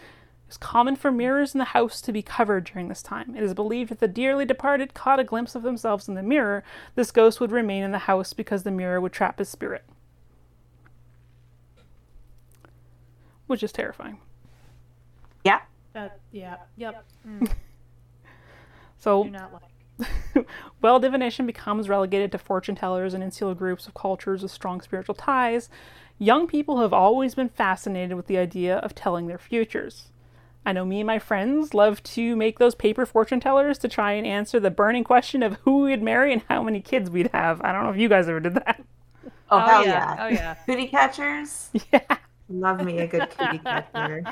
It 0.46 0.48
was 0.48 0.58
common 0.58 0.98
for 0.98 1.12
mirrors 1.12 1.56
in 1.56 1.60
the 1.60 1.66
house 1.66 2.02
to 2.02 2.12
be 2.12 2.22
covered 2.22 2.66
during 2.66 2.90
this 2.90 3.02
time. 3.02 3.36
It 3.36 3.44
is 3.44 3.54
believed 3.54 3.90
that 3.90 4.00
the 4.00 4.08
dearly 4.10 4.44
departed 4.44 4.94
caught 4.94 5.20
a 5.20 5.24
glimpse 5.24 5.56
of 5.56 5.64
themselves 5.64 6.10
in 6.10 6.16
the 6.16 6.24
mirror, 6.24 6.64
this 6.96 7.12
ghost 7.12 7.40
would 7.40 7.52
remain 7.52 7.84
in 7.84 7.92
the 7.92 8.00
house 8.00 8.34
because 8.34 8.64
the 8.64 8.72
mirror 8.72 9.00
would 9.00 9.14
trap 9.14 9.40
his 9.40 9.48
spirit. 9.48 9.86
Which 13.52 13.64
is 13.64 13.74
terrifying. 13.74 14.18
Yeah. 15.44 15.60
That, 15.92 16.20
yeah. 16.32 16.56
Yep. 16.78 17.04
Mm. 17.28 17.40
Mm. 17.42 17.52
So 18.98 19.26
Do 19.26 19.32
not 19.32 19.52
like. 19.52 20.46
Well, 20.82 21.02
divination 21.02 21.46
becomes 21.46 21.90
relegated 21.90 22.32
to 22.32 22.38
fortune 22.38 22.76
tellers 22.76 23.14
and 23.14 23.22
insular 23.22 23.54
groups 23.54 23.88
of 23.88 23.94
cultures 23.94 24.42
with 24.42 24.52
strong 24.52 24.80
spiritual 24.80 25.16
ties. 25.16 25.70
Young 26.18 26.48
people 26.48 26.80
have 26.80 26.94
always 26.94 27.36
been 27.36 27.50
fascinated 27.50 28.16
with 28.16 28.28
the 28.28 28.38
idea 28.38 28.78
of 28.78 28.96
telling 28.96 29.28
their 29.28 29.38
futures. 29.38 30.12
I 30.66 30.72
know 30.72 30.86
me 30.86 31.02
and 31.02 31.08
my 31.08 31.20
friends 31.20 31.74
love 31.74 32.02
to 32.04 32.38
make 32.38 32.58
those 32.58 32.74
paper 32.76 33.06
fortune 33.06 33.42
tellers 33.42 33.78
to 33.80 33.90
try 33.90 34.14
and 34.14 34.26
answer 34.26 34.62
the 34.62 34.72
burning 34.72 35.04
question 35.04 35.44
of 35.44 35.56
who 35.64 35.82
we'd 35.82 36.02
marry 36.02 36.32
and 36.32 36.44
how 36.48 36.64
many 36.64 36.80
kids 36.80 37.10
we'd 37.10 37.32
have. 37.34 37.60
I 37.64 37.74
don't 37.74 37.84
know 37.84 37.90
if 37.90 37.98
you 37.98 38.08
guys 38.08 38.30
ever 38.30 38.40
did 38.40 38.54
that. 38.54 38.82
Oh, 39.26 39.58
oh 39.58 39.60
hell 39.60 39.84
yeah. 39.86 39.90
yeah. 39.90 40.24
Oh 40.24 40.28
yeah. 40.28 40.54
Cootie 40.66 40.88
catchers. 40.88 41.70
Yeah. 41.92 42.18
Love 42.52 42.84
me 42.84 43.00
a 43.00 43.08
good 43.08 43.30
cootie 43.30 43.60
catcher. 43.60 44.24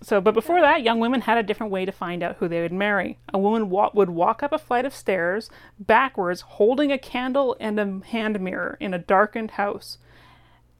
So, 0.00 0.20
but 0.20 0.34
before 0.34 0.60
that, 0.60 0.82
young 0.82 1.00
women 1.00 1.22
had 1.22 1.38
a 1.38 1.42
different 1.42 1.72
way 1.72 1.84
to 1.84 1.92
find 1.92 2.22
out 2.22 2.36
who 2.36 2.46
they 2.46 2.62
would 2.62 2.72
marry. 2.72 3.18
A 3.34 3.38
woman 3.38 3.68
wa- 3.68 3.90
would 3.94 4.10
walk 4.10 4.42
up 4.42 4.52
a 4.52 4.58
flight 4.58 4.84
of 4.84 4.94
stairs 4.94 5.50
backwards, 5.78 6.42
holding 6.42 6.92
a 6.92 6.98
candle 6.98 7.56
and 7.58 7.80
a 7.80 8.00
hand 8.06 8.40
mirror 8.40 8.76
in 8.80 8.94
a 8.94 8.98
darkened 8.98 9.52
house. 9.52 9.98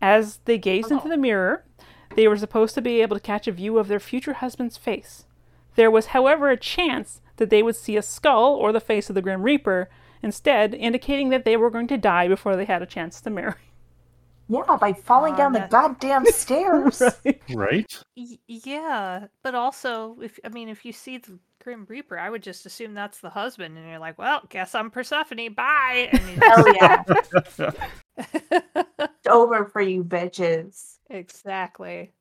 As 0.00 0.38
they 0.44 0.56
gazed 0.56 0.92
into 0.92 1.06
oh. 1.06 1.10
the 1.10 1.16
mirror, 1.16 1.64
they 2.14 2.28
were 2.28 2.36
supposed 2.36 2.74
to 2.76 2.82
be 2.82 3.02
able 3.02 3.16
to 3.16 3.22
catch 3.22 3.48
a 3.48 3.52
view 3.52 3.76
of 3.78 3.88
their 3.88 4.00
future 4.00 4.34
husband's 4.34 4.76
face. 4.76 5.24
There 5.74 5.90
was, 5.90 6.06
however, 6.06 6.50
a 6.50 6.56
chance 6.56 7.20
that 7.36 7.50
they 7.50 7.62
would 7.62 7.76
see 7.76 7.96
a 7.96 8.02
skull 8.02 8.54
or 8.54 8.72
the 8.72 8.80
face 8.80 9.08
of 9.08 9.14
the 9.14 9.22
Grim 9.22 9.42
Reaper 9.42 9.88
instead, 10.22 10.74
indicating 10.74 11.30
that 11.30 11.44
they 11.44 11.56
were 11.56 11.70
going 11.70 11.88
to 11.88 11.98
die 11.98 12.28
before 12.28 12.56
they 12.56 12.64
had 12.64 12.82
a 12.82 12.86
chance 12.86 13.20
to 13.20 13.30
marry. 13.30 13.54
Yeah, 14.48 14.76
by 14.80 14.92
falling 14.94 15.34
Aw, 15.34 15.36
down 15.36 15.52
the 15.52 15.66
goddamn 15.70 16.24
stairs. 16.32 17.02
Right? 17.54 18.02
Y- 18.16 18.38
yeah, 18.46 19.26
but 19.42 19.54
also, 19.54 20.16
if 20.22 20.38
I 20.44 20.48
mean, 20.48 20.68
if 20.68 20.84
you 20.84 20.92
see 20.92 21.18
the 21.18 21.38
Grim 21.62 21.84
Reaper, 21.88 22.18
I 22.18 22.30
would 22.30 22.42
just 22.42 22.64
assume 22.64 22.94
that's 22.94 23.18
the 23.20 23.28
husband, 23.30 23.76
and 23.76 23.86
you're 23.86 23.98
like, 23.98 24.18
"Well, 24.18 24.42
guess 24.48 24.74
I'm 24.74 24.90
Persephone. 24.90 25.52
Bye." 25.54 26.08
And 26.12 26.22
Hell 26.42 26.74
yeah. 26.74 27.04
It's 28.98 29.26
over 29.28 29.66
for 29.66 29.80
you 29.80 30.02
bitches. 30.02 30.96
exactly. 31.10 32.12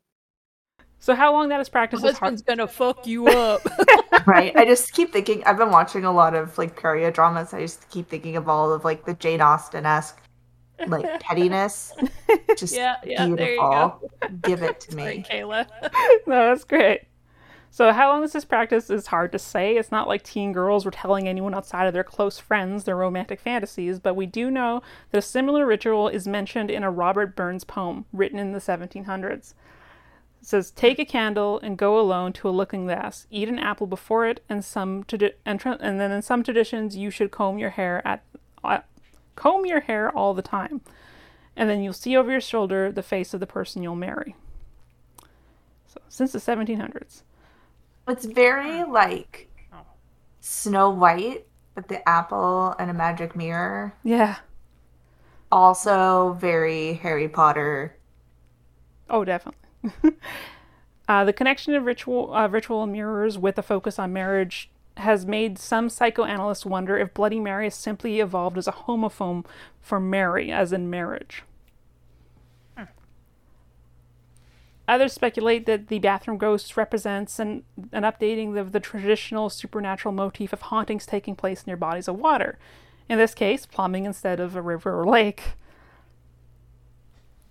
So, 0.99 1.15
how 1.15 1.31
long 1.31 1.49
that 1.49 1.59
is 1.61 1.69
practiced 1.69 2.03
is 2.03 2.17
hard. 2.17 2.33
Husband's 2.33 2.41
gonna 2.41 2.67
fuck 2.67 3.07
you 3.07 3.27
up. 3.27 3.61
Right? 4.25 4.53
I 4.57 4.65
just 4.65 4.91
keep 4.91 5.13
thinking 5.13 5.41
I've 5.45 5.57
been 5.57 5.71
watching 5.71 6.03
a 6.03 6.11
lot 6.11 6.33
of 6.35 6.57
like 6.57 6.77
period 6.77 7.13
dramas. 7.13 7.53
I 7.53 7.61
just 7.61 7.87
keep 7.89 8.09
thinking 8.09 8.35
of 8.35 8.49
all 8.49 8.73
of 8.73 8.83
like 8.83 9.05
the 9.05 9.13
Jane 9.13 9.39
Austen 9.39 9.85
esque 9.85 10.19
like 10.87 11.19
pettiness. 11.21 11.93
Just 12.57 12.75
yeah, 12.75 12.95
yeah. 13.03 13.19
There 13.19 13.29
you 13.29 13.35
beautiful. 13.35 13.69
go. 13.69 14.29
Give 14.41 14.61
it 14.63 14.79
to 14.81 14.91
Sorry, 14.91 15.17
me. 15.17 15.25
Cayla. 15.29 15.67
no, 16.27 16.49
that's 16.49 16.63
great. 16.63 17.01
So, 17.69 17.91
how 17.91 18.09
long 18.09 18.21
this 18.21 18.33
is 18.33 18.45
practiced 18.45 18.89
is 18.89 19.07
hard 19.07 19.31
to 19.33 19.39
say. 19.39 19.77
It's 19.77 19.91
not 19.91 20.07
like 20.07 20.23
teen 20.23 20.51
girls 20.53 20.85
were 20.85 20.91
telling 20.91 21.27
anyone 21.27 21.53
outside 21.53 21.85
of 21.85 21.93
their 21.93 22.03
close 22.03 22.39
friends 22.39 22.85
their 22.85 22.95
romantic 22.95 23.39
fantasies, 23.39 23.99
but 23.99 24.15
we 24.15 24.25
do 24.25 24.49
know 24.49 24.81
that 25.11 25.17
a 25.17 25.21
similar 25.21 25.65
ritual 25.65 26.07
is 26.07 26.27
mentioned 26.27 26.71
in 26.71 26.83
a 26.83 26.89
Robert 26.89 27.35
Burns 27.35 27.63
poem 27.63 28.05
written 28.13 28.39
in 28.39 28.51
the 28.51 28.59
1700s. 28.59 29.53
It 30.41 30.47
says, 30.47 30.71
Take 30.71 30.97
a 30.97 31.05
candle 31.05 31.59
and 31.59 31.77
go 31.77 31.99
alone 31.99 32.31
to 32.33 32.49
a 32.49 32.51
looking 32.51 32.85
glass. 32.85 33.27
Eat 33.29 33.49
an 33.49 33.59
apple 33.59 33.85
before 33.85 34.25
it, 34.25 34.43
and 34.47 34.63
some 34.63 35.03
tradi- 35.03 35.33
and, 35.45 35.59
tra- 35.59 35.77
and 35.81 35.99
then 35.99 36.11
in 36.11 36.21
some 36.21 36.43
traditions 36.43 36.95
you 36.95 37.11
should 37.11 37.31
comb 37.31 37.59
your 37.59 37.71
hair 37.71 38.01
at 38.07 38.23
uh, 38.63 38.79
comb 39.37 39.65
your 39.65 39.79
hair 39.79 40.11
all 40.11 40.33
the 40.33 40.41
time, 40.41 40.81
and 41.55 41.69
then 41.69 41.81
you'll 41.81 41.93
see 41.93 42.17
over 42.17 42.29
your 42.29 42.41
shoulder 42.41 42.91
the 42.91 43.03
face 43.03 43.33
of 43.33 43.39
the 43.39 43.47
person 43.47 43.81
you'll 43.81 43.95
marry. 43.95 44.35
So 45.87 46.01
since 46.09 46.33
the 46.33 46.39
1700s. 46.39 47.21
It's 48.09 48.25
very 48.25 48.83
like 48.83 49.49
Snow 50.41 50.89
White 50.89 51.45
with 51.75 51.87
the 51.87 52.07
apple 52.07 52.75
and 52.79 52.89
a 52.89 52.93
magic 52.93 53.35
mirror. 53.35 53.93
Yeah. 54.03 54.37
Also 55.51 56.33
very 56.39 56.93
Harry 56.95 57.29
Potter. 57.29 57.95
Oh, 59.09 59.23
definitely. 59.23 59.59
uh, 61.07 61.23
the 61.23 61.33
connection 61.33 61.75
of 61.75 61.85
ritual, 61.85 62.33
uh, 62.33 62.47
ritual 62.47 62.85
mirrors 62.87 63.37
with 63.37 63.57
a 63.57 63.63
focus 63.63 63.99
on 63.99 64.11
marriage 64.11 64.69
has 64.99 65.25
made 65.25 65.57
some 65.57 65.89
psychoanalysts 65.89 66.65
wonder 66.65 66.97
if 66.97 67.13
Bloody 67.13 67.39
Mary 67.39 67.65
has 67.65 67.75
simply 67.75 68.19
evolved 68.19 68.57
as 68.57 68.67
a 68.67 68.71
homophone 68.71 69.45
for 69.81 69.99
Mary, 69.99 70.51
as 70.51 70.73
in 70.73 70.89
marriage. 70.89 71.43
Hmm. 72.77 72.85
Others 74.87 75.13
speculate 75.13 75.65
that 75.65 75.87
the 75.87 75.99
bathroom 75.99 76.37
ghost 76.37 76.77
represents 76.77 77.39
an, 77.39 77.63
an 77.91 78.03
updating 78.03 78.57
of 78.57 78.71
the 78.71 78.79
traditional 78.79 79.49
supernatural 79.49 80.13
motif 80.13 80.53
of 80.53 80.61
hauntings 80.63 81.05
taking 81.05 81.35
place 81.35 81.67
near 81.67 81.77
bodies 81.77 82.07
of 82.07 82.17
water. 82.17 82.57
In 83.09 83.17
this 83.17 83.33
case, 83.33 83.65
plumbing 83.65 84.05
instead 84.05 84.39
of 84.39 84.55
a 84.55 84.61
river 84.61 84.99
or 84.99 85.05
lake. 85.05 85.41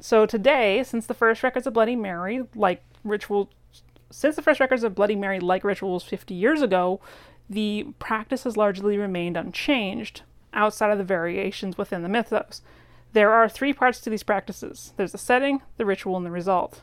So 0.00 0.26
today, 0.26 0.82
since 0.82 1.06
the 1.06 1.14
first 1.14 1.42
records 1.42 1.66
of 1.66 1.72
Bloody 1.72 1.96
Mary, 1.96 2.42
like 2.54 2.82
ritual, 3.02 3.50
since 4.10 4.36
the 4.36 4.42
first 4.42 4.60
records 4.60 4.84
of 4.84 4.94
Bloody 4.94 5.16
Mary, 5.16 5.40
like 5.40 5.64
rituals 5.64 6.04
50 6.04 6.34
years 6.34 6.60
ago, 6.60 7.00
the 7.48 7.86
practice 7.98 8.44
has 8.44 8.56
largely 8.56 8.98
remained 8.98 9.36
unchanged 9.36 10.22
outside 10.52 10.90
of 10.90 10.98
the 10.98 11.04
variations 11.04 11.78
within 11.78 12.02
the 12.02 12.08
mythos. 12.08 12.62
There 13.12 13.32
are 13.32 13.48
three 13.48 13.72
parts 13.72 14.00
to 14.00 14.10
these 14.10 14.22
practices 14.22 14.92
there's 14.96 15.12
the 15.12 15.18
setting, 15.18 15.62
the 15.76 15.86
ritual, 15.86 16.16
and 16.16 16.26
the 16.26 16.30
result. 16.30 16.82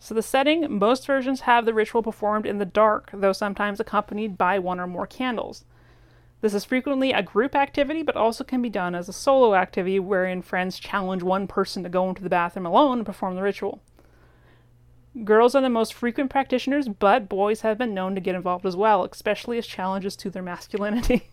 So, 0.00 0.14
the 0.14 0.22
setting, 0.22 0.78
most 0.78 1.06
versions 1.06 1.40
have 1.40 1.64
the 1.64 1.74
ritual 1.74 2.04
performed 2.04 2.46
in 2.46 2.58
the 2.58 2.64
dark, 2.64 3.10
though 3.12 3.32
sometimes 3.32 3.80
accompanied 3.80 4.38
by 4.38 4.58
one 4.58 4.78
or 4.78 4.86
more 4.86 5.08
candles. 5.08 5.64
This 6.40 6.54
is 6.54 6.64
frequently 6.64 7.10
a 7.10 7.22
group 7.22 7.56
activity, 7.56 8.04
but 8.04 8.14
also 8.14 8.44
can 8.44 8.62
be 8.62 8.70
done 8.70 8.94
as 8.94 9.08
a 9.08 9.12
solo 9.12 9.56
activity 9.56 9.98
wherein 9.98 10.40
friends 10.40 10.78
challenge 10.78 11.24
one 11.24 11.48
person 11.48 11.82
to 11.82 11.88
go 11.88 12.08
into 12.08 12.22
the 12.22 12.30
bathroom 12.30 12.64
alone 12.64 12.98
and 12.98 13.06
perform 13.06 13.34
the 13.34 13.42
ritual. 13.42 13.82
Girls 15.24 15.54
are 15.54 15.62
the 15.62 15.68
most 15.68 15.94
frequent 15.94 16.30
practitioners, 16.30 16.88
but 16.88 17.28
boys 17.28 17.62
have 17.62 17.78
been 17.78 17.94
known 17.94 18.14
to 18.14 18.20
get 18.20 18.34
involved 18.34 18.66
as 18.66 18.76
well, 18.76 19.04
especially 19.04 19.58
as 19.58 19.66
challenges 19.66 20.16
to 20.16 20.30
their 20.30 20.42
masculinity. 20.42 21.30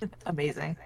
Amazing. 0.26 0.76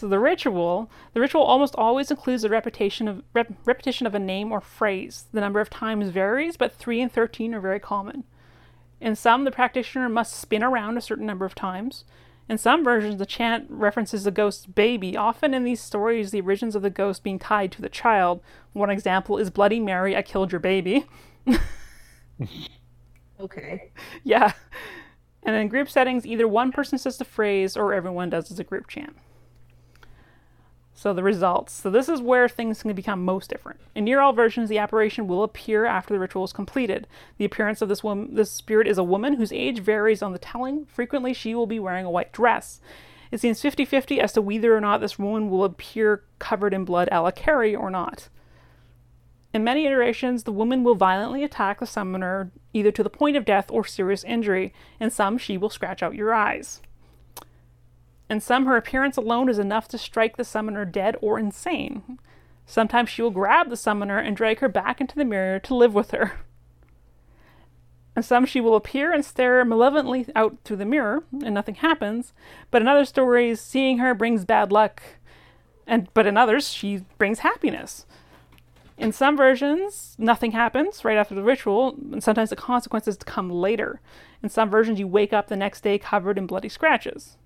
So 0.00 0.06
the 0.06 0.18
ritual, 0.18 0.90
the 1.12 1.20
ritual 1.20 1.42
almost 1.42 1.74
always 1.76 2.10
includes 2.10 2.44
a 2.44 2.48
repetition 2.48 3.08
of 3.08 3.22
rep, 3.34 3.52
repetition 3.64 4.06
of 4.06 4.14
a 4.14 4.20
name 4.20 4.52
or 4.52 4.60
phrase. 4.60 5.24
The 5.32 5.40
number 5.40 5.60
of 5.60 5.70
times 5.70 6.10
varies, 6.10 6.56
but 6.56 6.72
3 6.72 7.00
and 7.00 7.12
13 7.12 7.54
are 7.54 7.60
very 7.60 7.80
common. 7.80 8.24
In 9.00 9.16
some, 9.16 9.44
the 9.44 9.50
practitioner 9.50 10.08
must 10.08 10.34
spin 10.34 10.62
around 10.62 10.96
a 10.96 11.00
certain 11.00 11.26
number 11.26 11.44
of 11.44 11.54
times. 11.54 12.04
In 12.48 12.56
some 12.58 12.82
versions, 12.82 13.18
the 13.18 13.26
chant 13.26 13.66
references 13.68 14.24
the 14.24 14.30
ghost's 14.30 14.66
baby. 14.66 15.16
Often 15.16 15.52
in 15.52 15.64
these 15.64 15.80
stories, 15.80 16.30
the 16.30 16.40
origins 16.40 16.74
of 16.74 16.82
the 16.82 16.90
ghost 16.90 17.22
being 17.22 17.38
tied 17.38 17.72
to 17.72 17.82
the 17.82 17.88
child. 17.90 18.40
One 18.72 18.90
example 18.90 19.36
is 19.36 19.50
Bloody 19.50 19.80
Mary, 19.80 20.16
I 20.16 20.22
killed 20.22 20.52
your 20.52 20.60
baby. 20.60 21.06
Okay. 23.40 23.90
Yeah. 24.24 24.52
And 25.42 25.54
in 25.54 25.68
group 25.68 25.88
settings, 25.88 26.26
either 26.26 26.48
one 26.48 26.72
person 26.72 26.98
says 26.98 27.18
the 27.18 27.24
phrase 27.24 27.76
or 27.76 27.94
everyone 27.94 28.30
does 28.30 28.50
as 28.50 28.58
a 28.58 28.64
group 28.64 28.88
chant. 28.88 29.16
So 30.98 31.14
the 31.14 31.22
results. 31.22 31.74
So 31.74 31.90
this 31.90 32.08
is 32.08 32.20
where 32.20 32.48
things 32.48 32.82
can 32.82 32.92
become 32.92 33.24
most 33.24 33.48
different. 33.48 33.78
In 33.94 34.02
near 34.02 34.18
all 34.18 34.32
versions, 34.32 34.68
the 34.68 34.78
apparition 34.78 35.28
will 35.28 35.44
appear 35.44 35.84
after 35.84 36.12
the 36.12 36.18
ritual 36.18 36.42
is 36.42 36.52
completed. 36.52 37.06
The 37.36 37.44
appearance 37.44 37.80
of 37.80 37.88
this 37.88 38.02
woman, 38.02 38.34
this 38.34 38.50
spirit 38.50 38.88
is 38.88 38.98
a 38.98 39.04
woman 39.04 39.34
whose 39.34 39.52
age 39.52 39.78
varies 39.78 40.22
on 40.22 40.32
the 40.32 40.40
telling. 40.40 40.86
Frequently, 40.86 41.32
she 41.32 41.54
will 41.54 41.68
be 41.68 41.78
wearing 41.78 42.04
a 42.04 42.10
white 42.10 42.32
dress. 42.32 42.80
It 43.30 43.38
seems 43.38 43.62
50-50 43.62 44.18
as 44.18 44.32
to 44.32 44.42
whether 44.42 44.76
or 44.76 44.80
not 44.80 45.00
this 45.00 45.20
woman 45.20 45.48
will 45.48 45.62
appear 45.62 46.24
covered 46.40 46.74
in 46.74 46.84
blood 46.84 47.08
a 47.12 47.22
la 47.22 47.30
Carrie 47.30 47.76
or 47.76 47.90
not. 47.90 48.28
In 49.54 49.62
many 49.62 49.86
iterations, 49.86 50.42
the 50.42 50.52
woman 50.52 50.82
will 50.82 50.96
violently 50.96 51.44
attack 51.44 51.78
the 51.78 51.86
summoner 51.86 52.50
either 52.72 52.90
to 52.90 53.04
the 53.04 53.08
point 53.08 53.36
of 53.36 53.44
death 53.44 53.70
or 53.70 53.84
serious 53.84 54.24
injury. 54.24 54.74
In 54.98 55.10
some, 55.10 55.38
she 55.38 55.56
will 55.56 55.70
scratch 55.70 56.02
out 56.02 56.16
your 56.16 56.34
eyes. 56.34 56.80
In 58.30 58.40
some, 58.40 58.66
her 58.66 58.76
appearance 58.76 59.16
alone 59.16 59.48
is 59.48 59.58
enough 59.58 59.88
to 59.88 59.98
strike 59.98 60.36
the 60.36 60.44
summoner 60.44 60.84
dead 60.84 61.16
or 61.22 61.38
insane. 61.38 62.18
Sometimes 62.66 63.08
she 63.08 63.22
will 63.22 63.30
grab 63.30 63.70
the 63.70 63.76
summoner 63.76 64.18
and 64.18 64.36
drag 64.36 64.58
her 64.58 64.68
back 64.68 65.00
into 65.00 65.16
the 65.16 65.24
mirror 65.24 65.58
to 65.60 65.74
live 65.74 65.94
with 65.94 66.10
her. 66.10 66.32
And 68.14 68.24
some 68.24 68.44
she 68.44 68.60
will 68.60 68.74
appear 68.74 69.12
and 69.12 69.24
stare 69.24 69.64
malevolently 69.64 70.26
out 70.34 70.58
through 70.64 70.78
the 70.78 70.84
mirror, 70.84 71.22
and 71.32 71.54
nothing 71.54 71.76
happens. 71.76 72.32
But 72.70 72.82
in 72.82 72.88
other 72.88 73.04
stories, 73.04 73.60
seeing 73.60 73.98
her 73.98 74.12
brings 74.12 74.44
bad 74.44 74.72
luck, 74.72 75.00
and 75.86 76.08
but 76.12 76.26
in 76.26 76.36
others, 76.36 76.68
she 76.68 77.04
brings 77.16 77.38
happiness. 77.38 78.04
In 78.98 79.12
some 79.12 79.36
versions, 79.36 80.16
nothing 80.18 80.50
happens 80.50 81.04
right 81.04 81.16
after 81.16 81.34
the 81.34 81.44
ritual, 81.44 81.96
and 82.12 82.22
sometimes 82.22 82.50
the 82.50 82.56
consequences 82.56 83.16
come 83.18 83.48
later. 83.48 84.00
In 84.42 84.48
some 84.48 84.68
versions, 84.68 84.98
you 84.98 85.06
wake 85.06 85.32
up 85.32 85.46
the 85.46 85.56
next 85.56 85.82
day 85.82 85.96
covered 85.96 86.36
in 86.36 86.46
bloody 86.48 86.68
scratches. 86.68 87.38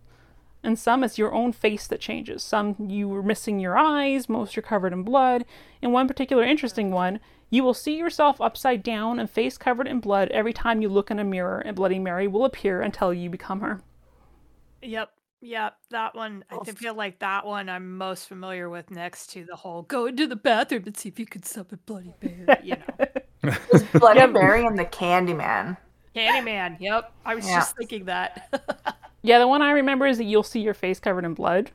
In 0.64 0.76
some, 0.76 1.02
it's 1.02 1.18
your 1.18 1.32
own 1.34 1.52
face 1.52 1.86
that 1.88 2.00
changes. 2.00 2.42
Some, 2.42 2.76
you 2.88 3.08
were 3.08 3.22
missing 3.22 3.58
your 3.58 3.76
eyes, 3.76 4.28
most 4.28 4.56
are 4.56 4.62
covered 4.62 4.92
in 4.92 5.02
blood. 5.02 5.44
In 5.80 5.90
one 5.92 6.06
particular 6.06 6.44
interesting 6.44 6.90
one, 6.92 7.18
you 7.50 7.64
will 7.64 7.74
see 7.74 7.96
yourself 7.96 8.40
upside 8.40 8.82
down 8.82 9.18
and 9.18 9.28
face 9.28 9.58
covered 9.58 9.88
in 9.88 9.98
blood 10.00 10.28
every 10.30 10.52
time 10.52 10.80
you 10.80 10.88
look 10.88 11.10
in 11.10 11.18
a 11.18 11.24
mirror, 11.24 11.58
and 11.58 11.74
Bloody 11.76 11.98
Mary 11.98 12.28
will 12.28 12.44
appear 12.44 12.80
until 12.80 13.12
you 13.12 13.28
become 13.28 13.60
her. 13.60 13.80
Yep. 14.82 15.10
Yep, 15.44 15.74
that 15.90 16.14
one. 16.14 16.44
I 16.50 16.54
Oh, 16.54 16.62
th- 16.62 16.76
feel 16.76 16.94
like 16.94 17.18
that 17.18 17.44
one 17.44 17.68
I'm 17.68 17.98
most 17.98 18.28
familiar 18.28 18.70
with 18.70 18.92
next 18.92 19.26
to 19.32 19.44
the 19.44 19.56
whole 19.56 19.82
go 19.82 20.06
into 20.06 20.28
the 20.28 20.36
bathroom 20.36 20.84
and 20.86 20.96
see 20.96 21.08
if 21.08 21.18
you 21.18 21.26
can 21.26 21.42
summon 21.42 21.66
a 21.72 21.76
Bloody 21.78 22.14
Mary. 22.22 22.46
You 22.62 22.76
know, 22.76 23.06
There's 23.72 23.82
Bloody 23.94 24.24
Mary 24.28 24.64
and 24.64 24.78
the 24.78 24.84
Candyman. 24.84 25.76
Candyman. 26.14 26.76
Yep, 26.78 27.12
I 27.24 27.34
was 27.34 27.44
Yeah. 27.48 27.56
just 27.56 27.76
thinking 27.76 28.04
that. 28.04 28.96
Yeah, 29.22 29.38
the 29.38 29.48
one 29.48 29.62
I 29.62 29.70
remember 29.70 30.06
is 30.06 30.18
that 30.18 30.24
you'll 30.24 30.42
see 30.42 30.60
your 30.60 30.74
face 30.74 30.98
covered 30.98 31.24
in 31.24 31.34
blood. 31.34 31.70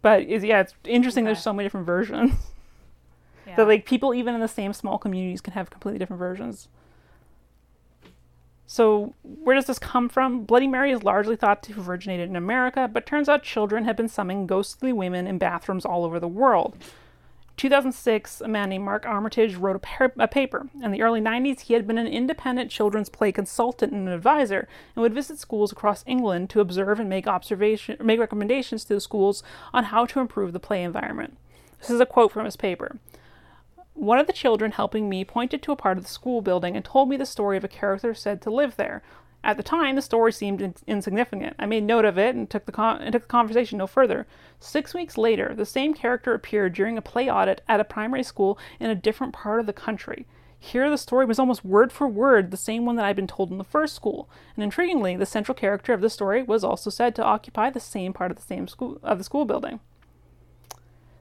But 0.00 0.22
is 0.22 0.44
yeah, 0.44 0.60
it's 0.60 0.74
interesting. 0.84 1.24
There's 1.24 1.42
so 1.42 1.52
many 1.52 1.66
different 1.66 1.86
versions 1.86 2.32
yeah. 3.46 3.56
that 3.56 3.66
like 3.66 3.84
people 3.84 4.14
even 4.14 4.34
in 4.34 4.40
the 4.40 4.48
same 4.48 4.72
small 4.72 4.98
communities 4.98 5.40
can 5.40 5.52
have 5.52 5.70
completely 5.70 5.98
different 5.98 6.20
versions. 6.20 6.68
So 8.66 9.14
where 9.22 9.56
does 9.56 9.64
this 9.64 9.78
come 9.78 10.08
from? 10.10 10.44
Bloody 10.44 10.66
Mary 10.66 10.92
is 10.92 11.02
largely 11.02 11.36
thought 11.36 11.62
to 11.64 11.72
have 11.72 11.88
originated 11.88 12.28
in 12.28 12.36
America, 12.36 12.88
but 12.92 13.06
turns 13.06 13.28
out 13.28 13.42
children 13.42 13.86
have 13.86 13.96
been 13.96 14.08
summoning 14.08 14.46
ghostly 14.46 14.92
women 14.92 15.26
in 15.26 15.38
bathrooms 15.38 15.86
all 15.86 16.04
over 16.04 16.20
the 16.20 16.28
world. 16.28 16.76
2006, 17.58 18.40
a 18.40 18.48
man 18.48 18.70
named 18.70 18.84
Mark 18.84 19.04
Armitage 19.04 19.56
wrote 19.56 19.76
a, 19.76 19.80
par- 19.80 20.12
a 20.16 20.28
paper. 20.28 20.68
In 20.80 20.92
the 20.92 21.02
early 21.02 21.20
90s, 21.20 21.62
he 21.62 21.74
had 21.74 21.86
been 21.86 21.98
an 21.98 22.06
independent 22.06 22.70
children's 22.70 23.08
play 23.08 23.32
consultant 23.32 23.92
and 23.92 24.06
an 24.06 24.14
advisor, 24.14 24.68
and 24.94 25.02
would 25.02 25.12
visit 25.12 25.38
schools 25.38 25.72
across 25.72 26.04
England 26.06 26.50
to 26.50 26.60
observe 26.60 27.00
and 27.00 27.08
make 27.08 27.26
observation, 27.26 27.96
make 28.00 28.20
recommendations 28.20 28.84
to 28.84 28.94
the 28.94 29.00
schools 29.00 29.42
on 29.74 29.84
how 29.84 30.06
to 30.06 30.20
improve 30.20 30.52
the 30.52 30.60
play 30.60 30.82
environment. 30.82 31.36
This 31.80 31.90
is 31.90 32.00
a 32.00 32.06
quote 32.06 32.32
from 32.32 32.44
his 32.44 32.56
paper. 32.56 32.98
One 33.94 34.20
of 34.20 34.28
the 34.28 34.32
children 34.32 34.70
helping 34.70 35.08
me 35.08 35.24
pointed 35.24 35.60
to 35.64 35.72
a 35.72 35.76
part 35.76 35.98
of 35.98 36.04
the 36.04 36.10
school 36.10 36.40
building 36.40 36.76
and 36.76 36.84
told 36.84 37.08
me 37.08 37.16
the 37.16 37.26
story 37.26 37.56
of 37.56 37.64
a 37.64 37.68
character 37.68 38.14
said 38.14 38.40
to 38.42 38.50
live 38.50 38.76
there. 38.76 39.02
At 39.44 39.56
the 39.56 39.62
time, 39.62 39.94
the 39.94 40.02
story 40.02 40.32
seemed 40.32 40.60
in- 40.60 40.74
insignificant. 40.86 41.54
I 41.58 41.66
made 41.66 41.84
note 41.84 42.04
of 42.04 42.18
it 42.18 42.34
and 42.34 42.50
took 42.50 42.66
the 42.66 42.72
con- 42.72 43.00
and 43.00 43.12
took 43.12 43.22
the 43.22 43.28
conversation 43.28 43.78
no 43.78 43.86
further. 43.86 44.26
Six 44.58 44.94
weeks 44.94 45.16
later, 45.16 45.54
the 45.54 45.64
same 45.64 45.94
character 45.94 46.34
appeared 46.34 46.74
during 46.74 46.98
a 46.98 47.02
play 47.02 47.30
audit 47.30 47.62
at 47.68 47.80
a 47.80 47.84
primary 47.84 48.24
school 48.24 48.58
in 48.80 48.90
a 48.90 48.94
different 48.94 49.32
part 49.32 49.60
of 49.60 49.66
the 49.66 49.72
country. 49.72 50.26
Here, 50.58 50.90
the 50.90 50.98
story 50.98 51.24
was 51.24 51.38
almost 51.38 51.64
word 51.64 51.92
for 51.92 52.08
word 52.08 52.50
the 52.50 52.56
same 52.56 52.84
one 52.84 52.96
that 52.96 53.04
I'd 53.04 53.14
been 53.14 53.28
told 53.28 53.52
in 53.52 53.58
the 53.58 53.64
first 53.64 53.94
school. 53.94 54.28
And 54.56 54.72
intriguingly, 54.72 55.16
the 55.16 55.24
central 55.24 55.54
character 55.54 55.92
of 55.92 56.00
the 56.00 56.10
story 56.10 56.42
was 56.42 56.64
also 56.64 56.90
said 56.90 57.14
to 57.14 57.24
occupy 57.24 57.70
the 57.70 57.78
same 57.78 58.12
part 58.12 58.32
of 58.32 58.36
the 58.36 58.42
same 58.42 58.66
school 58.66 58.98
of 59.04 59.18
the 59.18 59.24
school 59.24 59.44
building. 59.44 59.78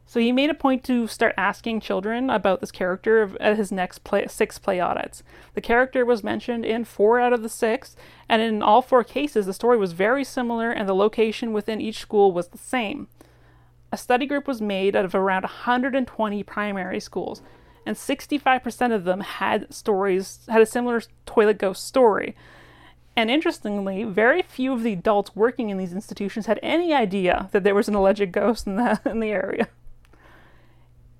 So 0.09 0.21
he 0.21 0.31
made 0.31 0.49
a 0.49 0.53
point 0.53 0.85
to 0.85 1.05
start 1.05 1.33
asking 1.37 1.81
children 1.81 2.29
about 2.29 2.61
this 2.61 2.71
character 2.71 3.29
at 3.41 3.57
his 3.57 3.73
next 3.73 4.05
play, 4.05 4.25
six 4.27 4.57
play 4.57 4.79
audits. 4.79 5.21
The 5.53 5.61
character 5.61 6.05
was 6.05 6.23
mentioned 6.23 6.65
in 6.65 6.85
four 6.85 7.19
out 7.19 7.33
of 7.33 7.43
the 7.43 7.49
six, 7.49 7.97
and 8.29 8.41
in 8.41 8.61
all 8.61 8.81
four 8.81 9.03
cases, 9.03 9.45
the 9.45 9.53
story 9.53 9.77
was 9.77 9.91
very 9.91 10.23
similar 10.23 10.71
and 10.71 10.87
the 10.87 10.95
location 10.95 11.51
within 11.51 11.81
each 11.81 11.99
school 11.99 12.31
was 12.31 12.47
the 12.47 12.57
same. 12.57 13.09
A 13.91 13.97
study 13.97 14.25
group 14.25 14.47
was 14.47 14.61
made 14.61 14.95
out 14.95 15.03
of 15.03 15.13
around 15.13 15.43
120 15.43 16.43
primary 16.43 17.01
schools, 17.01 17.41
and 17.85 17.97
65% 17.97 18.95
of 18.95 19.03
them 19.03 19.19
had 19.19 19.73
stories 19.73 20.39
had 20.47 20.61
a 20.61 20.65
similar 20.65 21.01
toilet 21.25 21.57
ghost 21.57 21.85
story. 21.85 22.33
And 23.17 23.29
interestingly, 23.29 24.03
very 24.05 24.41
few 24.41 24.71
of 24.71 24.83
the 24.83 24.93
adults 24.93 25.35
working 25.35 25.69
in 25.69 25.77
these 25.77 25.91
institutions 25.91 26.45
had 26.45 26.59
any 26.61 26.93
idea 26.93 27.49
that 27.51 27.63
there 27.63 27.75
was 27.75 27.89
an 27.89 27.95
alleged 27.95 28.31
ghost 28.31 28.67
in 28.67 28.77
the 28.77 29.01
in 29.05 29.19
the 29.19 29.31
area. 29.31 29.67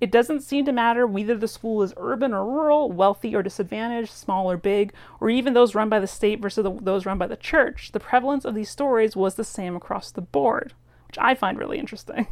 It 0.00 0.12
doesn't 0.12 0.42
seem 0.42 0.64
to 0.66 0.72
matter 0.72 1.06
whether 1.06 1.36
the 1.36 1.48
school 1.48 1.82
is 1.82 1.92
urban 1.96 2.32
or 2.32 2.44
rural, 2.44 2.90
wealthy 2.90 3.34
or 3.34 3.42
disadvantaged, 3.42 4.12
small 4.12 4.50
or 4.50 4.56
big, 4.56 4.92
or 5.20 5.28
even 5.28 5.54
those 5.54 5.74
run 5.74 5.88
by 5.88 5.98
the 5.98 6.06
state 6.06 6.40
versus 6.40 6.62
the, 6.62 6.70
those 6.70 7.04
run 7.04 7.18
by 7.18 7.26
the 7.26 7.36
church. 7.36 7.90
The 7.92 8.00
prevalence 8.00 8.44
of 8.44 8.54
these 8.54 8.70
stories 8.70 9.16
was 9.16 9.34
the 9.34 9.44
same 9.44 9.74
across 9.74 10.10
the 10.10 10.20
board, 10.20 10.72
which 11.08 11.18
I 11.18 11.34
find 11.34 11.58
really 11.58 11.78
interesting. 11.78 12.28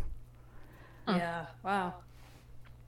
yeah. 1.09 1.47
Wow. 1.65 1.95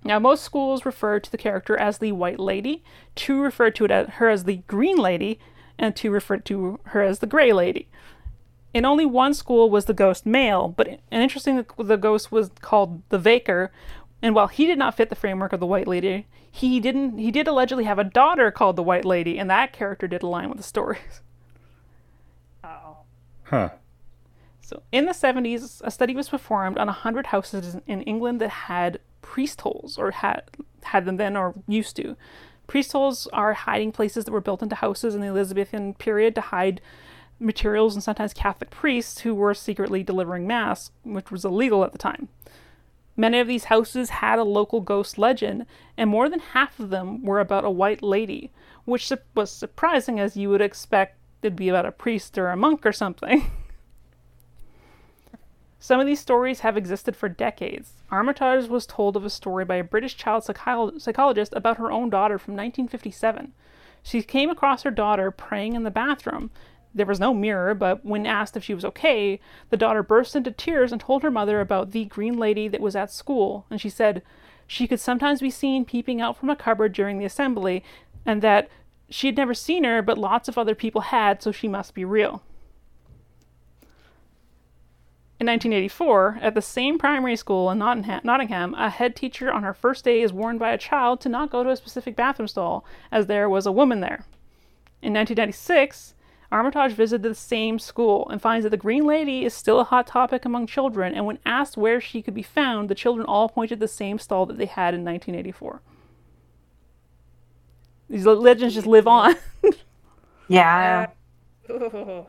Now, 0.05 0.21
most 0.21 0.45
schools 0.45 0.87
refer 0.87 1.19
to 1.19 1.31
the 1.31 1.39
character 1.39 1.77
as 1.77 1.99
the 1.99 2.13
White 2.13 2.39
Lady, 2.39 2.85
two 3.17 3.41
refer 3.41 3.71
to 3.73 3.85
it 3.85 3.91
as, 3.91 4.09
her 4.11 4.29
as 4.29 4.45
the 4.45 4.59
Green 4.69 4.97
Lady, 4.97 5.41
and 5.77 5.95
two 5.95 6.11
refer 6.11 6.39
to 6.39 6.79
her 6.85 7.03
as 7.03 7.19
the 7.19 7.27
Gray 7.27 7.53
Lady. 7.53 7.89
In 8.75 8.85
only 8.85 9.07
one 9.07 9.33
school 9.35 9.71
was 9.71 9.87
the 9.87 9.95
ghost 9.95 10.27
male, 10.27 10.69
but 10.69 10.87
an 10.87 10.99
interesting 11.11 11.65
the 11.79 11.97
ghost 11.97 12.31
was 12.31 12.51
called 12.61 13.03
the 13.09 13.19
Vaker, 13.19 13.71
and 14.23 14.35
while 14.35 14.49
he 14.49 14.67
did 14.67 14.79
not 14.79 14.97
fit 14.97 15.11
the 15.11 15.17
framework 15.17 15.53
of 15.53 15.61
the 15.61 15.67
White 15.67 15.87
Lady, 15.87 16.27
he 16.51 16.81
didn't 16.81 17.19
he 17.19 17.31
did 17.31 17.47
allegedly 17.47 17.85
have 17.85 17.99
a 17.99 18.05
daughter 18.05 18.51
called 18.51 18.77
the 18.77 18.83
White 18.83 19.05
Lady, 19.05 19.39
and 19.39 19.49
that 19.51 19.73
character 19.73 20.09
did 20.09 20.23
align 20.23 20.49
with 20.49 20.59
the 20.59 20.65
stories. 20.65 21.23
Oh. 22.65 22.97
Huh. 23.45 23.71
So, 24.61 24.83
in 24.93 25.07
the 25.07 25.13
70s, 25.13 25.81
a 25.83 25.91
study 25.91 26.15
was 26.15 26.29
performed 26.29 26.77
on 26.77 26.89
100 26.89 27.29
houses 27.29 27.77
in 27.87 28.03
England 28.03 28.41
that 28.43 28.51
had 28.51 29.01
priest 29.23 29.63
holes, 29.63 29.97
or 29.97 30.11
had, 30.11 30.43
had 30.83 31.07
them 31.07 31.17
then 31.17 31.39
or 31.39 31.55
used 31.67 31.97
to. 31.97 32.17
Priest 32.67 32.93
holes 32.93 33.27
are 33.33 33.55
hiding 33.55 33.93
places 33.93 34.27
that 34.27 34.33
were 34.33 34.43
built 34.43 34.63
into 34.63 34.75
houses 34.75 35.15
in 35.15 35.23
the 35.23 35.29
Elizabethan 35.29 35.95
period 35.95 36.35
to 36.35 36.43
hide 36.43 36.83
materials 37.41 37.95
and 37.95 38.03
sometimes 38.03 38.35
Catholic 38.35 38.69
priests 38.69 39.21
who 39.21 39.35
were 39.35 39.55
secretly 39.55 40.03
delivering 40.03 40.47
Mass, 40.47 40.91
which 41.03 41.31
was 41.31 41.47
illegal 41.47 41.83
at 41.83 41.93
the 41.93 41.99
time. 41.99 42.29
Many 43.21 43.41
of 43.41 43.49
these 43.49 43.65
houses 43.65 44.11
had 44.11 44.39
a 44.39 44.45
local 44.45 44.81
ghost 44.81 45.19
legend, 45.19 45.67
and 45.97 46.09
more 46.09 46.29
than 46.29 46.39
half 46.39 46.79
of 46.79 46.91
them 46.91 47.25
were 47.25 47.41
about 47.41 47.65
a 47.65 47.71
white 47.71 48.01
lady, 48.01 48.53
which 48.85 49.13
was 49.35 49.51
surprising 49.51 50.21
as 50.21 50.37
you 50.37 50.49
would 50.51 50.61
expect 50.61 51.19
it'd 51.43 51.57
be 51.57 51.69
about 51.69 51.85
a 51.85 51.91
priest 51.91 52.39
or 52.39 52.51
a 52.51 52.57
monk 52.57 52.87
or 52.87 52.93
something. 52.93 53.51
Some 55.81 55.99
of 55.99 56.07
these 56.07 56.21
stories 56.21 56.61
have 56.61 56.77
existed 56.77 57.17
for 57.17 57.29
decades. 57.29 57.95
Armitage 58.09 58.69
was 58.69 58.87
told 58.87 59.17
of 59.17 59.25
a 59.25 59.31
story 59.31 59.65
by 59.65 59.77
a 59.77 59.85
British 59.85 60.17
child 60.17 60.45
psycholo- 60.45 61.01
psychologist 61.01 61.53
about 61.57 61.79
her 61.79 61.91
own 61.91 62.11
daughter 62.11 62.39
from 62.39 62.55
1957. 62.55 63.53
She 64.05 64.23
came 64.23 64.49
across 64.49 64.85
her 64.85 64.93
daughter 64.93 65.33
praying 65.33 65.75
in 65.75 65.83
the 65.83 65.91
bathroom. 65.91 66.53
There 66.95 67.07
was 67.07 67.21
no 67.21 67.35
mirror, 67.35 67.75
but 67.75 68.05
when 68.05 68.27
asked 68.27 68.57
if 68.57 68.65
she 68.65 68.75
was 68.75 68.85
okay, 68.85 69.41
the 69.71 69.77
daughter 69.77 70.03
burst 70.03 70.35
into 70.35 70.51
tears 70.51 70.91
and 70.91 71.01
told 71.01 71.23
her 71.23 71.31
mother 71.31 71.61
about 71.61 71.93
the 71.93 72.07
green 72.07 72.39
lady 72.39 72.67
that 72.69 72.81
was 72.81 72.97
at 72.97 73.13
school. 73.13 73.67
And 73.71 73.81
she 73.81 73.91
said 73.91 74.23
she 74.67 74.87
could 74.89 75.01
sometimes 75.01 75.41
be 75.41 75.51
seen 75.51 75.85
peeping 75.85 76.21
out 76.21 76.37
from 76.37 76.51
a 76.51 76.57
cupboard 76.57 76.93
during 76.93 77.19
the 77.19 77.25
assembly, 77.25 77.85
and 78.27 78.43
that 78.43 78.69
she 79.09 79.29
had 79.29 79.37
never 79.37 79.55
seen 79.55 79.85
her, 79.85 80.03
but 80.03 80.19
lots 80.19 80.49
of 80.49 80.59
other 80.59 80.75
people 80.75 81.03
had, 81.03 81.43
so 81.43 81.53
she 81.53 81.69
must 81.69 81.95
be 81.95 82.05
real. 82.05 82.43
In 85.41 85.47
1984, 85.47 86.41
at 86.43 86.55
the 86.55 86.61
same 86.61 86.99
primary 86.99 87.37
school 87.37 87.71
in 87.71 87.79
Nottingham, 87.79 88.75
a 88.75 88.91
head 88.91 89.15
teacher 89.15 89.53
on 89.53 89.63
her 89.63 89.73
first 89.73 90.05
day 90.05 90.21
is 90.21 90.33
warned 90.33 90.59
by 90.59 90.73
a 90.73 90.79
child 90.79 91.21
to 91.21 91.29
not 91.29 91.51
go 91.51 91.63
to 91.63 91.71
a 91.71 91.77
specific 91.77 92.17
bathroom 92.17 92.49
stall, 92.49 92.85
as 93.13 93.27
there 93.27 93.49
was 93.49 93.65
a 93.65 93.73
woman 93.73 94.01
there. 94.01 94.25
In 95.01 95.15
1996, 95.15 96.15
Armitage 96.51 96.93
visited 96.93 97.31
the 97.31 97.35
same 97.35 97.79
school 97.79 98.27
and 98.31 98.41
finds 98.41 98.65
that 98.65 98.71
the 98.71 98.77
Green 98.77 99.05
Lady 99.05 99.45
is 99.45 99.53
still 99.53 99.81
a 99.81 99.85
hot 99.85 100.07
topic 100.07 100.45
among 100.45 100.67
children, 100.67 101.15
and 101.15 101.27
when 101.27 101.39
asked 101.45 101.77
where 101.77 102.01
she 102.01 102.23
could 102.23 102.35
be 102.35 102.43
found, 102.43 102.89
the 102.89 102.95
children 102.95 103.27
all 103.27 103.49
pointed 103.49 103.77
to 103.77 103.81
the 103.81 103.89
same 103.89 104.19
stall 104.19 104.47
that 104.47 104.57
they 104.57 104.67
had 104.67 104.95
in 104.95 105.05
1984. 105.05 105.83
These 108.09 108.25
legends 108.25 108.75
just 108.75 108.87
live 108.87 109.07
on. 109.07 109.37
Yeah. 110.49 111.09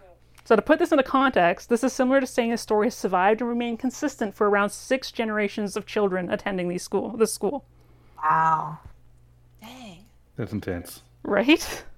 So 0.46 0.56
to 0.56 0.64
put 0.64 0.80
this 0.80 0.92
into 0.92 1.04
context, 1.04 1.70
this 1.70 1.84
is 1.84 1.94
similar 1.94 2.20
to 2.20 2.26
saying 2.26 2.52
a 2.52 2.58
story 2.58 2.88
has 2.88 2.96
survived 2.96 3.40
and 3.40 3.48
remained 3.48 3.78
consistent 3.78 4.34
for 4.34 4.50
around 4.50 4.72
six 4.72 5.12
generations 5.12 5.78
of 5.78 5.86
children 5.86 6.32
attending 6.32 6.70
these 6.70 6.82
school 6.82 7.16
this 7.16 7.32
school. 7.32 7.66
Wow. 8.18 8.80
Dang. 9.62 10.06
That's 10.38 10.52
intense. 10.52 11.04
Right? 11.22 11.84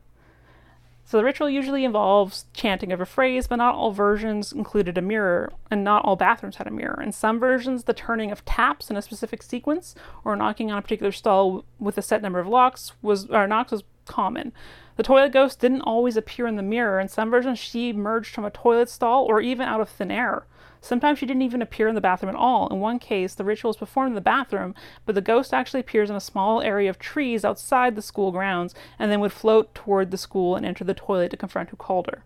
So 1.12 1.18
the 1.18 1.26
ritual 1.26 1.50
usually 1.50 1.84
involves 1.84 2.46
chanting 2.54 2.94
of 2.94 3.02
a 3.02 3.06
phrase, 3.06 3.46
but 3.46 3.58
not 3.58 3.76
all 3.76 3.92
versions 3.92 4.54
included 4.54 4.98
a 4.98 5.02
mirror, 5.02 5.52
and 5.70 5.84
not 5.84 6.06
all 6.06 6.16
bathrooms 6.16 6.56
had 6.56 6.68
a 6.68 6.72
mirror. 6.72 7.02
In 7.02 7.12
some 7.12 7.38
versions, 7.38 7.84
the 7.84 7.94
turning 7.94 8.32
of 8.32 8.46
taps 8.46 8.90
in 8.90 8.96
a 8.96 9.02
specific 9.02 9.44
sequence 9.44 9.94
or 10.24 10.38
knocking 10.38 10.72
on 10.72 10.78
a 10.78 10.82
particular 10.82 11.12
stall 11.12 11.66
with 11.80 11.98
a 11.98 12.02
set 12.02 12.22
number 12.22 12.40
of 12.40 12.48
locks 12.48 12.94
was 13.02 13.26
or 13.26 13.46
knocks 13.46 13.74
was 13.74 13.84
common. 14.06 14.54
The 14.98 15.04
toilet 15.04 15.32
ghost 15.32 15.60
didn't 15.60 15.82
always 15.82 16.18
appear 16.18 16.48
in 16.48 16.56
the 16.56 16.64
mirror. 16.64 17.00
In 17.00 17.08
some 17.08 17.32
versions, 17.32 17.60
she 17.60 17.90
emerged 17.90 18.34
from 18.34 18.46
a 18.46 18.52
toilet 18.52 18.90
stall 18.90 19.26
or 19.26 19.42
even 19.42 19.68
out 19.68 19.82
of 19.82 19.90
thin 19.90 20.12
air. 20.12 20.46
Sometimes 20.82 21.20
she 21.20 21.26
didn't 21.28 21.44
even 21.44 21.62
appear 21.62 21.88
in 21.88 21.96
the 21.96 22.02
bathroom 22.02 22.34
at 22.34 22.40
all. 22.40 22.68
In 22.70 22.80
one 22.80 22.98
case, 22.98 23.36
the 23.36 23.44
ritual 23.44 23.72
is 23.72 23.78
performed 23.78 24.10
in 24.10 24.16
the 24.16 24.22
bathroom, 24.22 24.74
but 25.06 25.14
the 25.14 25.22
ghost 25.22 25.54
actually 25.54 25.80
appears 25.80 26.10
in 26.10 26.16
a 26.16 26.20
small 26.20 26.62
area 26.62 26.90
of 26.90 26.98
trees 26.98 27.46
outside 27.46 27.96
the 27.96 28.02
school 28.02 28.32
grounds 28.32 28.74
and 28.98 29.12
then 29.12 29.20
would 29.20 29.32
float 29.32 29.74
toward 29.76 30.10
the 30.10 30.18
school 30.18 30.56
and 30.56 30.66
enter 30.66 30.84
the 30.84 30.96
toilet 30.96 31.30
to 31.30 31.38
confront 31.38 31.70
who 31.70 31.78
called 31.78 32.08
her. 32.08 32.24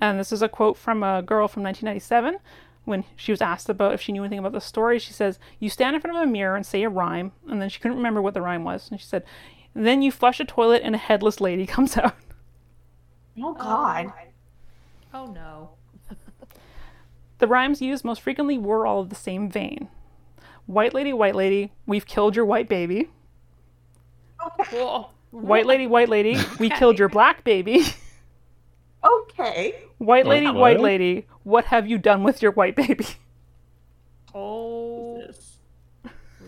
And 0.00 0.18
this 0.18 0.32
is 0.32 0.40
a 0.40 0.48
quote 0.48 0.78
from 0.78 1.02
a 1.02 1.22
girl 1.22 1.46
from 1.46 1.62
1997 1.62 2.40
when 2.84 3.04
she 3.16 3.32
was 3.32 3.40
asked 3.40 3.68
about 3.68 3.94
if 3.94 4.00
she 4.00 4.12
knew 4.12 4.22
anything 4.22 4.38
about 4.38 4.52
the 4.52 4.60
story. 4.60 4.98
She 4.98 5.12
says, 5.12 5.38
You 5.58 5.70
stand 5.70 5.94
in 5.94 6.02
front 6.02 6.16
of 6.16 6.22
a 6.22 6.26
mirror 6.26 6.56
and 6.56 6.66
say 6.66 6.82
a 6.82 6.88
rhyme, 6.88 7.32
and 7.48 7.60
then 7.60 7.68
she 7.68 7.80
couldn't 7.80 7.96
remember 7.96 8.22
what 8.22 8.34
the 8.34 8.42
rhyme 8.42 8.64
was. 8.64 8.90
And 8.90 9.00
she 9.00 9.06
said, 9.06 9.24
Then 9.74 10.02
you 10.02 10.10
flush 10.12 10.40
a 10.40 10.44
toilet 10.44 10.82
and 10.84 10.94
a 10.94 10.98
headless 10.98 11.40
lady 11.40 11.66
comes 11.74 11.96
out. 11.96 12.14
Oh 13.42 13.54
God. 13.54 14.12
Oh 15.14 15.26
no. 15.26 15.70
The 17.38 17.46
rhymes 17.46 17.80
used 17.80 18.04
most 18.04 18.20
frequently 18.20 18.58
were 18.58 18.86
all 18.86 19.00
of 19.00 19.08
the 19.08 19.14
same 19.14 19.50
vein. 19.50 19.88
White 20.66 20.92
lady, 20.92 21.14
white 21.14 21.34
lady, 21.34 21.72
we've 21.86 22.04
killed 22.04 22.36
your 22.36 22.44
white 22.44 22.68
baby. 22.68 23.08
Whoa. 24.70 25.08
White 25.30 25.64
lady, 25.64 25.86
white 25.86 26.10
lady, 26.10 26.36
we 26.58 26.68
killed 26.68 26.98
your 26.98 27.08
black 27.08 27.42
baby. 27.44 27.84
Okay. 29.02 29.74
White 29.96 30.26
lady, 30.26 30.50
white 30.50 30.78
lady, 30.78 31.26
what 31.50 31.66
have 31.66 31.86
you 31.88 31.98
done 31.98 32.22
with 32.22 32.40
your 32.42 32.52
white 32.52 32.76
baby? 32.76 33.06
Oh. 34.32 35.20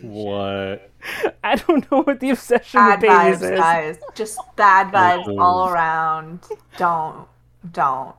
What? 0.00 0.90
I 1.44 1.56
don't 1.56 1.90
know 1.90 2.02
what 2.02 2.20
the 2.20 2.30
obsession 2.30 2.78
Bad 2.78 3.02
with 3.02 3.10
babies 3.10 3.40
vibes, 3.40 3.52
is. 3.52 3.58
guys. 3.58 3.98
Just 4.14 4.38
bad 4.56 4.92
vibes 4.92 5.24
Oh. 5.28 5.38
all 5.40 5.68
around. 5.68 6.40
Don't. 6.76 7.26
Don't. 7.72 8.14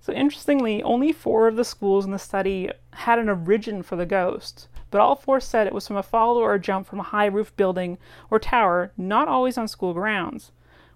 So 0.00 0.12
interestingly, 0.12 0.82
only 0.82 1.12
four 1.12 1.46
of 1.46 1.56
the 1.56 1.64
schools 1.64 2.04
in 2.04 2.10
the 2.10 2.18
study 2.18 2.70
had 2.92 3.18
an 3.18 3.28
origin 3.28 3.82
for 3.84 3.96
the 3.96 4.06
ghost, 4.06 4.66
but 4.90 5.00
all 5.00 5.14
four 5.14 5.38
said 5.40 5.66
it 5.66 5.72
was 5.72 5.86
from 5.86 5.96
a 5.96 6.02
fall 6.02 6.36
or 6.36 6.54
a 6.54 6.58
jump 6.60 6.86
from 6.88 6.98
a 7.00 7.04
high 7.04 7.26
roof 7.26 7.54
building 7.56 7.98
or 8.30 8.38
tower, 8.40 8.90
not 8.96 9.28
always 9.28 9.56
on 9.58 9.68
school 9.68 9.92
grounds. 9.94 10.50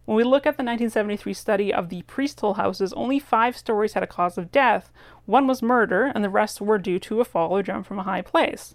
When 0.05 0.17
we 0.17 0.25
look 0.25 0.47
at 0.47 0.59
the 0.59 0.65
1973 0.65 1.33
study 1.33 1.73
of 1.73 1.89
the 1.89 2.03
Priest 2.03 2.39
Hole 2.41 2.55
houses, 2.55 2.93
only 2.93 3.19
five 3.19 3.57
stories 3.57 3.95
had 3.95 4.03
a 4.03 4.07
cause 4.07 4.37
of 4.37 4.53
death. 4.53 4.93
One 5.25 5.47
was 5.47 5.63
murder, 5.63 6.13
and 6.15 6.23
the 6.23 6.29
rest 6.29 6.61
were 6.61 6.79
due 6.79 6.99
to 7.01 7.21
a 7.21 7.25
fall 7.25 7.57
or 7.57 7.63
jump 7.63 7.87
from 7.87 7.99
a 7.99 8.03
high 8.03 8.21
place. 8.21 8.75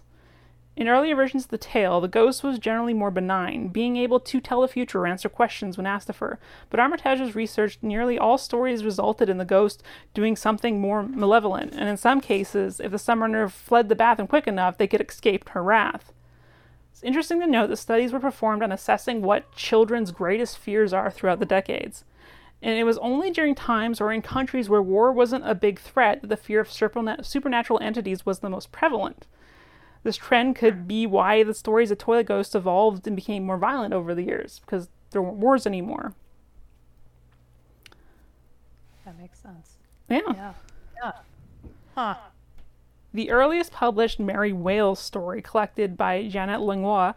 In 0.76 0.88
earlier 0.88 1.14
versions 1.14 1.44
of 1.44 1.50
the 1.50 1.58
tale, 1.58 2.00
the 2.00 2.08
ghost 2.08 2.42
was 2.42 2.58
generally 2.58 2.94
more 2.94 3.10
benign, 3.12 3.68
being 3.68 3.96
able 3.96 4.18
to 4.18 4.40
tell 4.40 4.62
the 4.62 4.68
future 4.68 5.00
or 5.00 5.06
answer 5.06 5.28
questions 5.28 5.76
when 5.76 5.86
asked 5.86 6.08
of 6.08 6.18
her. 6.18 6.40
But 6.68 6.80
Armitage's 6.80 7.34
research 7.34 7.78
nearly 7.82 8.18
all 8.18 8.38
stories 8.38 8.84
resulted 8.84 9.28
in 9.28 9.38
the 9.38 9.44
ghost 9.44 9.82
doing 10.14 10.34
something 10.34 10.80
more 10.80 11.02
malevolent, 11.02 11.74
and 11.74 11.88
in 11.88 11.96
some 11.96 12.20
cases, 12.20 12.80
if 12.80 12.90
the 12.90 12.98
summoner 12.98 13.48
fled 13.48 13.88
the 13.88 13.94
bathroom 13.94 14.26
quick 14.26 14.48
enough, 14.48 14.78
they 14.78 14.86
could 14.88 15.00
escape 15.00 15.50
her 15.50 15.62
wrath. 15.62 16.12
It's 17.00 17.06
interesting 17.06 17.40
to 17.40 17.46
note 17.46 17.68
that 17.68 17.78
studies 17.78 18.12
were 18.12 18.20
performed 18.20 18.62
on 18.62 18.70
assessing 18.70 19.22
what 19.22 19.50
children's 19.56 20.12
greatest 20.12 20.58
fears 20.58 20.92
are 20.92 21.10
throughout 21.10 21.38
the 21.38 21.46
decades. 21.46 22.04
And 22.60 22.78
it 22.78 22.84
was 22.84 22.98
only 22.98 23.30
during 23.30 23.54
times 23.54 24.02
or 24.02 24.12
in 24.12 24.20
countries 24.20 24.68
where 24.68 24.82
war 24.82 25.10
wasn't 25.10 25.48
a 25.48 25.54
big 25.54 25.78
threat 25.78 26.20
that 26.20 26.26
the 26.26 26.36
fear 26.36 26.60
of 26.60 26.70
supernatural 26.70 27.80
entities 27.80 28.26
was 28.26 28.40
the 28.40 28.50
most 28.50 28.70
prevalent. 28.70 29.26
This 30.02 30.18
trend 30.18 30.56
could 30.56 30.86
be 30.86 31.06
why 31.06 31.42
the 31.42 31.54
stories 31.54 31.90
of 31.90 31.96
toilet 31.96 32.26
ghosts 32.26 32.54
evolved 32.54 33.06
and 33.06 33.16
became 33.16 33.44
more 33.46 33.56
violent 33.56 33.94
over 33.94 34.14
the 34.14 34.24
years, 34.24 34.60
because 34.66 34.90
there 35.12 35.22
weren't 35.22 35.38
wars 35.38 35.66
anymore. 35.66 36.12
That 39.06 39.18
makes 39.18 39.38
sense. 39.38 39.78
Yeah. 40.10 40.20
Yeah. 40.34 40.52
Yeah. 41.02 41.12
Huh. 41.94 42.14
The 43.12 43.30
earliest 43.30 43.72
published 43.72 44.20
Mary 44.20 44.52
Wales 44.52 45.00
story, 45.00 45.42
collected 45.42 45.96
by 45.96 46.28
Janet 46.28 46.60
Langlois, 46.60 47.14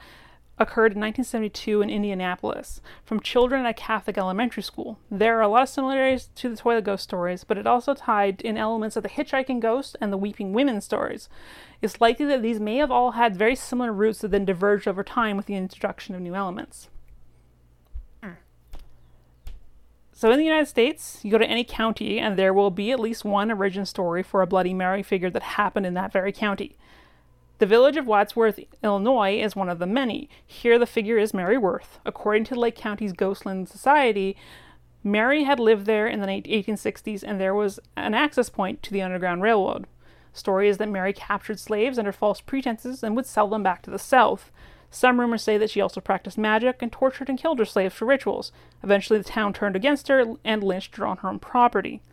occurred 0.57 0.93
in 0.93 1.01
1972 1.01 1.81
in 1.81 1.89
Indianapolis 1.89 2.81
from 3.03 3.19
children 3.19 3.65
at 3.65 3.69
a 3.69 3.73
Catholic 3.73 4.17
elementary 4.17 4.63
school. 4.63 4.97
There 5.11 5.37
are 5.37 5.41
a 5.41 5.47
lot 5.47 5.63
of 5.63 5.69
similarities 5.69 6.29
to 6.35 6.49
the 6.49 6.55
toilet 6.55 6.83
ghost 6.83 7.03
stories, 7.03 7.43
but 7.43 7.57
it 7.57 7.67
also 7.67 7.93
tied 7.93 8.41
in 8.41 8.57
elements 8.57 8.95
of 8.95 9.03
the 9.03 9.09
hitchhiking 9.09 9.59
ghost 9.59 9.95
and 10.01 10.11
the 10.11 10.17
weeping 10.17 10.53
women 10.53 10.81
stories. 10.81 11.29
It's 11.81 12.01
likely 12.01 12.25
that 12.27 12.41
these 12.41 12.59
may 12.59 12.77
have 12.77 12.91
all 12.91 13.11
had 13.11 13.35
very 13.35 13.55
similar 13.55 13.91
roots 13.91 14.19
that 14.19 14.31
then 14.31 14.45
diverged 14.45 14.87
over 14.87 15.03
time 15.03 15.37
with 15.37 15.47
the 15.47 15.55
introduction 15.55 16.15
of 16.15 16.21
new 16.21 16.35
elements. 16.35 16.89
So 20.15 20.31
in 20.31 20.37
the 20.37 20.45
United 20.45 20.67
States, 20.67 21.19
you 21.23 21.31
go 21.31 21.39
to 21.39 21.49
any 21.49 21.63
county 21.63 22.19
and 22.19 22.37
there 22.37 22.53
will 22.53 22.69
be 22.69 22.91
at 22.91 22.99
least 22.99 23.25
one 23.25 23.51
origin 23.51 23.85
story 23.85 24.21
for 24.21 24.41
a 24.41 24.47
Bloody 24.47 24.73
Mary 24.73 25.01
figure 25.01 25.31
that 25.31 25.41
happened 25.41 25.87
in 25.87 25.95
that 25.95 26.13
very 26.13 26.31
county. 26.31 26.77
The 27.57 27.65
village 27.65 27.97
of 27.97 28.05
Wadsworth, 28.05 28.59
Illinois 28.83 29.39
is 29.41 29.55
one 29.55 29.69
of 29.69 29.79
the 29.79 29.87
many. 29.87 30.29
Here 30.45 30.77
the 30.77 30.85
figure 30.85 31.17
is 31.17 31.33
Mary 31.33 31.57
Worth. 31.57 31.99
According 32.05 32.43
to 32.45 32.55
Lake 32.55 32.75
County's 32.75 33.13
Ghostland 33.13 33.69
Society, 33.69 34.37
Mary 35.03 35.43
had 35.43 35.59
lived 35.59 35.85
there 35.87 36.07
in 36.07 36.21
the 36.21 36.27
1860s 36.27 37.23
and 37.25 37.41
there 37.41 37.55
was 37.55 37.79
an 37.97 38.13
access 38.13 38.49
point 38.49 38.83
to 38.83 38.91
the 38.91 39.01
Underground 39.01 39.41
Railroad. 39.41 39.87
Story 40.31 40.69
is 40.69 40.77
that 40.77 40.89
Mary 40.89 41.13
captured 41.13 41.59
slaves 41.59 41.97
under 41.97 42.11
false 42.11 42.39
pretenses 42.39 43.03
and 43.03 43.15
would 43.15 43.25
sell 43.25 43.47
them 43.47 43.63
back 43.63 43.81
to 43.83 43.91
the 43.91 43.99
South. 43.99 44.51
Some 44.93 45.19
rumors 45.19 45.41
say 45.41 45.57
that 45.57 45.71
she 45.71 45.81
also 45.81 45.99
practiced 45.99 46.37
magic 46.37 46.83
and 46.83 46.91
tortured 46.91 47.27
and 47.27 47.37
killed 47.37 47.57
her 47.57 47.65
slaves 47.65 47.95
for 47.95 48.05
rituals. 48.05 48.51
Eventually, 48.83 49.17
the 49.17 49.25
town 49.25 49.51
turned 49.51 49.75
against 49.75 50.07
her 50.07 50.23
and 50.45 50.63
lynched 50.63 50.97
her 50.97 51.07
on 51.07 51.17
her 51.17 51.29
own 51.29 51.39
property. 51.39 52.03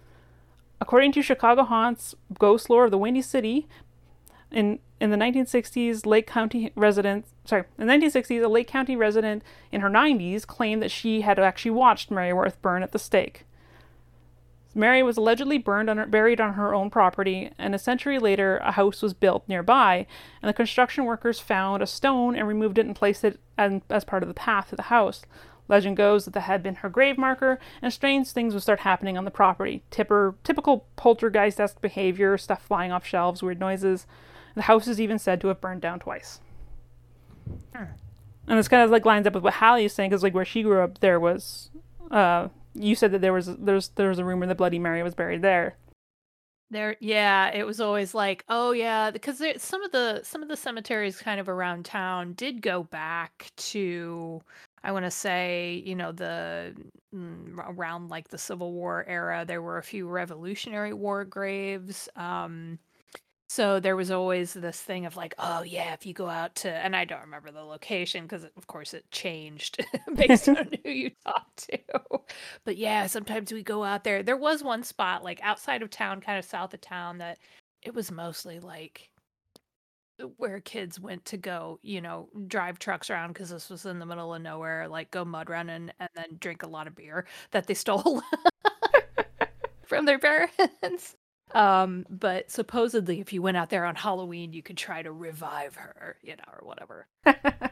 According 0.81 1.13
to 1.13 1.23
Chicago 1.23 1.65
Haunts 1.65 2.15
Ghost 2.39 2.71
Lore 2.71 2.87
of 2.87 2.91
the 2.91 2.97
Windy 2.97 3.21
City, 3.21 3.69
in 4.51 4.79
in 4.99 5.11
the 5.11 5.19
1960s, 5.19 6.07
Lake 6.07 6.27
County 6.27 6.73
resident, 6.75 7.27
sorry, 7.45 7.65
in 7.79 7.87
the 7.87 7.93
1960s, 7.93 8.43
a 8.43 8.49
Lake 8.49 8.69
County 8.69 8.97
resident 8.97 9.43
in 9.71 9.83
her 9.83 9.91
90s 9.91 10.47
claimed 10.47 10.83
that 10.83 10.91
she 10.91 11.21
had 11.21 11.39
actually 11.39 11.73
watched 11.73 12.11
Mary 12.11 12.33
Worth 12.33 12.61
burn 12.63 12.83
at 12.83 12.93
the 12.93 12.99
stake. 12.99 13.45
Mary 14.75 15.03
was 15.03 15.17
allegedly 15.17 15.59
burned 15.59 15.91
on 15.91 15.97
her, 15.97 16.07
buried 16.07 16.41
on 16.41 16.55
her 16.55 16.75
own 16.75 16.91
property, 16.91 17.51
and 17.59 17.75
a 17.75 17.79
century 17.79 18.19
later, 18.19 18.59
a 18.59 18.73
house 18.73 19.03
was 19.03 19.15
built 19.15 19.43
nearby, 19.49 20.07
and 20.41 20.49
the 20.49 20.55
construction 20.55 21.05
workers 21.05 21.41
found 21.41 21.83
a 21.83 21.87
stone 21.87 22.37
and 22.37 22.47
removed 22.47 22.79
it 22.79 22.87
and 22.87 22.95
placed 22.95 23.25
it 23.25 23.41
as, 23.59 23.81
as 23.91 24.05
part 24.05 24.23
of 24.23 24.29
the 24.29 24.35
path 24.35 24.71
to 24.71 24.77
the 24.77 24.83
house. 24.83 25.23
Legend 25.67 25.97
goes 25.97 26.25
that 26.25 26.35
that 26.35 26.43
had 26.43 26.63
been 26.63 26.77
her 26.77 26.89
grave 26.89 27.19
marker, 27.19 27.59
and 27.83 27.93
strange 27.93 28.29
things 28.29 28.55
would 28.55 28.63
start 28.63 28.81
happening 28.81 29.19
on 29.19 29.25
the 29.25 29.31
property. 29.31 29.83
Tipper, 29.91 30.35
typical 30.45 30.87
poltergeist-esque 30.97 31.81
behavior, 31.81 32.39
stuff 32.39 32.63
flying 32.63 32.93
off 32.93 33.07
shelves, 33.07 33.43
weird 33.43 33.61
noises. 33.61 34.07
The 34.55 34.63
house 34.63 34.89
is 34.89 35.01
even 35.01 35.19
said 35.19 35.41
to 35.41 35.49
have 35.49 35.61
burned 35.61 35.81
down 35.81 36.01
twice. 36.01 36.41
And 38.49 38.59
this 38.59 38.69
kind 38.69 38.83
of 38.83 38.91
like 38.91 39.05
lines 39.05 39.27
up 39.27 39.35
with 39.35 39.45
what 39.45 39.55
Halli 39.55 39.85
is 39.85 39.93
saying, 39.93 40.11
because 40.11 40.25
like 40.25 40.35
where 40.35 40.45
she 40.45 40.63
grew 40.63 40.81
up, 40.81 40.99
there 40.99 41.21
was, 41.21 41.71
uh, 42.11 42.49
you 42.75 42.95
said 42.95 43.13
that 43.13 43.21
there 43.21 43.33
was 43.33 43.55
there's 43.57 43.89
there 43.91 44.09
was 44.09 44.19
a 44.19 44.25
rumor 44.25 44.47
that 44.47 44.57
Bloody 44.57 44.79
Mary 44.79 45.03
was 45.03 45.15
buried 45.15 45.43
there. 45.43 45.77
There, 46.73 46.97
yeah, 47.01 47.51
it 47.53 47.67
was 47.67 47.81
always 47.81 48.15
like, 48.15 48.45
oh 48.49 48.71
yeah, 48.71 49.11
because 49.11 49.39
there, 49.39 49.59
some 49.59 49.83
of 49.83 49.91
the 49.91 50.21
some 50.23 50.41
of 50.43 50.49
the 50.49 50.57
cemeteries 50.57 51.19
kind 51.19 51.41
of 51.41 51.49
around 51.49 51.85
town 51.85 52.35
did 52.35 52.63
go 52.63 52.85
back 52.85 53.51
to, 53.57 54.41
I 54.85 54.93
want 54.93 55.05
to 55.05 55.11
say, 55.11 55.83
you 55.85 55.97
know, 55.97 56.13
the 56.13 56.77
mm, 57.13 57.59
around 57.59 58.09
like 58.09 58.29
the 58.29 58.39
Civil 58.39 58.73
War 58.73 59.05
era. 59.09 59.45
There 59.45 59.63
were 59.63 59.79
a 59.79 59.83
few 59.83 60.07
Revolutionary 60.07 60.93
War 60.93 61.25
graves. 61.25 62.09
Um, 62.15 62.79
so 63.51 63.81
there 63.81 63.97
was 63.97 64.13
always 64.13 64.55
this 64.55 64.81
thing 64.81 65.07
of 65.07 65.17
like, 65.17 65.35
oh 65.37 65.63
yeah, 65.63 65.93
if 65.93 66.07
you 66.07 66.15
go 66.15 66.29
out 66.29 66.55
to, 66.55 66.71
and 66.71 66.95
I 66.95 67.05
don't 67.05 67.23
remember 67.23 67.51
the 67.51 67.65
location 67.65 68.23
because 68.23 68.45
of 68.45 68.69
course 68.69 68.95
it 68.95 69.11
changed 69.11 69.85
based 70.15 70.49
on 70.49 70.69
who 70.85 70.89
you 70.89 71.11
talked 71.27 71.69
to. 71.69 71.79
But 72.65 72.77
yeah, 72.77 73.09
sometimes 73.09 73.53
we 73.53 73.65
go 73.65 73.83
out 73.83 74.05
there. 74.05 74.23
There 74.23 74.37
was 74.37 74.63
one 74.63 74.85
spot 74.85 75.25
like 75.25 75.41
outside 75.43 75.83
of 75.83 75.91
town, 75.91 76.21
kind 76.21 76.39
of 76.39 76.45
south 76.45 76.75
of 76.75 76.81
town, 76.81 77.19
that 77.19 77.39
it 77.83 77.93
was 77.93 78.13
mostly 78.13 78.61
like 78.61 79.11
where 80.37 80.61
kids 80.61 81.01
went 81.01 81.25
to 81.25 81.37
go, 81.37 81.81
you 81.83 82.01
know, 82.01 82.29
drive 82.47 82.79
trucks 82.79 83.11
around 83.11 83.33
because 83.33 83.51
this 83.51 83.69
was 83.69 83.85
in 83.85 83.99
the 83.99 84.07
middle 84.07 84.33
of 84.33 84.43
nowhere, 84.43 84.87
like 84.87 85.11
go 85.11 85.25
mud 85.25 85.51
running 85.51 85.91
and 85.99 86.09
then 86.15 86.37
drink 86.39 86.63
a 86.63 86.69
lot 86.69 86.87
of 86.87 86.95
beer 86.95 87.27
that 87.51 87.67
they 87.67 87.75
stole 87.75 88.23
from 89.83 90.05
their 90.05 90.21
parents. 90.21 91.17
Um, 91.55 92.07
but 92.09 92.51
supposedly, 92.51 93.21
if 93.21 93.33
you 93.33 93.43
went 93.43 93.57
out 93.57 93.71
there 93.71 93.85
on 93.85 93.95
Halloween, 93.95 94.53
you 94.53 94.63
could 94.63 94.77
try 94.77 95.03
to 95.03 95.13
revive 95.13 95.75
her, 95.77 96.17
you 96.23 96.37
know, 96.37 96.45
or 96.61 96.67
whatever. 96.67 97.07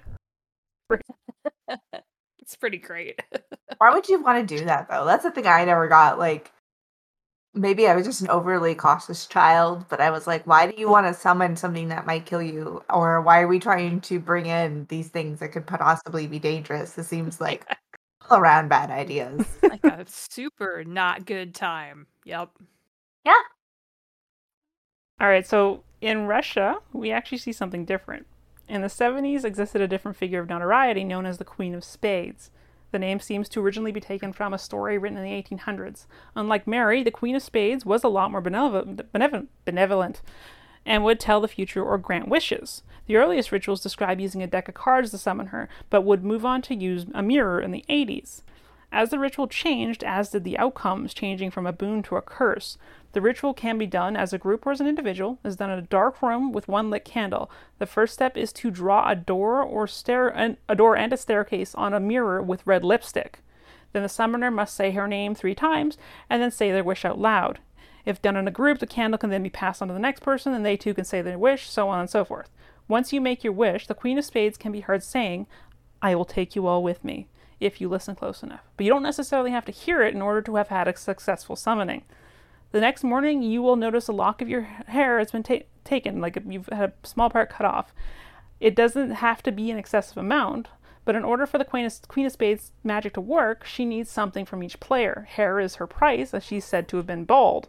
it's 2.38 2.56
pretty 2.56 2.78
great. 2.78 3.20
Why 3.78 3.92
would 3.92 4.08
you 4.08 4.22
want 4.22 4.46
to 4.46 4.56
do 4.58 4.64
that 4.64 4.88
though? 4.88 5.04
That's 5.04 5.24
the 5.24 5.30
thing 5.30 5.46
I 5.46 5.64
never 5.64 5.88
got. 5.88 6.18
Like, 6.18 6.50
maybe 7.54 7.86
I 7.86 7.94
was 7.94 8.06
just 8.06 8.20
an 8.20 8.30
overly 8.30 8.74
cautious 8.74 9.26
child, 9.26 9.86
but 9.88 10.00
I 10.00 10.10
was 10.10 10.26
like, 10.26 10.46
why 10.46 10.70
do 10.70 10.80
you 10.80 10.88
want 10.88 11.06
to 11.06 11.14
summon 11.14 11.56
something 11.56 11.88
that 11.88 12.06
might 12.06 12.26
kill 12.26 12.42
you? 12.42 12.82
Or 12.90 13.20
why 13.20 13.40
are 13.40 13.48
we 13.48 13.58
trying 13.58 14.00
to 14.02 14.18
bring 14.18 14.46
in 14.46 14.86
these 14.88 15.08
things 15.08 15.40
that 15.40 15.52
could 15.52 15.66
possibly 15.66 16.26
be 16.26 16.38
dangerous? 16.38 16.92
This 16.92 17.08
seems 17.08 17.40
like 17.40 17.66
all 18.30 18.38
around 18.38 18.68
bad 18.68 18.90
ideas. 18.90 19.46
like 19.62 19.84
a 19.84 20.04
super 20.06 20.84
not 20.84 21.24
good 21.24 21.54
time. 21.54 22.06
Yep. 22.24 22.50
All 25.20 25.28
right, 25.28 25.46
so 25.46 25.82
in 26.00 26.26
Russia, 26.26 26.78
we 26.92 27.10
actually 27.10 27.38
see 27.38 27.52
something 27.52 27.84
different. 27.84 28.26
In 28.68 28.82
the 28.82 28.88
70s 28.88 29.44
existed 29.44 29.80
a 29.80 29.88
different 29.88 30.16
figure 30.16 30.40
of 30.40 30.48
notoriety 30.48 31.02
known 31.02 31.26
as 31.26 31.38
the 31.38 31.44
Queen 31.44 31.74
of 31.74 31.82
Spades. 31.82 32.50
The 32.92 32.98
name 32.98 33.18
seems 33.18 33.48
to 33.50 33.60
originally 33.60 33.92
be 33.92 34.00
taken 34.00 34.32
from 34.32 34.54
a 34.54 34.58
story 34.58 34.96
written 34.96 35.18
in 35.18 35.24
the 35.24 35.42
1800s. 35.42 36.06
Unlike 36.36 36.66
Mary, 36.66 37.02
the 37.02 37.10
Queen 37.10 37.34
of 37.34 37.42
Spades 37.42 37.84
was 37.84 38.04
a 38.04 38.08
lot 38.08 38.30
more 38.30 38.40
benevolent, 38.40 40.22
and 40.86 41.04
would 41.04 41.20
tell 41.20 41.40
the 41.40 41.48
future 41.48 41.82
or 41.82 41.98
grant 41.98 42.28
wishes. 42.28 42.82
The 43.06 43.16
earliest 43.16 43.50
rituals 43.50 43.82
describe 43.82 44.20
using 44.20 44.42
a 44.42 44.46
deck 44.46 44.68
of 44.68 44.74
cards 44.74 45.10
to 45.10 45.18
summon 45.18 45.48
her, 45.48 45.68
but 45.90 46.02
would 46.02 46.24
move 46.24 46.46
on 46.46 46.62
to 46.62 46.74
use 46.74 47.06
a 47.12 47.22
mirror 47.22 47.60
in 47.60 47.72
the 47.72 47.84
80s. 47.90 48.42
As 48.90 49.10
the 49.10 49.18
ritual 49.18 49.48
changed, 49.48 50.02
as 50.02 50.30
did 50.30 50.44
the 50.44 50.56
outcomes, 50.56 51.12
changing 51.12 51.50
from 51.50 51.66
a 51.66 51.74
boon 51.74 52.02
to 52.04 52.16
a 52.16 52.22
curse. 52.22 52.78
The 53.12 53.20
ritual 53.20 53.54
can 53.54 53.78
be 53.78 53.86
done 53.86 54.16
as 54.16 54.32
a 54.32 54.38
group 54.38 54.66
or 54.66 54.72
as 54.72 54.80
an 54.80 54.86
individual. 54.86 55.38
It 55.42 55.48
is 55.48 55.56
done 55.56 55.70
in 55.70 55.78
a 55.78 55.82
dark 55.82 56.20
room 56.20 56.52
with 56.52 56.68
one 56.68 56.90
lit 56.90 57.04
candle. 57.04 57.50
The 57.78 57.86
first 57.86 58.14
step 58.14 58.36
is 58.36 58.52
to 58.54 58.70
draw 58.70 59.08
a 59.08 59.16
door 59.16 59.62
or 59.62 59.86
stair 59.86 60.56
a 60.68 60.76
door 60.76 60.96
and 60.96 61.12
a 61.12 61.16
staircase 61.16 61.74
on 61.74 61.94
a 61.94 62.00
mirror 62.00 62.42
with 62.42 62.66
red 62.66 62.84
lipstick. 62.84 63.40
Then 63.92 64.02
the 64.02 64.08
summoner 64.08 64.50
must 64.50 64.76
say 64.76 64.90
her 64.90 65.08
name 65.08 65.34
three 65.34 65.54
times 65.54 65.96
and 66.28 66.42
then 66.42 66.50
say 66.50 66.70
their 66.70 66.84
wish 66.84 67.04
out 67.04 67.18
loud. 67.18 67.60
If 68.04 68.22
done 68.22 68.36
in 68.36 68.48
a 68.48 68.52
group, 68.52 68.78
the 68.78 68.86
candle 68.86 69.18
can 69.18 69.30
then 69.30 69.42
be 69.42 69.50
passed 69.50 69.82
on 69.82 69.88
to 69.88 69.94
the 69.94 70.00
next 70.00 70.20
person, 70.20 70.54
and 70.54 70.64
they 70.64 70.78
too 70.78 70.94
can 70.94 71.04
say 71.04 71.20
their 71.20 71.38
wish, 71.38 71.68
so 71.68 71.88
on 71.90 72.00
and 72.00 72.08
so 72.08 72.24
forth. 72.24 72.48
Once 72.88 73.12
you 73.12 73.20
make 73.20 73.44
your 73.44 73.52
wish, 73.52 73.86
the 73.86 73.94
Queen 73.94 74.16
of 74.16 74.24
Spades 74.24 74.56
can 74.56 74.72
be 74.72 74.80
heard 74.80 75.02
saying, 75.02 75.46
I 76.00 76.14
will 76.14 76.24
take 76.24 76.56
you 76.56 76.66
all 76.66 76.82
with 76.82 77.04
me 77.04 77.28
if 77.60 77.80
you 77.80 77.88
listen 77.88 78.14
close 78.14 78.42
enough. 78.42 78.62
But 78.76 78.86
you 78.86 78.92
don't 78.92 79.02
necessarily 79.02 79.50
have 79.50 79.66
to 79.66 79.72
hear 79.72 80.00
it 80.00 80.14
in 80.14 80.22
order 80.22 80.40
to 80.42 80.54
have 80.54 80.68
had 80.68 80.88
a 80.88 80.96
successful 80.96 81.54
summoning. 81.54 82.04
The 82.70 82.80
next 82.80 83.02
morning, 83.02 83.42
you 83.42 83.62
will 83.62 83.76
notice 83.76 84.08
a 84.08 84.12
lock 84.12 84.42
of 84.42 84.48
your 84.48 84.62
hair 84.62 85.18
has 85.18 85.30
been 85.30 85.42
ta- 85.42 85.66
taken, 85.84 86.20
like 86.20 86.38
you've 86.46 86.68
had 86.68 86.92
a 87.02 87.06
small 87.06 87.30
part 87.30 87.50
cut 87.50 87.66
off. 87.66 87.94
It 88.60 88.76
doesn't 88.76 89.12
have 89.12 89.42
to 89.44 89.52
be 89.52 89.70
an 89.70 89.78
excessive 89.78 90.18
amount, 90.18 90.68
but 91.04 91.14
in 91.14 91.24
order 91.24 91.46
for 91.46 91.56
the 91.56 91.64
Queen 91.64 91.86
of, 91.86 91.94
Queen 92.08 92.26
of 92.26 92.32
Spades 92.32 92.72
magic 92.84 93.14
to 93.14 93.20
work, 93.20 93.64
she 93.64 93.86
needs 93.86 94.10
something 94.10 94.44
from 94.44 94.62
each 94.62 94.80
player. 94.80 95.26
Hair 95.30 95.60
is 95.60 95.76
her 95.76 95.86
price, 95.86 96.34
as 96.34 96.44
she's 96.44 96.66
said 96.66 96.88
to 96.88 96.98
have 96.98 97.06
been 97.06 97.24
bald. 97.24 97.68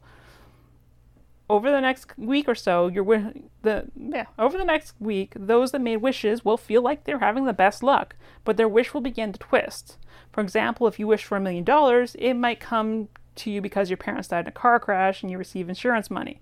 Over 1.49 1.71
the 1.71 1.81
next 1.81 2.17
week 2.17 2.49
or 2.49 2.53
so, 2.53 2.87
your 2.87 3.33
the 3.63 3.85
yeah, 3.95 4.25
over 4.37 4.57
the 4.57 4.65
next 4.65 4.93
week, 4.99 5.33
those 5.35 5.71
that 5.71 5.81
made 5.81 5.97
wishes 5.97 6.45
will 6.45 6.57
feel 6.57 6.81
like 6.81 7.05
they're 7.05 7.19
having 7.19 7.45
the 7.45 7.53
best 7.53 7.81
luck, 7.81 8.15
but 8.43 8.57
their 8.57 8.67
wish 8.67 8.93
will 8.93 9.01
begin 9.01 9.31
to 9.31 9.39
twist. 9.39 9.97
For 10.31 10.41
example, 10.41 10.85
if 10.85 10.99
you 10.99 11.07
wish 11.07 11.23
for 11.23 11.37
a 11.37 11.39
million 11.39 11.63
dollars, 11.63 12.15
it 12.19 12.33
might 12.33 12.59
come 12.59 13.07
to 13.39 13.51
you 13.51 13.61
because 13.61 13.89
your 13.89 13.97
parents 13.97 14.27
died 14.27 14.45
in 14.45 14.47
a 14.47 14.51
car 14.51 14.79
crash 14.79 15.21
and 15.21 15.31
you 15.31 15.37
receive 15.37 15.69
insurance 15.69 16.09
money. 16.09 16.41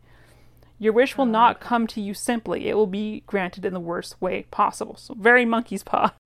Your 0.79 0.93
wish 0.93 1.17
will 1.17 1.25
not 1.25 1.57
oh. 1.57 1.65
come 1.65 1.87
to 1.87 2.01
you 2.01 2.13
simply. 2.13 2.67
It 2.67 2.75
will 2.75 2.87
be 2.87 3.23
granted 3.25 3.65
in 3.65 3.73
the 3.73 3.79
worst 3.79 4.21
way 4.21 4.43
possible. 4.51 4.95
So 4.95 5.15
very 5.15 5.45
monkey's 5.45 5.83
paw. 5.83 6.13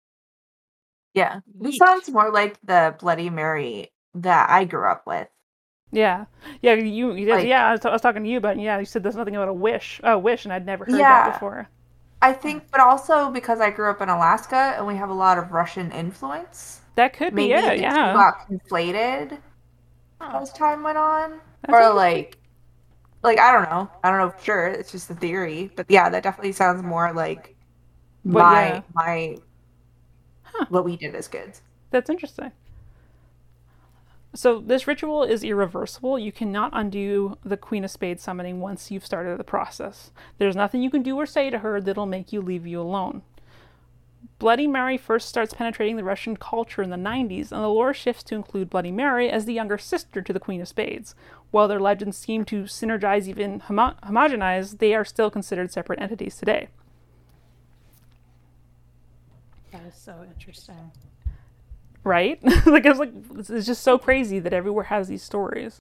Yeah. 1.13 1.39
This 1.59 1.77
sounds 1.77 2.07
more 2.11 2.31
like 2.31 2.59
the 2.63 2.95
Bloody 2.99 3.31
Mary 3.31 3.91
that 4.13 4.51
I 4.51 4.65
grew 4.65 4.87
up 4.87 5.07
with. 5.07 5.27
Yeah, 5.91 6.25
yeah. 6.61 6.73
You, 6.73 7.13
you 7.15 7.27
Like- 7.27 7.47
yeah. 7.47 7.69
I 7.69 7.71
was, 7.71 7.85
I 7.85 7.91
was 7.91 8.01
talking 8.01 8.23
to 8.23 8.29
you, 8.29 8.37
about 8.37 8.59
yeah, 8.59 8.77
you 8.77 8.85
said 8.85 9.01
there's 9.01 9.15
nothing 9.15 9.35
about 9.35 9.47
a 9.47 9.53
wish. 9.53 9.99
Oh, 10.03 10.19
wish, 10.19 10.45
and 10.45 10.53
I'd 10.53 10.67
never 10.67 10.85
heard 10.85 10.99
Yeah. 10.99 11.23
that 11.23 11.33
before. 11.33 11.69
I 12.21 12.33
think, 12.33 12.65
but 12.71 12.81
also 12.81 13.31
because 13.31 13.59
I 13.59 13.71
grew 13.71 13.89
up 13.89 13.99
in 14.01 14.09
Alaska 14.09 14.75
and 14.77 14.85
we 14.85 14.95
have 14.95 15.09
a 15.09 15.13
lot 15.13 15.39
of 15.39 15.51
Russian 15.51 15.91
influence. 15.91 16.81
That 16.93 17.13
could 17.13 17.33
be 17.33 17.49
Maybe 17.49 17.53
it. 17.53 17.69
the 17.69 17.75
two 17.77 17.81
Yeah. 17.81 18.13
got 18.13 18.47
conflated 18.47 19.39
Huh. 20.19 20.41
as 20.41 20.51
time 20.53 20.83
went 20.83 20.97
on, 20.97 21.41
That's 21.63 21.79
or 21.79 21.93
like, 21.93 22.37
like 23.23 23.39
I 23.39 23.51
don't 23.51 23.69
know. 23.69 23.89
I 24.03 24.09
don't 24.11 24.19
know 24.19 24.31
for 24.31 24.43
sure. 24.43 24.67
It's 24.67 24.91
just 24.91 25.09
a 25.09 25.15
theory, 25.15 25.71
but 25.75 25.85
yeah, 25.89 26.09
that 26.09 26.23
definitely 26.23 26.53
sounds 26.53 26.83
more 26.83 27.13
like 27.13 27.55
But 28.25 28.47
my 28.47 28.47
yeah. 28.49 28.81
my 28.95 29.37
Huh. 30.43 30.65
what 30.69 30.85
we 30.85 30.97
did 30.97 31.15
as 31.15 31.27
kids. 31.27 31.61
That's 31.91 32.09
interesting. 32.09 32.51
So 34.33 34.61
this 34.61 34.87
ritual 34.87 35.23
is 35.23 35.43
irreversible. 35.43 36.17
You 36.19 36.31
cannot 36.31 36.71
undo 36.73 37.37
the 37.43 37.57
Queen 37.57 37.83
of 37.83 37.91
Spades 37.91 38.23
summoning 38.23 38.61
once 38.61 38.91
you've 38.91 39.05
started 39.05 39.37
the 39.37 39.43
process. 39.43 40.11
There's 40.37 40.55
nothing 40.55 40.81
you 40.81 40.89
can 40.91 41.03
do 41.03 41.17
or 41.17 41.25
say 41.25 41.49
to 41.49 41.59
her 41.59 41.81
that'll 41.81 42.05
make 42.05 42.31
you 42.31 42.41
leave 42.41 42.65
you 42.67 42.79
alone. 42.81 43.23
Bloody 44.39 44.67
Mary 44.67 44.97
first 44.97 45.27
starts 45.27 45.53
penetrating 45.53 45.95
the 45.95 46.03
Russian 46.03 46.37
culture 46.37 46.83
in 46.83 46.91
the 46.91 46.95
90s, 46.95 47.51
and 47.51 47.63
the 47.63 47.67
lore 47.69 47.93
shifts 47.93 48.21
to 48.23 48.35
include 48.35 48.69
Bloody 48.69 48.91
Mary 48.91 49.29
as 49.29 49.45
the 49.45 49.53
younger 49.53 49.79
sister 49.79 50.21
to 50.21 50.31
the 50.31 50.39
Queen 50.39 50.61
of 50.61 50.67
Spades. 50.67 51.15
While 51.49 51.67
their 51.67 51.79
legends 51.79 52.17
seem 52.17 52.45
to 52.45 52.63
synergize, 52.63 53.27
even 53.27 53.61
homo- 53.61 53.95
homogenize, 54.03 54.77
they 54.77 54.93
are 54.93 55.05
still 55.05 55.31
considered 55.31 55.71
separate 55.71 55.99
entities 55.99 56.37
today. 56.37 56.67
That 59.71 59.83
is 59.85 59.95
so 59.95 60.23
interesting. 60.35 60.91
Right? 62.03 62.39
like, 62.65 62.85
it's 62.85 62.99
like 62.99 63.13
it's 63.37 63.65
just 63.65 63.81
so 63.83 63.97
crazy 63.97 64.39
that 64.39 64.53
everywhere 64.53 64.85
has 64.85 65.07
these 65.07 65.23
stories. 65.23 65.79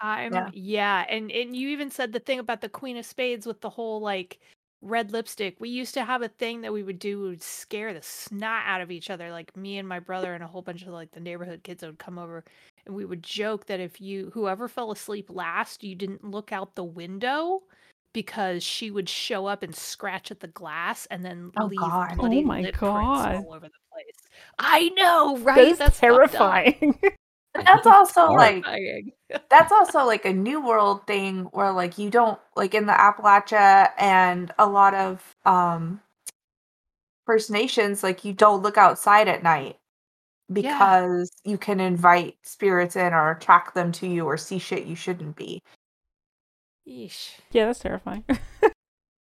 I'm 0.00 0.32
Yeah. 0.32 0.50
yeah. 0.52 1.04
and 1.08 1.30
and 1.30 1.56
you 1.56 1.68
even 1.70 1.90
said 1.90 2.12
the 2.12 2.20
thing 2.20 2.38
about 2.38 2.60
the 2.60 2.68
Queen 2.68 2.96
of 2.96 3.04
Spades 3.06 3.46
with 3.46 3.60
the 3.60 3.70
whole 3.70 4.00
like 4.00 4.38
red 4.82 5.12
lipstick. 5.12 5.56
We 5.58 5.68
used 5.68 5.94
to 5.94 6.04
have 6.04 6.22
a 6.22 6.28
thing 6.28 6.62
that 6.62 6.72
we 6.72 6.82
would 6.82 6.98
do 6.98 7.20
we 7.22 7.28
would 7.30 7.42
scare 7.42 7.92
the 7.92 8.02
snot 8.02 8.62
out 8.66 8.80
of 8.80 8.90
each 8.90 9.10
other. 9.10 9.30
Like 9.30 9.56
me 9.56 9.78
and 9.78 9.88
my 9.88 10.00
brother 10.00 10.34
and 10.34 10.42
a 10.42 10.46
whole 10.46 10.62
bunch 10.62 10.82
of 10.82 10.88
like 10.88 11.12
the 11.12 11.20
neighborhood 11.20 11.62
kids 11.62 11.80
that 11.80 11.88
would 11.88 11.98
come 11.98 12.18
over 12.18 12.44
and 12.86 12.94
we 12.94 13.04
would 13.04 13.22
joke 13.22 13.66
that 13.66 13.80
if 13.80 14.00
you 14.00 14.30
whoever 14.32 14.68
fell 14.68 14.90
asleep 14.90 15.26
last, 15.30 15.84
you 15.84 15.94
didn't 15.94 16.24
look 16.24 16.52
out 16.52 16.74
the 16.74 16.84
window 16.84 17.62
because 18.12 18.62
she 18.62 18.90
would 18.90 19.08
show 19.08 19.46
up 19.46 19.62
and 19.62 19.74
scratch 19.74 20.30
at 20.30 20.40
the 20.40 20.48
glass 20.48 21.06
and 21.06 21.24
then 21.24 21.52
Oh, 21.60 21.66
leave 21.66 21.78
God. 21.78 22.12
Oh 22.12 22.16
bloody 22.16 22.40
Oh 22.40 22.46
my 22.46 22.60
lip 22.62 22.74
prints 22.74 22.90
all 22.92 23.54
over 23.54 23.66
the 23.66 23.70
place. 23.92 24.28
I 24.58 24.88
know, 24.96 25.38
right? 25.38 25.56
that 25.56 25.68
is 25.68 25.78
That's 25.78 26.00
terrifying. 26.00 26.98
But 27.64 27.66
that's 27.66 27.86
also 27.86 28.32
like 28.32 28.64
that's 29.50 29.72
also 29.72 30.04
like 30.04 30.24
a 30.24 30.32
new 30.32 30.64
world 30.64 31.06
thing 31.06 31.44
where 31.52 31.72
like 31.72 31.98
you 31.98 32.10
don't 32.10 32.38
like 32.56 32.74
in 32.74 32.86
the 32.86 32.92
Appalachia 32.92 33.90
and 33.98 34.52
a 34.58 34.66
lot 34.66 34.94
of 34.94 35.36
um 35.44 36.00
First 37.26 37.50
Nations 37.50 38.02
like 38.02 38.24
you 38.24 38.32
don't 38.32 38.62
look 38.62 38.76
outside 38.76 39.28
at 39.28 39.42
night 39.42 39.76
because 40.52 41.30
you 41.44 41.58
can 41.58 41.80
invite 41.80 42.36
spirits 42.42 42.96
in 42.96 43.12
or 43.12 43.30
attract 43.30 43.74
them 43.74 43.92
to 43.92 44.06
you 44.06 44.24
or 44.24 44.36
see 44.36 44.58
shit 44.58 44.86
you 44.86 44.96
shouldn't 44.96 45.36
be. 45.36 45.62
Yeesh. 46.88 47.34
yeah, 47.52 47.66
that's 47.66 47.78
terrifying. 47.78 48.24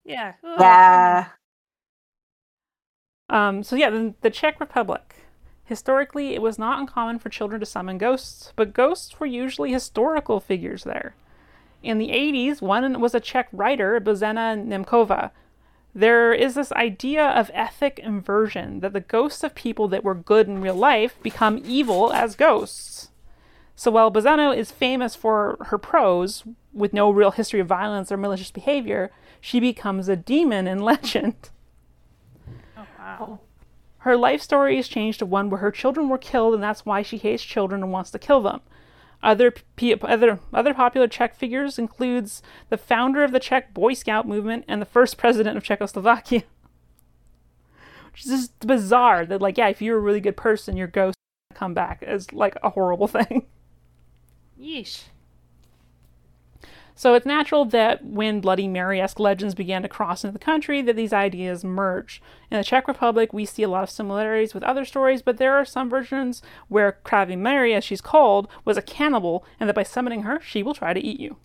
Yeah. 0.06 0.34
Yeah. 0.44 1.28
Um, 3.30 3.64
so 3.64 3.76
yeah, 3.76 3.90
the, 3.90 4.14
the 4.22 4.30
Czech 4.30 4.60
Republic. 4.60 5.16
Historically, 5.66 6.34
it 6.34 6.42
was 6.42 6.60
not 6.60 6.80
uncommon 6.80 7.20
for 7.20 7.30
children 7.30 7.60
to 7.60 7.66
summon 7.66 7.98
ghosts, 7.98 8.52
but 8.56 8.74
ghosts 8.74 9.20
were 9.20 9.26
usually 9.26 9.72
historical 9.72 10.40
figures 10.40 10.84
there. 10.84 11.16
In 11.82 11.98
the 11.98 12.10
80s, 12.10 12.62
one 12.62 13.00
was 13.00 13.16
a 13.16 13.20
Czech 13.20 13.48
writer, 13.52 14.00
Bozena 14.00 14.58
Nemcova. 14.58 15.32
There 15.96 16.34
is 16.34 16.56
this 16.56 16.72
idea 16.74 17.24
of 17.24 17.52
ethic 17.54 18.00
inversion 18.00 18.80
that 18.80 18.94
the 18.94 19.00
ghosts 19.00 19.44
of 19.44 19.54
people 19.54 19.88
that 19.90 20.04
were 20.04 20.16
good 20.16 20.48
in 20.48 20.62
real 20.62 20.76
life 20.76 21.22
become 21.22 21.62
evil 21.66 22.12
as 22.12 22.36
ghosts. 22.36 23.10
So 23.76 23.92
while 23.92 24.12
Bozena 24.12 24.56
is 24.56 24.72
famous 24.72 25.16
for 25.16 25.58
her 25.68 25.78
prose, 25.78 26.44
with 26.74 26.94
no 26.94 27.12
real 27.12 27.32
history 27.32 27.60
of 27.60 27.68
violence 27.68 28.12
or 28.12 28.18
malicious 28.18 28.52
behavior, 28.52 29.12
she 29.40 29.60
becomes 29.60 30.08
a 30.10 30.16
demon 30.16 30.68
in 30.68 30.80
legend. 30.84 31.50
Oh, 32.78 32.88
wow. 32.98 33.40
Her 34.04 34.18
life 34.18 34.42
story 34.42 34.78
is 34.78 34.90
changed 34.90 35.20
to 35.20 35.26
one 35.26 35.50
where 35.50 35.62
her 35.62 35.72
children 35.72 36.10
were 36.10 36.18
killed, 36.18 36.54
and 36.54 36.62
that's 36.62 36.86
why 36.86 37.04
she 37.04 37.18
hates 37.18 37.42
children 37.42 37.82
and 37.82 37.90
wants 37.90 38.12
to 38.12 38.20
kill 38.20 38.42
them. 38.42 38.60
Other 39.24 39.54
other 40.02 40.40
other 40.54 40.74
popular 40.74 41.08
Czech 41.08 41.34
figures 41.34 41.80
includes 41.80 42.42
the 42.68 42.78
founder 42.78 43.24
of 43.24 43.32
the 43.32 43.40
Czech 43.40 43.74
Boy 43.74 43.94
Scout 43.94 44.28
movement 44.28 44.66
and 44.68 44.82
the 44.82 44.86
first 44.86 45.18
president 45.18 45.56
of 45.56 45.64
Czechoslovakia. 45.64 46.44
Which 48.12 48.26
is 48.26 48.32
just 48.32 48.68
bizarre 48.68 49.26
that 49.26 49.42
like 49.42 49.58
yeah, 49.58 49.70
if 49.70 49.82
you're 49.82 49.98
a 49.98 50.02
really 50.02 50.20
good 50.20 50.36
person, 50.36 50.76
your 50.76 50.88
ghost 50.88 51.16
come 51.54 51.74
back 51.74 52.04
as 52.04 52.34
like 52.34 52.58
a 52.62 52.72
horrible 52.72 53.08
thing. 53.08 53.46
Yeesh. 54.60 55.04
So 56.96 57.16
it's 57.16 57.26
natural 57.26 57.66
that 57.66 58.06
when 58.06 58.40
Bloody 58.40 58.68
Mary-esque 58.68 59.20
legends 59.20 59.56
began 59.56 59.82
to 59.82 59.90
cross 59.90 60.24
into 60.24 60.34
the 60.34 60.44
country, 60.44 60.82
that 60.84 60.96
these 60.96 61.14
ideas 61.14 61.64
merged. 61.64 62.22
In 62.52 62.58
the 62.58 62.64
Czech 62.64 62.88
Republic, 62.88 63.34
we 63.34 63.46
see 63.46 63.64
a 63.64 63.68
lot 63.68 63.84
of 63.84 63.90
similarities 63.90 64.54
with 64.54 64.64
other 64.64 64.86
stories, 64.86 65.22
but 65.22 65.38
there 65.38 65.56
are 65.56 65.66
some 65.66 65.90
versions 65.90 66.42
where 66.68 67.00
Kravi 67.04 67.38
Mary, 67.38 67.74
as 67.74 67.84
she's 67.84 68.02
called, 68.02 68.48
was 68.64 68.78
a 68.78 68.82
cannibal, 68.82 69.44
and 69.60 69.68
that 69.68 69.76
by 69.76 69.84
summoning 69.84 70.24
her, 70.24 70.40
she 70.40 70.62
will 70.62 70.76
try 70.76 70.94
to 70.94 71.00
eat 71.00 71.20
you. 71.20 71.38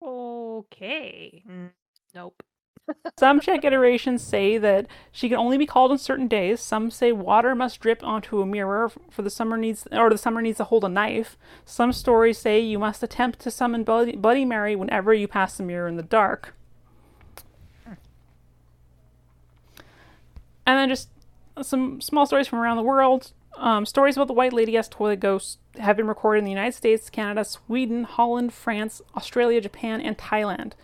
Okay. 0.00 1.42
Mm, 1.48 1.70
Nope. 2.14 2.42
Some 3.18 3.40
Czech 3.40 3.64
iterations 3.64 4.22
say 4.22 4.58
that 4.58 4.86
she 5.12 5.28
can 5.28 5.38
only 5.38 5.58
be 5.58 5.66
called 5.66 5.90
on 5.90 5.98
certain 5.98 6.28
days. 6.28 6.60
Some 6.60 6.90
say 6.90 7.12
water 7.12 7.54
must 7.54 7.80
drip 7.80 8.02
onto 8.02 8.40
a 8.40 8.46
mirror 8.46 8.90
for 9.10 9.22
the 9.22 9.30
summer 9.30 9.56
needs, 9.56 9.86
or 9.92 10.10
the 10.10 10.18
summer 10.18 10.40
needs 10.40 10.58
to 10.58 10.64
hold 10.64 10.84
a 10.84 10.88
knife. 10.88 11.36
Some 11.64 11.92
stories 11.92 12.38
say 12.38 12.60
you 12.60 12.78
must 12.78 13.02
attempt 13.02 13.40
to 13.40 13.50
summon 13.50 13.84
Bloody, 13.84 14.44
Mary 14.44 14.76
whenever 14.76 15.12
you 15.12 15.28
pass 15.28 15.56
the 15.56 15.62
mirror 15.62 15.88
in 15.88 15.96
the 15.96 16.02
dark. 16.02 16.54
And 20.66 20.76
then 20.76 20.88
just 20.88 21.08
some 21.62 22.00
small 22.00 22.26
stories 22.26 22.46
from 22.46 22.58
around 22.58 22.76
the 22.76 22.82
world. 22.82 23.32
Um, 23.56 23.86
stories 23.86 24.16
about 24.16 24.28
the 24.28 24.34
White 24.34 24.52
Lady 24.52 24.76
as 24.76 24.88
toilet 24.88 25.18
ghosts 25.18 25.58
have 25.78 25.96
been 25.96 26.06
recorded 26.06 26.40
in 26.40 26.44
the 26.44 26.50
United 26.50 26.74
States, 26.74 27.10
Canada, 27.10 27.44
Sweden, 27.44 28.04
Holland, 28.04 28.52
France, 28.52 29.02
Australia, 29.16 29.60
Japan, 29.60 30.00
and 30.00 30.16
Thailand. 30.16 30.74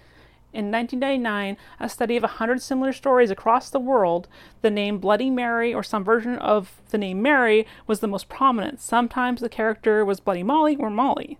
In 0.55 0.71
1999, 0.71 1.57
a 1.81 1.89
study 1.89 2.17
of 2.17 2.23
100 2.23 2.63
similar 2.63 2.93
stories 2.93 3.33
across 3.33 3.69
the 3.69 3.81
world, 3.81 4.29
the 4.63 4.71
name 4.71 4.99
Bloody 4.99 5.29
Mary 5.29 5.75
or 5.75 5.83
some 5.83 6.05
version 6.05 6.37
of 6.37 6.81
the 6.91 6.99
name 6.99 7.21
Mary 7.21 7.67
was 7.89 7.99
the 7.99 8.07
most 8.07 8.29
prominent. 8.29 8.81
Sometimes 8.81 9.41
the 9.41 9.49
character 9.49 10.05
was 10.05 10.21
Bloody 10.21 10.45
Molly 10.45 10.77
or 10.77 10.91
Molly. 10.91 11.39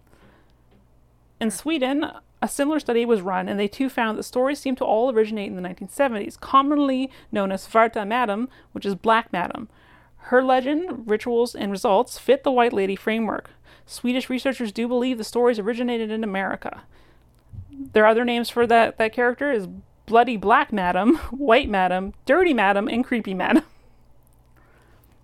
In 1.41 1.51
hmm. 1.51 1.55
Sweden, 1.55 2.11
a 2.43 2.49
similar 2.49 2.81
study 2.81 3.07
was 3.07 3.23
run, 3.23 3.49
and 3.49 3.59
they 3.59 3.69
too 3.69 3.89
found 3.89 4.19
that 4.19 4.25
stories 4.25 4.59
seem 4.59 4.75
to 4.77 4.85
all 4.85 5.13
originate 5.13 5.47
in 5.47 5.55
the 5.55 5.69
1970s, 5.69 6.41
commonly 6.41 7.09
known 7.31 7.53
as 7.53 7.65
Svarta 7.65 8.05
Madam, 8.05 8.49
which 8.73 8.85
is 8.85 8.97
Black 8.97 9.33
Madam. 9.33 9.69
Her 10.17 10.43
legend, 10.43 11.09
rituals, 11.09 11.55
and 11.55 11.71
results 11.71 12.19
fit 12.19 12.43
the 12.43 12.51
White 12.51 12.73
Lady 12.73 12.97
framework. 12.97 13.51
Swedish 13.87 14.29
researchers 14.29 14.73
do 14.73 14.89
believe 14.89 15.19
the 15.19 15.25
stories 15.25 15.61
originated 15.61 16.11
in 16.11 16.25
America. 16.25 16.83
Their 17.93 18.07
other 18.07 18.25
names 18.25 18.51
for 18.51 18.67
that, 18.67 18.99
that 18.99 19.13
character 19.13 19.51
is 19.51 19.69
Bloody 20.07 20.37
Black 20.37 20.73
Madam, 20.73 21.17
White 21.31 21.69
Madam, 21.69 22.15
Dirty 22.27 22.55
Madam, 22.55 22.89
and 22.89 23.05
Creepy 23.05 23.35
Madam. 23.35 23.65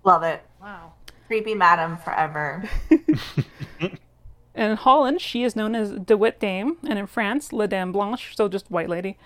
Love 0.03 0.23
it. 0.23 0.43
Wow. 0.61 0.93
Creepy 1.27 1.55
madam 1.55 1.97
forever. 1.97 2.63
In 4.55 4.75
Holland, 4.75 5.21
she 5.21 5.43
is 5.43 5.55
known 5.55 5.75
as 5.75 5.91
De 5.91 6.17
Wit 6.17 6.39
Dame, 6.39 6.77
and 6.87 6.99
in 6.99 7.07
France, 7.07 7.53
La 7.53 7.67
Dame 7.67 7.93
Blanche, 7.93 8.35
so 8.35 8.49
just 8.49 8.69
White 8.69 8.89
Lady. 8.89 9.17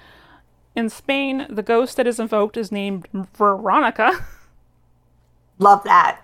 In 0.76 0.90
Spain, 0.90 1.48
the 1.50 1.64
ghost 1.64 1.98
that 1.98 2.06
is 2.06 2.20
invoked 2.20 2.58
is 2.58 2.72
named 2.72 3.08
Veronica. 3.36 4.24
Love 5.58 5.84
that. 5.86 6.22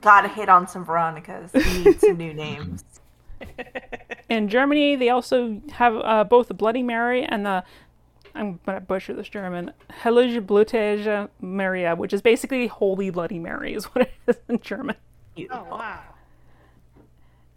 Gotta 0.00 0.28
hit 0.28 0.48
on 0.48 0.68
some 0.68 0.84
Veronicas. 0.84 1.52
We 1.52 1.84
need 1.84 2.00
some 2.00 2.16
new 2.16 2.32
names. 2.32 2.84
In 4.28 4.48
Germany, 4.48 4.96
they 4.96 5.08
also 5.08 5.60
have 5.72 5.96
uh, 5.96 6.24
both 6.24 6.48
the 6.48 6.54
Bloody 6.54 6.82
Mary 6.82 7.24
and 7.24 7.44
the 7.44 7.64
I'm 8.34 8.60
gonna 8.64 8.80
butcher 8.80 9.12
this 9.14 9.28
German 9.28 9.72
Heilige 10.02 10.40
Blutige 10.44 11.28
Maria, 11.40 11.96
which 11.96 12.12
is 12.12 12.22
basically 12.22 12.68
Holy 12.68 13.10
Bloody 13.10 13.38
Mary, 13.38 13.74
is 13.74 13.84
what 13.86 14.02
it 14.02 14.12
is 14.26 14.36
in 14.48 14.60
German. 14.60 14.96
Oh 15.50 15.66
wow. 15.70 16.00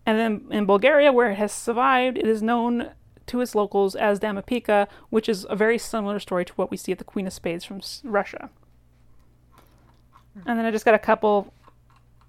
And 0.06 0.20
then 0.20 0.48
in 0.52 0.66
Bulgaria, 0.66 1.12
where 1.12 1.32
it 1.32 1.36
has 1.36 1.52
survived, 1.52 2.18
it 2.18 2.28
is 2.28 2.42
known 2.42 2.90
to 3.28 3.42
its 3.42 3.56
locals 3.56 3.96
as 3.96 4.20
Damapika, 4.20 4.88
which 5.10 5.30
is 5.30 5.46
a 5.50 5.56
very 5.56 5.78
similar 5.78 6.20
story 6.20 6.44
to 6.44 6.54
what 6.54 6.70
we 6.70 6.78
see 6.78 6.92
at 6.92 6.98
the 6.98 7.04
Queen 7.06 7.28
of 7.28 7.34
Spades 7.34 7.64
from 7.64 7.82
Russia. 8.04 8.50
And 10.46 10.60
then 10.60 10.66
I 10.66 10.72
just 10.72 10.84
got 10.84 10.94
a 10.94 11.00
couple 11.00 11.54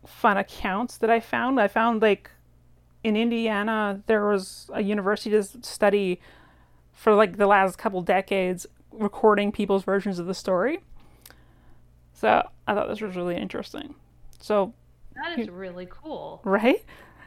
fun 0.06 0.36
accounts 0.36 0.98
that 0.98 1.10
I 1.10 1.18
found. 1.18 1.58
I 1.58 1.68
found 1.68 2.02
like 2.02 2.30
in 3.04 3.16
Indiana, 3.16 4.02
there 4.06 4.26
was 4.26 4.68
a 4.72 4.82
university 4.82 5.30
to 5.30 5.42
study 5.62 6.20
for 6.92 7.14
like 7.14 7.36
the 7.36 7.46
last 7.46 7.76
couple 7.76 8.00
decades 8.02 8.66
recording 8.90 9.52
people's 9.52 9.84
versions 9.84 10.18
of 10.18 10.26
the 10.26 10.34
story. 10.34 10.80
So 12.12 12.48
I 12.66 12.74
thought 12.74 12.88
this 12.88 13.00
was 13.00 13.14
really 13.14 13.36
interesting. 13.36 13.94
So 14.40 14.72
That 15.14 15.38
is 15.38 15.48
really 15.48 15.86
cool. 15.88 16.40
right? 16.44 16.82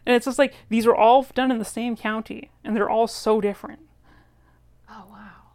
And 0.05 0.15
it's 0.15 0.25
just 0.25 0.39
like 0.39 0.53
these 0.69 0.85
were 0.85 0.95
all 0.95 1.23
done 1.35 1.51
in 1.51 1.59
the 1.59 1.65
same 1.65 1.95
county, 1.95 2.49
and 2.63 2.75
they're 2.75 2.89
all 2.89 3.07
so 3.07 3.39
different. 3.41 3.81
Oh 4.89 5.05
wow. 5.11 5.51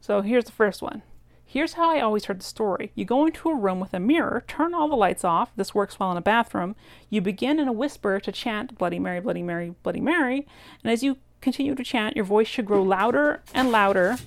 So 0.00 0.20
here's 0.20 0.44
the 0.44 0.52
first 0.52 0.82
one. 0.82 1.02
Here's 1.50 1.72
how 1.72 1.90
I 1.90 2.02
always 2.02 2.26
heard 2.26 2.40
the 2.40 2.44
story. 2.44 2.92
You 2.94 3.06
go 3.06 3.24
into 3.24 3.48
a 3.48 3.56
room 3.56 3.80
with 3.80 3.94
a 3.94 3.98
mirror, 3.98 4.44
turn 4.46 4.74
all 4.74 4.86
the 4.86 4.94
lights 4.94 5.24
off. 5.24 5.50
This 5.56 5.74
works 5.74 5.98
well 5.98 6.10
in 6.10 6.18
a 6.18 6.20
bathroom. 6.20 6.76
You 7.08 7.22
begin 7.22 7.58
in 7.58 7.66
a 7.66 7.72
whisper 7.72 8.20
to 8.20 8.30
chant 8.30 8.76
Bloody 8.76 8.98
Mary, 8.98 9.18
Bloody 9.18 9.42
Mary, 9.42 9.74
Bloody 9.82 10.02
Mary. 10.02 10.46
And 10.84 10.92
as 10.92 11.02
you 11.02 11.16
continue 11.40 11.74
to 11.74 11.82
chant, 11.82 12.16
your 12.16 12.26
voice 12.26 12.48
should 12.48 12.66
grow 12.66 12.82
louder 12.82 13.42
and 13.54 13.70
louder. 13.72 14.18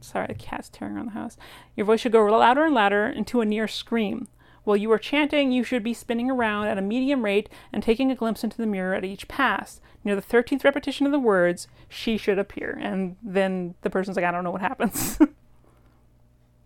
Sorry, 0.00 0.28
the 0.28 0.34
cat's 0.34 0.70
tearing 0.70 0.96
around 0.96 1.08
the 1.08 1.12
house. 1.12 1.36
Your 1.76 1.84
voice 1.84 2.00
should 2.00 2.12
go 2.12 2.24
louder 2.24 2.64
and 2.64 2.74
louder 2.74 3.04
into 3.04 3.42
a 3.42 3.44
near 3.44 3.68
scream. 3.68 4.28
While 4.62 4.78
you 4.78 4.90
are 4.92 4.98
chanting, 4.98 5.52
you 5.52 5.62
should 5.62 5.82
be 5.82 5.92
spinning 5.92 6.30
around 6.30 6.68
at 6.68 6.78
a 6.78 6.82
medium 6.82 7.22
rate 7.22 7.50
and 7.70 7.82
taking 7.82 8.10
a 8.10 8.14
glimpse 8.14 8.44
into 8.44 8.56
the 8.56 8.66
mirror 8.66 8.94
at 8.94 9.04
each 9.04 9.28
pass. 9.28 9.78
Near 10.04 10.14
the 10.16 10.22
13th 10.22 10.64
repetition 10.64 11.06
of 11.06 11.12
the 11.12 11.18
words, 11.18 11.66
she 11.88 12.18
should 12.18 12.38
appear. 12.38 12.78
And 12.80 13.16
then 13.22 13.74
the 13.80 13.90
person's 13.90 14.16
like, 14.16 14.24
I 14.26 14.30
don't 14.30 14.44
know 14.44 14.50
what 14.50 14.60
happens. 14.60 15.18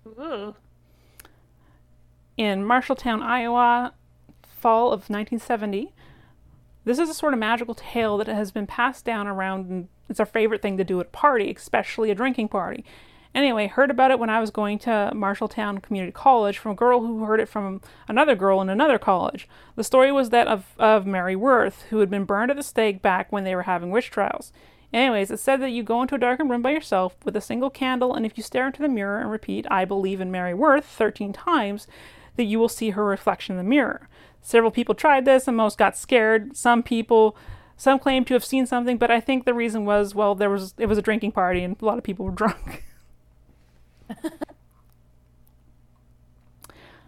Ooh. 0.06 0.54
in 2.36 2.64
Marshalltown, 2.64 3.22
Iowa, 3.22 3.92
fall 4.42 4.88
of 4.88 5.08
1970. 5.10 5.92
This 6.84 6.98
is 6.98 7.10
a 7.10 7.14
sort 7.14 7.34
of 7.34 7.38
magical 7.38 7.74
tale 7.74 8.16
that 8.18 8.28
has 8.28 8.50
been 8.50 8.66
passed 8.66 9.04
down 9.04 9.26
around, 9.26 9.68
and 9.68 9.88
it's 10.08 10.20
our 10.20 10.26
favorite 10.26 10.62
thing 10.62 10.76
to 10.78 10.84
do 10.84 10.98
at 11.00 11.06
a 11.06 11.10
party, 11.10 11.52
especially 11.54 12.10
a 12.10 12.14
drinking 12.14 12.48
party. 12.48 12.84
Anyway, 13.38 13.68
heard 13.68 13.88
about 13.88 14.10
it 14.10 14.18
when 14.18 14.30
I 14.30 14.40
was 14.40 14.50
going 14.50 14.80
to 14.80 15.12
Marshalltown 15.14 15.80
Community 15.80 16.10
College 16.10 16.58
from 16.58 16.72
a 16.72 16.74
girl 16.74 17.06
who 17.06 17.22
heard 17.22 17.38
it 17.38 17.48
from 17.48 17.80
another 18.08 18.34
girl 18.34 18.60
in 18.60 18.68
another 18.68 18.98
college. 18.98 19.46
The 19.76 19.84
story 19.84 20.10
was 20.10 20.30
that 20.30 20.48
of, 20.48 20.74
of 20.76 21.06
Mary 21.06 21.36
Worth, 21.36 21.82
who 21.82 22.00
had 22.00 22.10
been 22.10 22.24
burned 22.24 22.50
at 22.50 22.56
the 22.56 22.64
stake 22.64 23.00
back 23.00 23.30
when 23.30 23.44
they 23.44 23.54
were 23.54 23.62
having 23.62 23.92
witch 23.92 24.10
trials. 24.10 24.52
Anyways, 24.92 25.30
it 25.30 25.38
said 25.38 25.60
that 25.62 25.70
you 25.70 25.84
go 25.84 26.02
into 26.02 26.16
a 26.16 26.18
darkened 26.18 26.50
room 26.50 26.62
by 26.62 26.72
yourself 26.72 27.14
with 27.24 27.36
a 27.36 27.40
single 27.40 27.70
candle, 27.70 28.12
and 28.12 28.26
if 28.26 28.36
you 28.36 28.42
stare 28.42 28.66
into 28.66 28.82
the 28.82 28.88
mirror 28.88 29.20
and 29.20 29.30
repeat, 29.30 29.68
I 29.70 29.84
believe 29.84 30.20
in 30.20 30.32
Mary 30.32 30.52
Worth 30.52 30.86
13 30.86 31.32
times, 31.32 31.86
that 32.34 32.42
you 32.42 32.58
will 32.58 32.68
see 32.68 32.90
her 32.90 33.04
reflection 33.04 33.56
in 33.56 33.64
the 33.64 33.70
mirror. 33.70 34.08
Several 34.42 34.72
people 34.72 34.96
tried 34.96 35.26
this, 35.26 35.46
and 35.46 35.56
most 35.56 35.78
got 35.78 35.96
scared. 35.96 36.56
Some 36.56 36.82
people, 36.82 37.36
some 37.76 38.00
claimed 38.00 38.26
to 38.26 38.34
have 38.34 38.44
seen 38.44 38.66
something, 38.66 38.98
but 38.98 39.12
I 39.12 39.20
think 39.20 39.44
the 39.44 39.54
reason 39.54 39.84
was, 39.84 40.12
well, 40.12 40.34
there 40.34 40.50
was 40.50 40.74
it 40.76 40.86
was 40.86 40.98
a 40.98 41.02
drinking 41.02 41.30
party, 41.30 41.62
and 41.62 41.76
a 41.80 41.84
lot 41.84 41.98
of 41.98 42.02
people 42.02 42.24
were 42.24 42.32
drunk. 42.32 42.82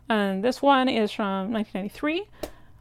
and 0.08 0.44
this 0.44 0.60
one 0.62 0.88
is 0.88 1.12
from 1.12 1.52
1993. 1.52 2.26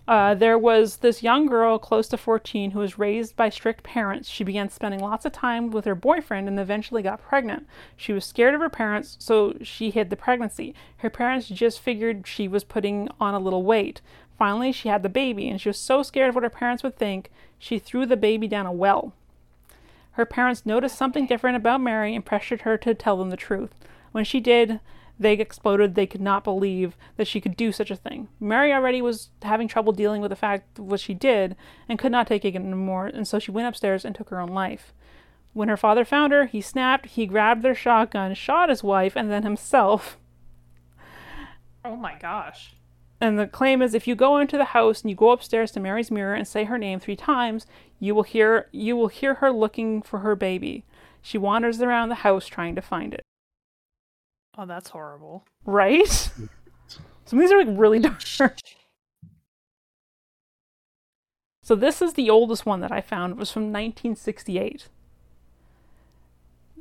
Uh, 0.09 0.33
there 0.33 0.57
was 0.57 0.97
this 0.97 1.21
young 1.21 1.45
girl 1.45 1.77
close 1.77 2.07
to 2.07 2.17
14 2.17 2.71
who 2.71 2.79
was 2.79 2.97
raised 2.97 3.35
by 3.35 3.47
strict 3.47 3.83
parents. 3.83 4.27
She 4.27 4.43
began 4.43 4.67
spending 4.67 5.01
lots 5.01 5.23
of 5.23 5.31
time 5.31 5.69
with 5.69 5.85
her 5.85 5.93
boyfriend 5.93 6.47
and 6.47 6.59
eventually 6.59 7.03
got 7.03 7.21
pregnant. 7.21 7.67
She 7.95 8.11
was 8.11 8.25
scared 8.25 8.55
of 8.55 8.61
her 8.61 8.69
parents, 8.69 9.17
so 9.19 9.55
she 9.61 9.91
hid 9.91 10.09
the 10.09 10.15
pregnancy. 10.15 10.73
Her 10.97 11.11
parents 11.11 11.47
just 11.47 11.79
figured 11.79 12.25
she 12.25 12.47
was 12.47 12.63
putting 12.63 13.07
on 13.19 13.35
a 13.35 13.39
little 13.39 13.61
weight. 13.61 14.01
Finally, 14.35 14.71
she 14.71 14.89
had 14.89 15.03
the 15.03 15.09
baby, 15.09 15.47
and 15.47 15.61
she 15.61 15.69
was 15.69 15.77
so 15.77 16.01
scared 16.01 16.29
of 16.29 16.35
what 16.35 16.43
her 16.43 16.49
parents 16.49 16.81
would 16.81 16.97
think, 16.97 17.29
she 17.59 17.77
threw 17.77 18.07
the 18.07 18.17
baby 18.17 18.47
down 18.47 18.65
a 18.65 18.71
well. 18.71 19.13
Her 20.13 20.25
parents 20.25 20.65
noticed 20.65 20.97
something 20.97 21.27
different 21.27 21.55
about 21.55 21.81
Mary 21.81 22.15
and 22.15 22.25
pressured 22.25 22.61
her 22.61 22.77
to 22.79 22.95
tell 22.95 23.17
them 23.17 23.29
the 23.29 23.37
truth. 23.37 23.75
When 24.11 24.23
she 24.23 24.39
did, 24.39 24.79
they 25.19 25.33
exploded. 25.33 25.95
They 25.95 26.07
could 26.07 26.21
not 26.21 26.43
believe 26.43 26.95
that 27.17 27.27
she 27.27 27.41
could 27.41 27.57
do 27.57 27.71
such 27.71 27.91
a 27.91 27.95
thing. 27.95 28.29
Mary 28.39 28.71
already 28.71 29.01
was 29.01 29.29
having 29.41 29.67
trouble 29.67 29.91
dealing 29.91 30.21
with 30.21 30.29
the 30.29 30.35
fact 30.35 30.79
of 30.79 30.85
what 30.85 31.01
she 31.01 31.13
did 31.13 31.55
and 31.87 31.99
could 31.99 32.11
not 32.11 32.27
take 32.27 32.45
it 32.45 32.55
anymore, 32.55 33.07
and 33.07 33.27
so 33.27 33.37
she 33.37 33.51
went 33.51 33.67
upstairs 33.67 34.05
and 34.05 34.15
took 34.15 34.29
her 34.29 34.39
own 34.39 34.49
life. 34.49 34.93
When 35.53 35.67
her 35.67 35.77
father 35.77 36.05
found 36.05 36.31
her, 36.31 36.45
he 36.45 36.61
snapped, 36.61 37.07
he 37.07 37.25
grabbed 37.25 37.63
their 37.63 37.75
shotgun, 37.75 38.33
shot 38.33 38.69
his 38.69 38.83
wife, 38.83 39.15
and 39.15 39.29
then 39.29 39.43
himself. 39.43 40.17
Oh 41.83 41.95
my 41.95 42.17
gosh. 42.17 42.75
And 43.21 43.37
the 43.37 43.47
claim 43.47 43.81
is 43.81 43.93
if 43.93 44.07
you 44.07 44.15
go 44.15 44.37
into 44.37 44.57
the 44.57 44.65
house 44.65 45.01
and 45.01 45.09
you 45.09 45.15
go 45.15 45.31
upstairs 45.31 45.71
to 45.71 45.79
Mary's 45.79 46.11
mirror 46.11 46.33
and 46.33 46.47
say 46.47 46.63
her 46.63 46.77
name 46.77 46.99
three 46.99 47.17
times, 47.17 47.65
you 47.99 48.15
will 48.15 48.23
hear 48.23 48.69
you 48.71 48.95
will 48.95 49.09
hear 49.09 49.35
her 49.35 49.51
looking 49.51 50.01
for 50.01 50.19
her 50.19 50.35
baby. 50.35 50.85
She 51.21 51.37
wanders 51.37 51.81
around 51.81 52.09
the 52.09 52.15
house 52.15 52.47
trying 52.47 52.75
to 52.75 52.81
find 52.81 53.13
it. 53.13 53.21
Oh, 54.61 54.65
that's 54.65 54.89
horrible. 54.89 55.45
Right? 55.63 56.05
Some 56.09 56.49
of 57.31 57.39
these 57.39 57.51
are 57.53 57.63
like 57.63 57.79
really 57.79 57.99
dark. 57.99 58.57
So 61.63 61.75
this 61.75 62.01
is 62.01 62.15
the 62.15 62.29
oldest 62.29 62.65
one 62.65 62.81
that 62.81 62.91
I 62.91 62.99
found. 62.99 63.31
It 63.31 63.37
was 63.37 63.51
from 63.51 63.71
1968. 63.71 64.89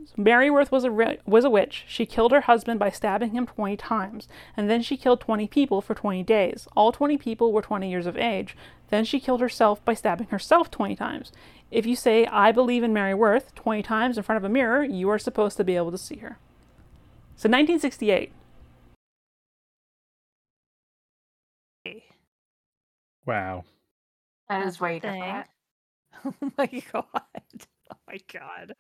So 0.06 0.14
Mary 0.16 0.50
Worth 0.50 0.72
was 0.72 0.82
a 0.82 0.90
ri- 0.90 1.20
was 1.24 1.44
a 1.44 1.50
witch. 1.50 1.84
She 1.86 2.04
killed 2.04 2.32
her 2.32 2.40
husband 2.40 2.80
by 2.80 2.90
stabbing 2.90 3.30
him 3.30 3.46
20 3.46 3.76
times, 3.76 4.26
and 4.56 4.68
then 4.68 4.82
she 4.82 4.96
killed 4.96 5.20
20 5.20 5.46
people 5.46 5.80
for 5.80 5.94
20 5.94 6.24
days. 6.24 6.66
All 6.74 6.90
20 6.90 7.16
people 7.16 7.52
were 7.52 7.62
20 7.62 7.88
years 7.88 8.06
of 8.06 8.16
age. 8.16 8.56
Then 8.88 9.04
she 9.04 9.20
killed 9.20 9.40
herself 9.40 9.84
by 9.84 9.94
stabbing 9.94 10.28
herself 10.30 10.68
20 10.68 10.96
times. 10.96 11.30
If 11.70 11.86
you 11.86 11.94
say 11.94 12.26
I 12.26 12.50
believe 12.50 12.82
in 12.82 12.92
Mary 12.92 13.14
Worth 13.14 13.54
20 13.54 13.84
times 13.84 14.16
in 14.16 14.24
front 14.24 14.38
of 14.38 14.44
a 14.44 14.52
mirror, 14.52 14.82
you 14.82 15.08
are 15.10 15.18
supposed 15.18 15.56
to 15.58 15.64
be 15.64 15.76
able 15.76 15.92
to 15.92 15.98
see 15.98 16.16
her. 16.16 16.38
So 17.38 17.48
1968. 17.48 18.32
Wow. 23.24 23.64
That 24.48 24.66
is 24.66 24.80
way 24.80 24.98
different. 24.98 25.46
Oh 26.24 26.34
my 26.58 26.66
god. 26.92 27.12
Oh 27.92 27.96
my 28.08 28.18
god. 28.32 28.74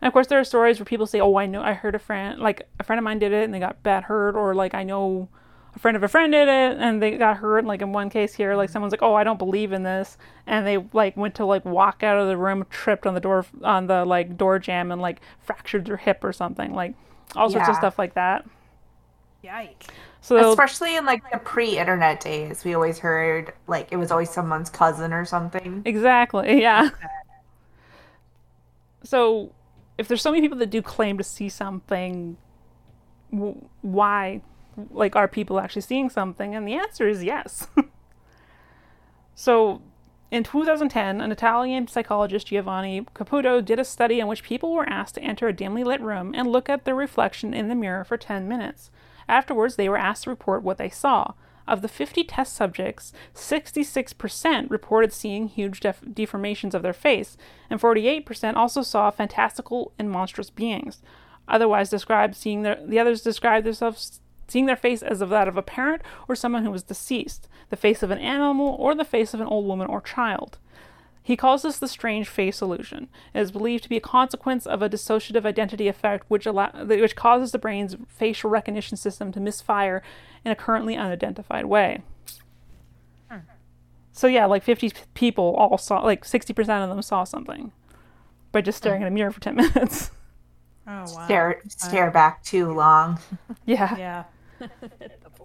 And 0.00 0.06
of 0.06 0.12
course, 0.12 0.26
there 0.26 0.38
are 0.38 0.44
stories 0.44 0.78
where 0.78 0.84
people 0.84 1.06
say, 1.06 1.20
"Oh, 1.20 1.36
I 1.36 1.46
know, 1.46 1.62
I 1.62 1.72
heard 1.72 1.94
a 1.94 1.98
friend, 1.98 2.38
like 2.38 2.68
a 2.78 2.84
friend 2.84 2.98
of 2.98 3.04
mine 3.04 3.18
did 3.18 3.32
it, 3.32 3.44
and 3.44 3.54
they 3.54 3.58
got 3.58 3.82
bad 3.82 4.04
hurt," 4.04 4.36
or 4.36 4.54
like 4.54 4.74
I 4.74 4.84
know 4.84 5.30
a 5.78 5.80
friend 5.80 5.96
of 5.96 6.02
a 6.02 6.08
friend 6.08 6.32
did 6.32 6.48
it, 6.48 6.76
and 6.78 7.00
they 7.00 7.16
got 7.16 7.36
hurt. 7.36 7.64
Like 7.64 7.80
in 7.82 7.92
one 7.92 8.10
case 8.10 8.34
here, 8.34 8.56
like 8.56 8.66
mm-hmm. 8.68 8.72
someone's 8.72 8.92
like, 8.92 9.02
"Oh, 9.02 9.14
I 9.14 9.24
don't 9.24 9.38
believe 9.38 9.72
in 9.72 9.84
this," 9.84 10.18
and 10.46 10.66
they 10.66 10.78
like 10.92 11.16
went 11.16 11.36
to 11.36 11.44
like 11.46 11.64
walk 11.64 12.02
out 12.02 12.18
of 12.18 12.26
the 12.26 12.36
room, 12.36 12.66
tripped 12.68 13.06
on 13.06 13.14
the 13.14 13.20
door 13.20 13.46
on 13.62 13.86
the 13.86 14.04
like 14.04 14.36
door 14.36 14.58
jam, 14.58 14.90
and 14.90 15.00
like 15.00 15.20
fractured 15.40 15.86
their 15.86 15.96
hip 15.96 16.24
or 16.24 16.32
something, 16.32 16.74
like 16.74 16.94
all 17.36 17.48
sorts 17.48 17.68
of 17.68 17.76
stuff 17.76 17.98
like 17.98 18.14
that. 18.14 18.44
Yikes. 19.44 19.88
So 20.20 20.50
Especially 20.50 20.96
in 20.96 21.06
like 21.06 21.22
the 21.30 21.38
pre-internet 21.38 22.20
days, 22.20 22.64
we 22.64 22.74
always 22.74 22.98
heard 22.98 23.52
like 23.68 23.88
it 23.92 23.96
was 23.96 24.10
always 24.10 24.30
someone's 24.30 24.68
cousin 24.68 25.12
or 25.12 25.24
something. 25.24 25.82
Exactly. 25.84 26.60
Yeah. 26.68 26.90
So, 29.04 29.52
if 29.96 30.08
there's 30.08 30.20
so 30.20 30.32
many 30.32 30.42
people 30.42 30.58
that 30.58 30.70
do 30.70 30.82
claim 30.82 31.16
to 31.18 31.24
see 31.24 31.48
something, 31.48 32.36
why, 33.30 34.42
like, 34.90 35.16
are 35.16 35.28
people 35.28 35.60
actually 35.60 35.82
seeing 35.82 36.10
something? 36.10 36.54
And 36.54 36.66
the 36.66 36.74
answer 36.74 37.08
is 37.08 37.24
yes. 37.24 37.68
so, 39.34 39.82
in 40.30 40.44
2010, 40.44 41.20
an 41.20 41.32
Italian 41.32 41.88
psychologist, 41.88 42.48
Giovanni 42.48 43.06
Caputo, 43.14 43.64
did 43.64 43.78
a 43.78 43.84
study 43.84 44.20
in 44.20 44.26
which 44.26 44.42
people 44.42 44.72
were 44.72 44.88
asked 44.88 45.14
to 45.14 45.22
enter 45.22 45.48
a 45.48 45.52
dimly 45.54 45.84
lit 45.84 46.00
room 46.02 46.34
and 46.34 46.52
look 46.52 46.68
at 46.68 46.84
their 46.84 46.94
reflection 46.94 47.54
in 47.54 47.68
the 47.68 47.74
mirror 47.74 48.04
for 48.04 48.16
10 48.16 48.46
minutes. 48.46 48.90
Afterwards, 49.28 49.76
they 49.76 49.88
were 49.88 49.96
asked 49.96 50.24
to 50.24 50.30
report 50.30 50.62
what 50.62 50.78
they 50.78 50.90
saw. 50.90 51.32
Of 51.66 51.82
the 51.82 51.88
50 51.88 52.24
test 52.24 52.54
subjects, 52.54 53.12
66% 53.34 54.70
reported 54.70 55.12
seeing 55.12 55.48
huge 55.48 55.80
def- 55.80 56.00
deformations 56.00 56.72
of 56.72 56.82
their 56.82 56.94
face, 56.94 57.36
and 57.68 57.78
48% 57.80 58.56
also 58.56 58.80
saw 58.80 59.10
fantastical 59.10 59.92
and 59.98 60.10
monstrous 60.10 60.48
beings. 60.48 61.02
Otherwise, 61.46 61.90
described 61.90 62.36
seeing 62.36 62.62
their 62.62 62.78
the 62.84 62.98
others 62.98 63.22
described 63.22 63.66
themselves 63.66 64.20
seeing 64.48 64.66
their 64.66 64.76
face 64.76 65.02
as 65.02 65.20
of 65.20 65.28
that 65.30 65.46
of 65.48 65.56
a 65.56 65.62
parent 65.62 66.02
or 66.26 66.34
someone 66.34 66.64
who 66.64 66.70
was 66.70 66.82
deceased, 66.82 67.48
the 67.70 67.76
face 67.76 68.02
of 68.02 68.10
an 68.10 68.18
animal, 68.18 68.74
or 68.78 68.94
the 68.94 69.04
face 69.04 69.34
of 69.34 69.40
an 69.40 69.46
old 69.46 69.66
woman 69.66 69.86
or 69.86 70.00
child. 70.00 70.58
He 71.22 71.36
calls 71.36 71.60
this 71.62 71.78
the 71.78 71.88
strange 71.88 72.26
face 72.26 72.62
illusion. 72.62 73.08
It 73.34 73.40
is 73.40 73.52
believed 73.52 73.82
to 73.82 73.88
be 73.90 73.98
a 73.98 74.00
consequence 74.00 74.66
of 74.66 74.80
a 74.80 74.88
dissociative 74.88 75.44
identity 75.44 75.86
effect 75.86 76.24
which, 76.28 76.46
allow- 76.46 76.72
which 76.86 77.14
causes 77.16 77.52
the 77.52 77.58
brain's 77.58 77.96
facial 78.08 78.48
recognition 78.48 78.96
system 78.96 79.30
to 79.32 79.40
misfire 79.40 80.02
in 80.44 80.50
a 80.52 80.56
currently 80.56 80.96
unidentified 80.96 81.66
way. 81.66 82.00
So 84.12 84.26
yeah, 84.26 84.46
like 84.46 84.64
50 84.64 84.92
people 85.14 85.54
all 85.56 85.78
saw, 85.78 86.00
like 86.00 86.24
60% 86.24 86.58
of 86.82 86.88
them 86.88 87.02
saw 87.02 87.22
something 87.24 87.70
by 88.50 88.60
just 88.62 88.78
staring 88.78 89.02
at 89.02 89.08
a 89.08 89.10
mirror 89.12 89.30
for 89.30 89.38
10 89.40 89.54
minutes. 89.56 90.10
Oh 90.88 90.90
wow. 90.90 91.04
Stare 91.06 91.62
stare 91.68 92.10
back 92.10 92.42
too 92.42 92.72
long. 92.72 93.18
yeah. 93.66 93.96
Yeah. 93.96 94.24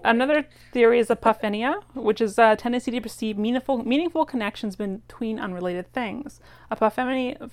Another 0.04 0.46
theory 0.72 1.00
is 1.00 1.08
apophenia, 1.08 1.82
which 1.94 2.20
is 2.20 2.38
a 2.38 2.56
tendency 2.56 2.92
to 2.92 3.02
perceive 3.02 3.38
meaningful, 3.38 3.78
meaningful 3.86 4.26
connections 4.26 4.76
between 4.76 5.40
unrelated 5.40 5.92
things. 5.94 6.42
Apophenia, 6.72 7.50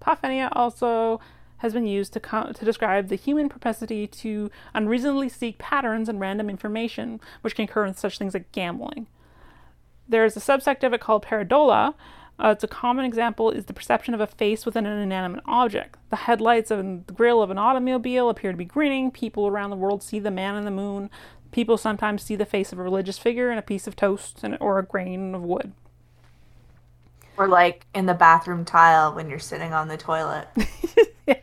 apophenia 0.00 0.48
also 0.52 1.20
has 1.58 1.72
been 1.72 1.86
used 1.86 2.12
to, 2.12 2.20
to 2.20 2.64
describe 2.64 3.08
the 3.08 3.14
human 3.14 3.48
propensity 3.48 4.06
to 4.06 4.50
unreasonably 4.74 5.28
seek 5.28 5.58
patterns 5.58 6.08
and 6.08 6.18
random 6.18 6.50
information, 6.50 7.20
which 7.42 7.54
can 7.54 7.66
occur 7.66 7.84
in 7.84 7.94
such 7.94 8.18
things 8.18 8.34
like 8.34 8.50
gambling. 8.52 9.06
There 10.08 10.24
is 10.24 10.36
a 10.36 10.40
subsect 10.40 10.82
of 10.82 10.92
it 10.92 11.00
called 11.00 11.24
pareidolia. 11.24 11.94
Uh, 12.38 12.48
it's 12.48 12.64
a 12.64 12.68
common 12.68 13.04
example 13.04 13.50
is 13.50 13.66
the 13.66 13.72
perception 13.72 14.14
of 14.14 14.20
a 14.20 14.26
face 14.26 14.66
within 14.66 14.86
an 14.86 14.98
inanimate 14.98 15.42
object. 15.46 15.98
The 16.10 16.16
headlights 16.16 16.70
and 16.70 17.06
the 17.06 17.12
grill 17.12 17.42
of 17.42 17.50
an 17.50 17.58
automobile 17.58 18.28
appear 18.28 18.50
to 18.50 18.58
be 18.58 18.64
grinning. 18.64 19.10
People 19.10 19.46
around 19.46 19.70
the 19.70 19.76
world 19.76 20.02
see 20.02 20.18
the 20.18 20.30
man 20.30 20.56
in 20.56 20.64
the 20.64 20.70
moon. 20.70 21.10
People 21.50 21.76
sometimes 21.76 22.22
see 22.22 22.34
the 22.34 22.46
face 22.46 22.72
of 22.72 22.78
a 22.78 22.82
religious 22.82 23.18
figure 23.18 23.52
in 23.52 23.58
a 23.58 23.62
piece 23.62 23.86
of 23.86 23.94
toast 23.94 24.42
and, 24.42 24.56
or 24.60 24.78
a 24.78 24.84
grain 24.84 25.34
of 25.34 25.42
wood. 25.42 25.72
Or 27.36 27.46
like 27.46 27.86
in 27.94 28.06
the 28.06 28.14
bathroom 28.14 28.64
tile 28.64 29.14
when 29.14 29.28
you're 29.28 29.38
sitting 29.38 29.72
on 29.72 29.88
the 29.88 29.96
toilet. 29.96 30.48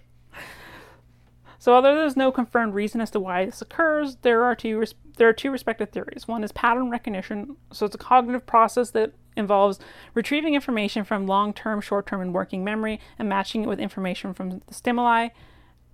So, 1.62 1.76
although 1.76 1.94
there's 1.94 2.16
no 2.16 2.32
confirmed 2.32 2.74
reason 2.74 3.02
as 3.02 3.12
to 3.12 3.20
why 3.20 3.46
this 3.46 3.62
occurs, 3.62 4.16
there 4.22 4.44
are 4.44 4.56
two 4.56 4.80
res- 4.80 4.96
there 5.18 5.28
are 5.28 5.34
two 5.34 5.52
respective 5.52 5.90
theories. 5.90 6.26
One 6.26 6.44
is 6.44 6.54
pattern 6.54 6.90
recognition. 6.90 7.58
So, 7.74 7.86
it's 7.86 7.96
a 7.96 8.00
cognitive 8.00 8.46
process 8.46 8.92
that 8.92 9.12
involves 9.40 9.80
retrieving 10.14 10.54
information 10.54 11.04
from 11.04 11.26
long-term, 11.26 11.82
short-term, 11.82 12.22
and 12.22 12.34
working 12.34 12.64
memory 12.64 13.00
and 13.18 13.28
matching 13.28 13.64
it 13.64 13.68
with 13.68 13.80
information 13.80 14.34
from 14.34 14.50
the 14.50 14.74
stimuli. 14.74 15.30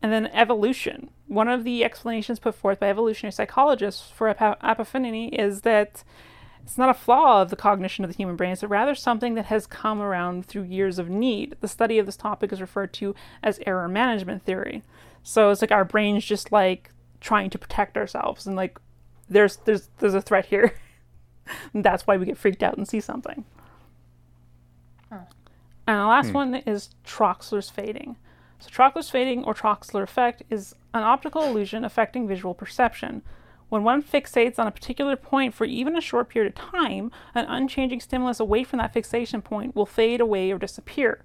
And 0.01 0.11
then 0.11 0.27
evolution. 0.27 1.09
One 1.27 1.47
of 1.47 1.63
the 1.63 1.83
explanations 1.83 2.39
put 2.39 2.53
forth 2.53 2.79
by 2.79 2.89
evolutionary 2.89 3.31
psychologists 3.31 4.11
for 4.11 4.29
ap- 4.29 4.61
apopheny 4.61 5.29
is 5.29 5.61
that 5.61 6.03
it's 6.65 6.77
not 6.77 6.89
a 6.89 6.95
flaw 6.95 7.43
of 7.43 7.51
the 7.51 7.55
cognition 7.55 8.03
of 8.03 8.11
the 8.11 8.17
human 8.17 8.35
brain, 8.35 8.55
but 8.59 8.67
rather 8.67 8.95
something 8.95 9.35
that 9.35 9.45
has 9.45 9.67
come 9.67 10.01
around 10.01 10.45
through 10.45 10.63
years 10.63 10.97
of 10.97 11.09
need. 11.09 11.55
The 11.61 11.67
study 11.67 11.99
of 11.99 12.07
this 12.07 12.17
topic 12.17 12.51
is 12.51 12.59
referred 12.59 12.91
to 12.93 13.13
as 13.43 13.59
error 13.67 13.87
management 13.87 14.43
theory. 14.43 14.83
So 15.21 15.51
it's 15.51 15.61
like 15.61 15.71
our 15.71 15.85
brains 15.85 16.25
just 16.25 16.51
like 16.51 16.91
trying 17.21 17.49
to 17.51 17.57
protect 17.57 17.97
ourselves 17.97 18.45
and 18.45 18.55
like 18.55 18.79
there's 19.29 19.57
there's 19.57 19.89
there's 19.99 20.13
a 20.13 20.21
threat 20.21 20.47
here. 20.47 20.75
and 21.73 21.83
that's 21.85 22.07
why 22.07 22.17
we 22.17 22.25
get 22.25 22.37
freaked 22.37 22.63
out 22.63 22.77
and 22.77 22.87
see 22.87 22.99
something. 22.99 23.45
And 25.87 25.99
the 25.99 26.05
last 26.05 26.27
hmm. 26.27 26.33
one 26.33 26.55
is 26.55 26.89
Troxler's 27.05 27.69
fading. 27.69 28.15
So 28.59 28.69
Troxler's 28.69 29.09
fading 29.09 29.43
or 29.43 29.53
Troxler 29.53 30.01
effect 30.01 30.43
is 30.49 30.75
an 30.93 31.03
optical 31.03 31.43
illusion 31.43 31.85
affecting 31.85 32.27
visual 32.27 32.53
perception. 32.53 33.21
When 33.69 33.83
one 33.83 34.01
fixates 34.01 34.59
on 34.59 34.67
a 34.67 34.71
particular 34.71 35.15
point 35.15 35.53
for 35.53 35.65
even 35.65 35.95
a 35.95 36.01
short 36.01 36.29
period 36.29 36.53
of 36.53 36.71
time, 36.71 37.11
an 37.33 37.45
unchanging 37.45 37.99
stimulus 37.99 38.39
away 38.39 38.63
from 38.63 38.79
that 38.79 38.93
fixation 38.93 39.41
point 39.41 39.75
will 39.75 39.85
fade 39.85 40.21
away 40.21 40.51
or 40.51 40.57
disappear. 40.57 41.23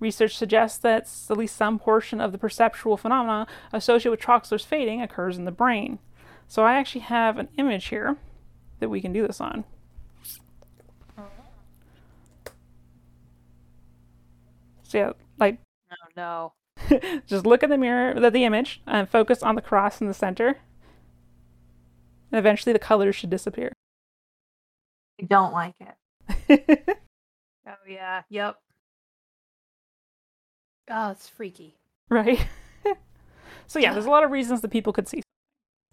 Research 0.00 0.36
suggests 0.36 0.78
that 0.78 1.08
at 1.30 1.36
least 1.36 1.56
some 1.56 1.78
portion 1.78 2.20
of 2.20 2.32
the 2.32 2.38
perceptual 2.38 2.96
phenomena 2.96 3.46
associated 3.72 4.10
with 4.10 4.20
Troxler's 4.20 4.64
fading 4.64 5.00
occurs 5.00 5.38
in 5.38 5.44
the 5.44 5.52
brain. 5.52 6.00
So 6.48 6.64
I 6.64 6.74
actually 6.74 7.02
have 7.02 7.38
an 7.38 7.48
image 7.56 7.86
here 7.86 8.16
that 8.82 8.90
we 8.90 9.00
can 9.00 9.12
do 9.12 9.26
this 9.26 9.40
on. 9.40 9.64
So 14.82 14.98
yeah, 14.98 15.12
like 15.38 15.58
Oh 15.90 16.08
no. 16.16 16.52
just 17.26 17.46
look 17.46 17.62
at 17.62 17.68
the 17.70 17.78
mirror, 17.78 18.18
the, 18.18 18.30
the 18.30 18.44
image, 18.44 18.80
and 18.86 19.08
focus 19.08 19.42
on 19.42 19.54
the 19.54 19.62
cross 19.62 20.00
in 20.00 20.06
the 20.08 20.14
center. 20.14 20.58
And 22.30 22.38
eventually 22.38 22.72
the 22.72 22.78
colors 22.78 23.14
should 23.16 23.30
disappear. 23.30 23.72
I 25.20 25.24
don't 25.26 25.52
like 25.52 25.74
it. 25.80 26.98
Oh 27.64 27.74
yeah. 27.88 28.22
Yep. 28.28 28.56
Oh, 30.90 31.10
it's 31.12 31.28
freaky. 31.28 31.76
right? 32.08 32.44
so 33.68 33.78
yeah, 33.78 33.92
there's 33.92 34.04
a 34.06 34.10
lot 34.10 34.24
of 34.24 34.32
reasons 34.32 34.62
that 34.62 34.72
people 34.72 34.92
could 34.92 35.06
see. 35.08 35.22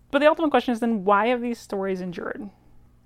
But 0.10 0.18
the 0.20 0.26
ultimate 0.28 0.50
question 0.50 0.72
is 0.72 0.80
then 0.80 1.06
why 1.06 1.28
have 1.28 1.42
these 1.42 1.60
stories 1.60 2.02
endured? 2.02 2.50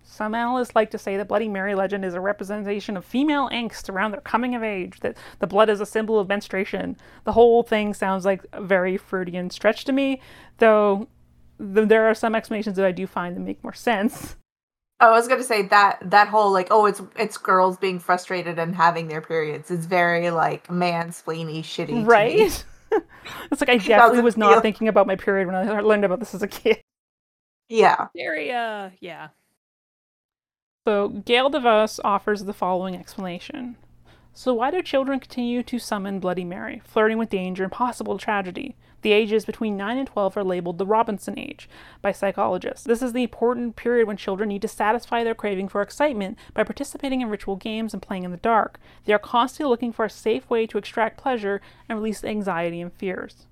Some 0.03 0.35
analysts 0.35 0.75
like 0.75 0.91
to 0.91 0.97
say 0.97 1.17
the 1.17 1.25
Bloody 1.25 1.47
Mary 1.47 1.75
legend 1.75 2.05
is 2.05 2.13
a 2.13 2.19
representation 2.19 2.97
of 2.97 3.05
female 3.05 3.49
angst 3.49 3.89
around 3.89 4.11
their 4.11 4.21
coming 4.21 4.53
of 4.53 4.63
age, 4.63 4.99
that 4.99 5.17
the 5.39 5.47
blood 5.47 5.69
is 5.69 5.79
a 5.81 5.85
symbol 5.85 6.19
of 6.19 6.27
menstruation. 6.27 6.97
The 7.23 7.31
whole 7.31 7.63
thing 7.63 7.93
sounds 7.93 8.25
like 8.25 8.45
a 8.53 8.61
very 8.61 8.97
Freudian 8.97 9.49
stretch 9.49 9.85
to 9.85 9.91
me, 9.91 10.21
though 10.59 11.07
th- 11.57 11.87
there 11.87 12.05
are 12.09 12.13
some 12.13 12.35
explanations 12.35 12.75
that 12.75 12.85
I 12.85 12.91
do 12.91 13.07
find 13.07 13.35
that 13.35 13.41
make 13.41 13.63
more 13.63 13.73
sense. 13.73 14.35
I 14.99 15.09
was 15.09 15.27
gonna 15.27 15.43
say 15.43 15.63
that 15.63 15.99
that 16.11 16.27
whole 16.29 16.51
like 16.51 16.67
oh 16.71 16.85
it's 16.85 17.01
it's 17.17 17.37
girls 17.37 17.77
being 17.77 17.99
frustrated 17.99 18.57
and 18.57 18.73
having 18.75 19.07
their 19.07 19.21
periods 19.21 19.69
is 19.69 19.85
very 19.85 20.29
like 20.29 20.67
mansplainy 20.67 21.59
shitty. 21.59 21.87
to 21.87 21.93
me. 21.93 22.03
Right? 22.03 22.65
it's 23.51 23.61
like 23.61 23.69
I 23.69 23.77
definitely 23.77 24.21
was 24.21 24.37
not 24.37 24.53
feel- 24.53 24.61
thinking 24.61 24.87
about 24.87 25.07
my 25.07 25.15
period 25.15 25.47
when 25.47 25.55
I 25.55 25.79
learned 25.81 26.05
about 26.05 26.19
this 26.19 26.33
as 26.35 26.43
a 26.43 26.47
kid. 26.47 26.79
Yeah. 27.67 28.07
Very 28.15 28.51
uh 28.51 28.91
yeah. 28.99 29.29
So, 30.85 31.07
Gail 31.07 31.49
DeVos 31.49 32.01
offers 32.03 32.43
the 32.43 32.51
following 32.51 32.93
explanation. 32.93 33.77
So, 34.33 34.53
why 34.53 34.69
do 34.69 34.81
children 34.81 35.21
continue 35.21 35.63
to 35.63 35.79
summon 35.79 36.19
Bloody 36.19 36.43
Mary, 36.43 36.81
flirting 36.83 37.17
with 37.17 37.29
danger 37.29 37.63
and 37.63 37.71
possible 37.71 38.17
tragedy? 38.17 38.75
The 39.01 39.13
ages 39.13 39.45
between 39.45 39.77
9 39.77 39.97
and 39.97 40.07
12 40.07 40.35
are 40.35 40.43
labeled 40.43 40.77
the 40.77 40.85
Robinson 40.85 41.39
age 41.39 41.69
by 42.01 42.11
psychologists. 42.11 42.83
This 42.83 43.01
is 43.01 43.13
the 43.13 43.23
important 43.23 43.77
period 43.77 44.07
when 44.07 44.17
children 44.17 44.49
need 44.49 44.61
to 44.63 44.67
satisfy 44.67 45.23
their 45.23 45.33
craving 45.33 45.69
for 45.69 45.81
excitement 45.81 46.37
by 46.53 46.65
participating 46.65 47.21
in 47.21 47.29
ritual 47.29 47.55
games 47.55 47.93
and 47.93 48.03
playing 48.03 48.23
in 48.23 48.31
the 48.31 48.37
dark. 48.37 48.77
They 49.05 49.13
are 49.13 49.19
constantly 49.19 49.69
looking 49.69 49.93
for 49.93 50.03
a 50.03 50.09
safe 50.09 50.49
way 50.49 50.67
to 50.67 50.77
extract 50.77 51.15
pleasure 51.15 51.61
and 51.87 51.97
release 51.97 52.25
anxiety 52.25 52.81
and 52.81 52.91
fears. 52.91 53.47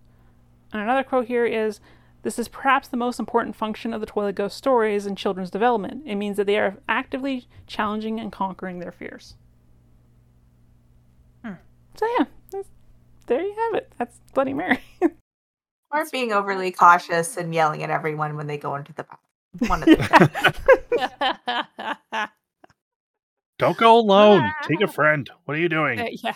And 0.73 0.81
another 0.81 1.03
quote 1.03 1.27
here 1.27 1.45
is 1.45 1.79
This 2.23 2.37
is 2.37 2.47
perhaps 2.47 2.87
the 2.87 2.97
most 2.97 3.19
important 3.19 3.55
function 3.55 3.93
of 3.93 3.99
the 3.99 4.05
Twilight 4.05 4.35
Ghost 4.35 4.57
stories 4.57 5.07
in 5.07 5.15
children's 5.15 5.49
development. 5.49 6.03
It 6.05 6.15
means 6.15 6.37
that 6.37 6.45
they 6.45 6.57
are 6.57 6.77
actively 6.87 7.47
challenging 7.65 8.19
and 8.19 8.31
conquering 8.31 8.79
their 8.79 8.91
fears. 8.91 9.35
Hmm. 11.43 11.53
So, 11.95 12.05
yeah, 12.17 12.61
there 13.27 13.41
you 13.41 13.55
have 13.55 13.75
it. 13.81 13.91
That's 13.97 14.19
Bloody 14.33 14.53
Mary. 14.53 14.79
Or 15.93 16.05
being 16.11 16.31
overly 16.31 16.71
cautious 16.71 17.37
and 17.37 17.53
yelling 17.53 17.83
at 17.83 17.89
everyone 17.89 18.37
when 18.37 18.47
they 18.47 18.57
go 18.57 18.75
into 18.75 18.93
the 18.93 19.03
bathroom. 19.03 19.69
One 19.69 19.83
of 19.83 19.89
the 19.89 19.99
Don't 23.57 23.77
go 23.77 23.99
alone. 23.99 24.51
Take 24.63 24.81
a 24.81 24.87
friend. 24.87 25.29
What 25.45 25.55
are 25.55 25.59
you 25.59 25.69
doing? 25.69 25.99
Uh, 25.99 26.07
yeah. 26.23 26.33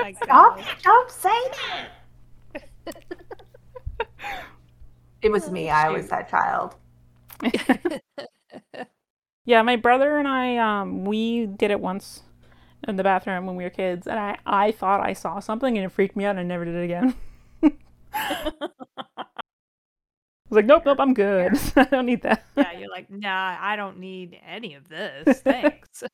I 0.00 0.12
Stop! 0.24 0.58
know. 0.58 0.64
Don't 0.82 1.10
say 1.10 1.38
that. 2.86 3.43
It 5.22 5.30
was 5.30 5.50
me. 5.50 5.70
I 5.70 5.88
was 5.90 6.08
that 6.08 6.28
child. 6.28 6.76
Yeah, 9.46 9.62
my 9.62 9.76
brother 9.76 10.16
and 10.16 10.26
I, 10.26 10.56
um, 10.56 11.04
we 11.04 11.46
did 11.46 11.70
it 11.70 11.80
once 11.80 12.22
in 12.88 12.96
the 12.96 13.02
bathroom 13.02 13.46
when 13.46 13.56
we 13.56 13.64
were 13.64 13.70
kids, 13.70 14.06
and 14.06 14.18
I, 14.18 14.38
I 14.46 14.72
thought 14.72 15.00
I 15.00 15.12
saw 15.12 15.38
something 15.40 15.76
and 15.76 15.84
it 15.84 15.90
freaked 15.90 16.16
me 16.16 16.24
out 16.24 16.30
and 16.30 16.40
I 16.40 16.42
never 16.44 16.64
did 16.64 16.74
it 16.74 16.84
again. 16.84 17.14
I 18.14 18.52
was 20.48 20.56
like, 20.56 20.66
nope, 20.66 20.84
nope, 20.86 20.98
I'm 20.98 21.12
good. 21.12 21.58
I 21.76 21.84
don't 21.84 22.06
need 22.06 22.22
that. 22.22 22.44
yeah, 22.56 22.72
you're 22.78 22.90
like, 22.90 23.10
nah, 23.10 23.56
I 23.60 23.76
don't 23.76 23.98
need 23.98 24.40
any 24.46 24.74
of 24.74 24.88
this. 24.88 25.40
Thanks. 25.40 26.04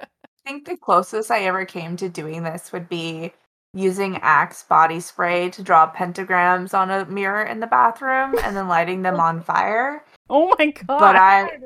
I 0.00 0.06
think 0.44 0.66
the 0.66 0.76
closest 0.76 1.30
I 1.30 1.42
ever 1.44 1.64
came 1.64 1.96
to 1.98 2.08
doing 2.08 2.42
this 2.42 2.72
would 2.72 2.88
be 2.88 3.32
using 3.74 4.18
Axe 4.18 4.62
body 4.64 5.00
spray 5.00 5.48
to 5.50 5.62
draw 5.62 5.90
pentagrams 5.92 6.74
on 6.74 6.90
a 6.90 7.06
mirror 7.06 7.42
in 7.42 7.60
the 7.60 7.66
bathroom 7.66 8.34
and 8.42 8.56
then 8.56 8.68
lighting 8.68 9.02
them 9.02 9.18
on 9.18 9.40
fire, 9.42 10.04
Oh 10.28 10.54
my 10.58 10.66
god. 10.66 10.86
But 10.86 11.16
I- 11.16 11.58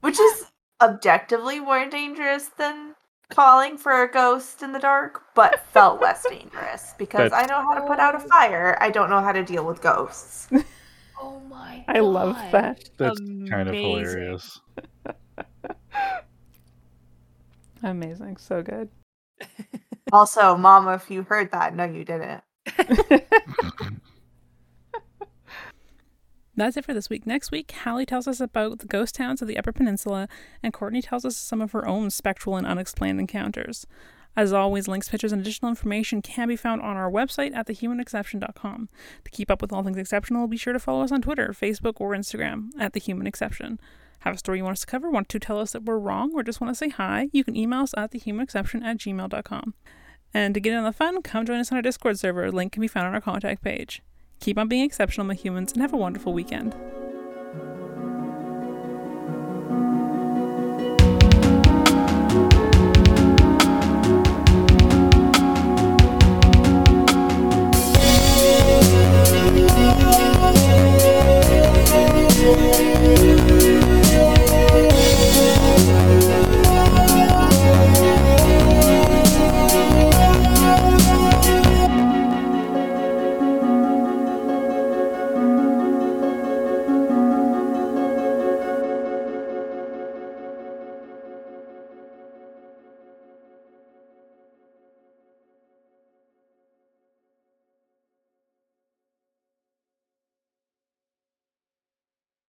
which 0.00 0.18
is 0.20 0.46
objectively 0.80 1.60
more 1.60 1.88
dangerous 1.88 2.48
than 2.58 2.94
calling 3.30 3.78
for 3.78 4.02
a 4.02 4.10
ghost 4.10 4.62
in 4.62 4.72
the 4.72 4.78
dark, 4.78 5.22
but 5.34 5.64
felt 5.72 6.00
less 6.00 6.24
dangerous 6.28 6.94
because 6.98 7.32
I 7.32 7.46
know 7.46 7.62
how 7.62 7.74
to 7.74 7.80
put 7.86 7.98
out 7.98 8.14
a 8.14 8.20
fire. 8.20 8.76
I 8.80 8.90
don't 8.90 9.10
know 9.10 9.20
how 9.20 9.32
to 9.32 9.42
deal 9.42 9.64
with 9.64 9.80
ghosts. 9.80 10.48
oh 11.20 11.40
my 11.48 11.84
I 11.88 12.00
love 12.00 12.36
that. 12.52 12.84
That's 12.98 13.20
kind 13.48 13.68
of 13.68 13.74
hilarious. 13.74 14.60
Amazing. 17.82 18.36
So 18.36 18.62
good. 18.62 18.88
Also, 20.14 20.56
Mama, 20.56 20.94
if 20.94 21.10
you 21.10 21.24
heard 21.24 21.50
that, 21.50 21.74
no, 21.74 21.82
you 21.82 22.04
didn't. 22.04 22.44
That's 26.56 26.76
it 26.76 26.84
for 26.84 26.94
this 26.94 27.10
week. 27.10 27.26
Next 27.26 27.50
week, 27.50 27.74
Halli 27.82 28.06
tells 28.06 28.28
us 28.28 28.38
about 28.40 28.78
the 28.78 28.86
ghost 28.86 29.16
towns 29.16 29.42
of 29.42 29.48
the 29.48 29.58
Upper 29.58 29.72
Peninsula, 29.72 30.28
and 30.62 30.72
Courtney 30.72 31.02
tells 31.02 31.24
us 31.24 31.36
some 31.36 31.60
of 31.60 31.72
her 31.72 31.84
own 31.88 32.10
spectral 32.10 32.56
and 32.56 32.64
unexplained 32.64 33.18
encounters. 33.18 33.88
As 34.36 34.52
always, 34.52 34.86
links, 34.86 35.08
pictures, 35.08 35.32
and 35.32 35.42
additional 35.42 35.70
information 35.70 36.22
can 36.22 36.46
be 36.46 36.54
found 36.54 36.80
on 36.80 36.96
our 36.96 37.10
website 37.10 37.52
at 37.52 37.66
thehumanexception.com. 37.66 38.88
To 39.24 39.30
keep 39.32 39.50
up 39.50 39.60
with 39.60 39.72
all 39.72 39.82
things 39.82 39.98
exceptional, 39.98 40.46
be 40.46 40.56
sure 40.56 40.72
to 40.72 40.78
follow 40.78 41.02
us 41.02 41.10
on 41.10 41.22
Twitter, 41.22 41.48
Facebook, 41.48 41.94
or 42.00 42.10
Instagram 42.10 42.68
at 42.78 42.92
The 42.92 43.00
Human 43.00 43.26
Exception. 43.26 43.80
Have 44.20 44.36
a 44.36 44.38
story 44.38 44.58
you 44.58 44.64
want 44.64 44.74
us 44.74 44.80
to 44.82 44.86
cover, 44.86 45.10
want 45.10 45.28
to 45.30 45.40
tell 45.40 45.58
us 45.58 45.72
that 45.72 45.82
we're 45.82 45.98
wrong, 45.98 46.30
or 46.34 46.44
just 46.44 46.60
want 46.60 46.70
to 46.70 46.74
say 46.76 46.88
hi, 46.88 47.30
you 47.32 47.42
can 47.42 47.56
email 47.56 47.80
us 47.80 47.94
at 47.96 48.12
thehumanexception 48.12 48.84
at 48.84 48.96
gmail.com. 48.98 49.74
And 50.34 50.52
to 50.54 50.60
get 50.60 50.72
in 50.72 50.78
on 50.78 50.84
the 50.84 50.92
fun, 50.92 51.22
come 51.22 51.46
join 51.46 51.60
us 51.60 51.70
on 51.70 51.76
our 51.76 51.82
Discord 51.82 52.18
server. 52.18 52.50
Link 52.50 52.72
can 52.72 52.80
be 52.80 52.88
found 52.88 53.06
on 53.06 53.14
our 53.14 53.20
contact 53.20 53.62
page. 53.62 54.02
Keep 54.40 54.58
on 54.58 54.68
being 54.68 54.84
exceptional, 54.84 55.26
my 55.26 55.34
humans, 55.34 55.72
and 55.72 55.80
have 55.80 55.92
a 55.92 55.96
wonderful 55.96 56.32
weekend. 56.32 56.74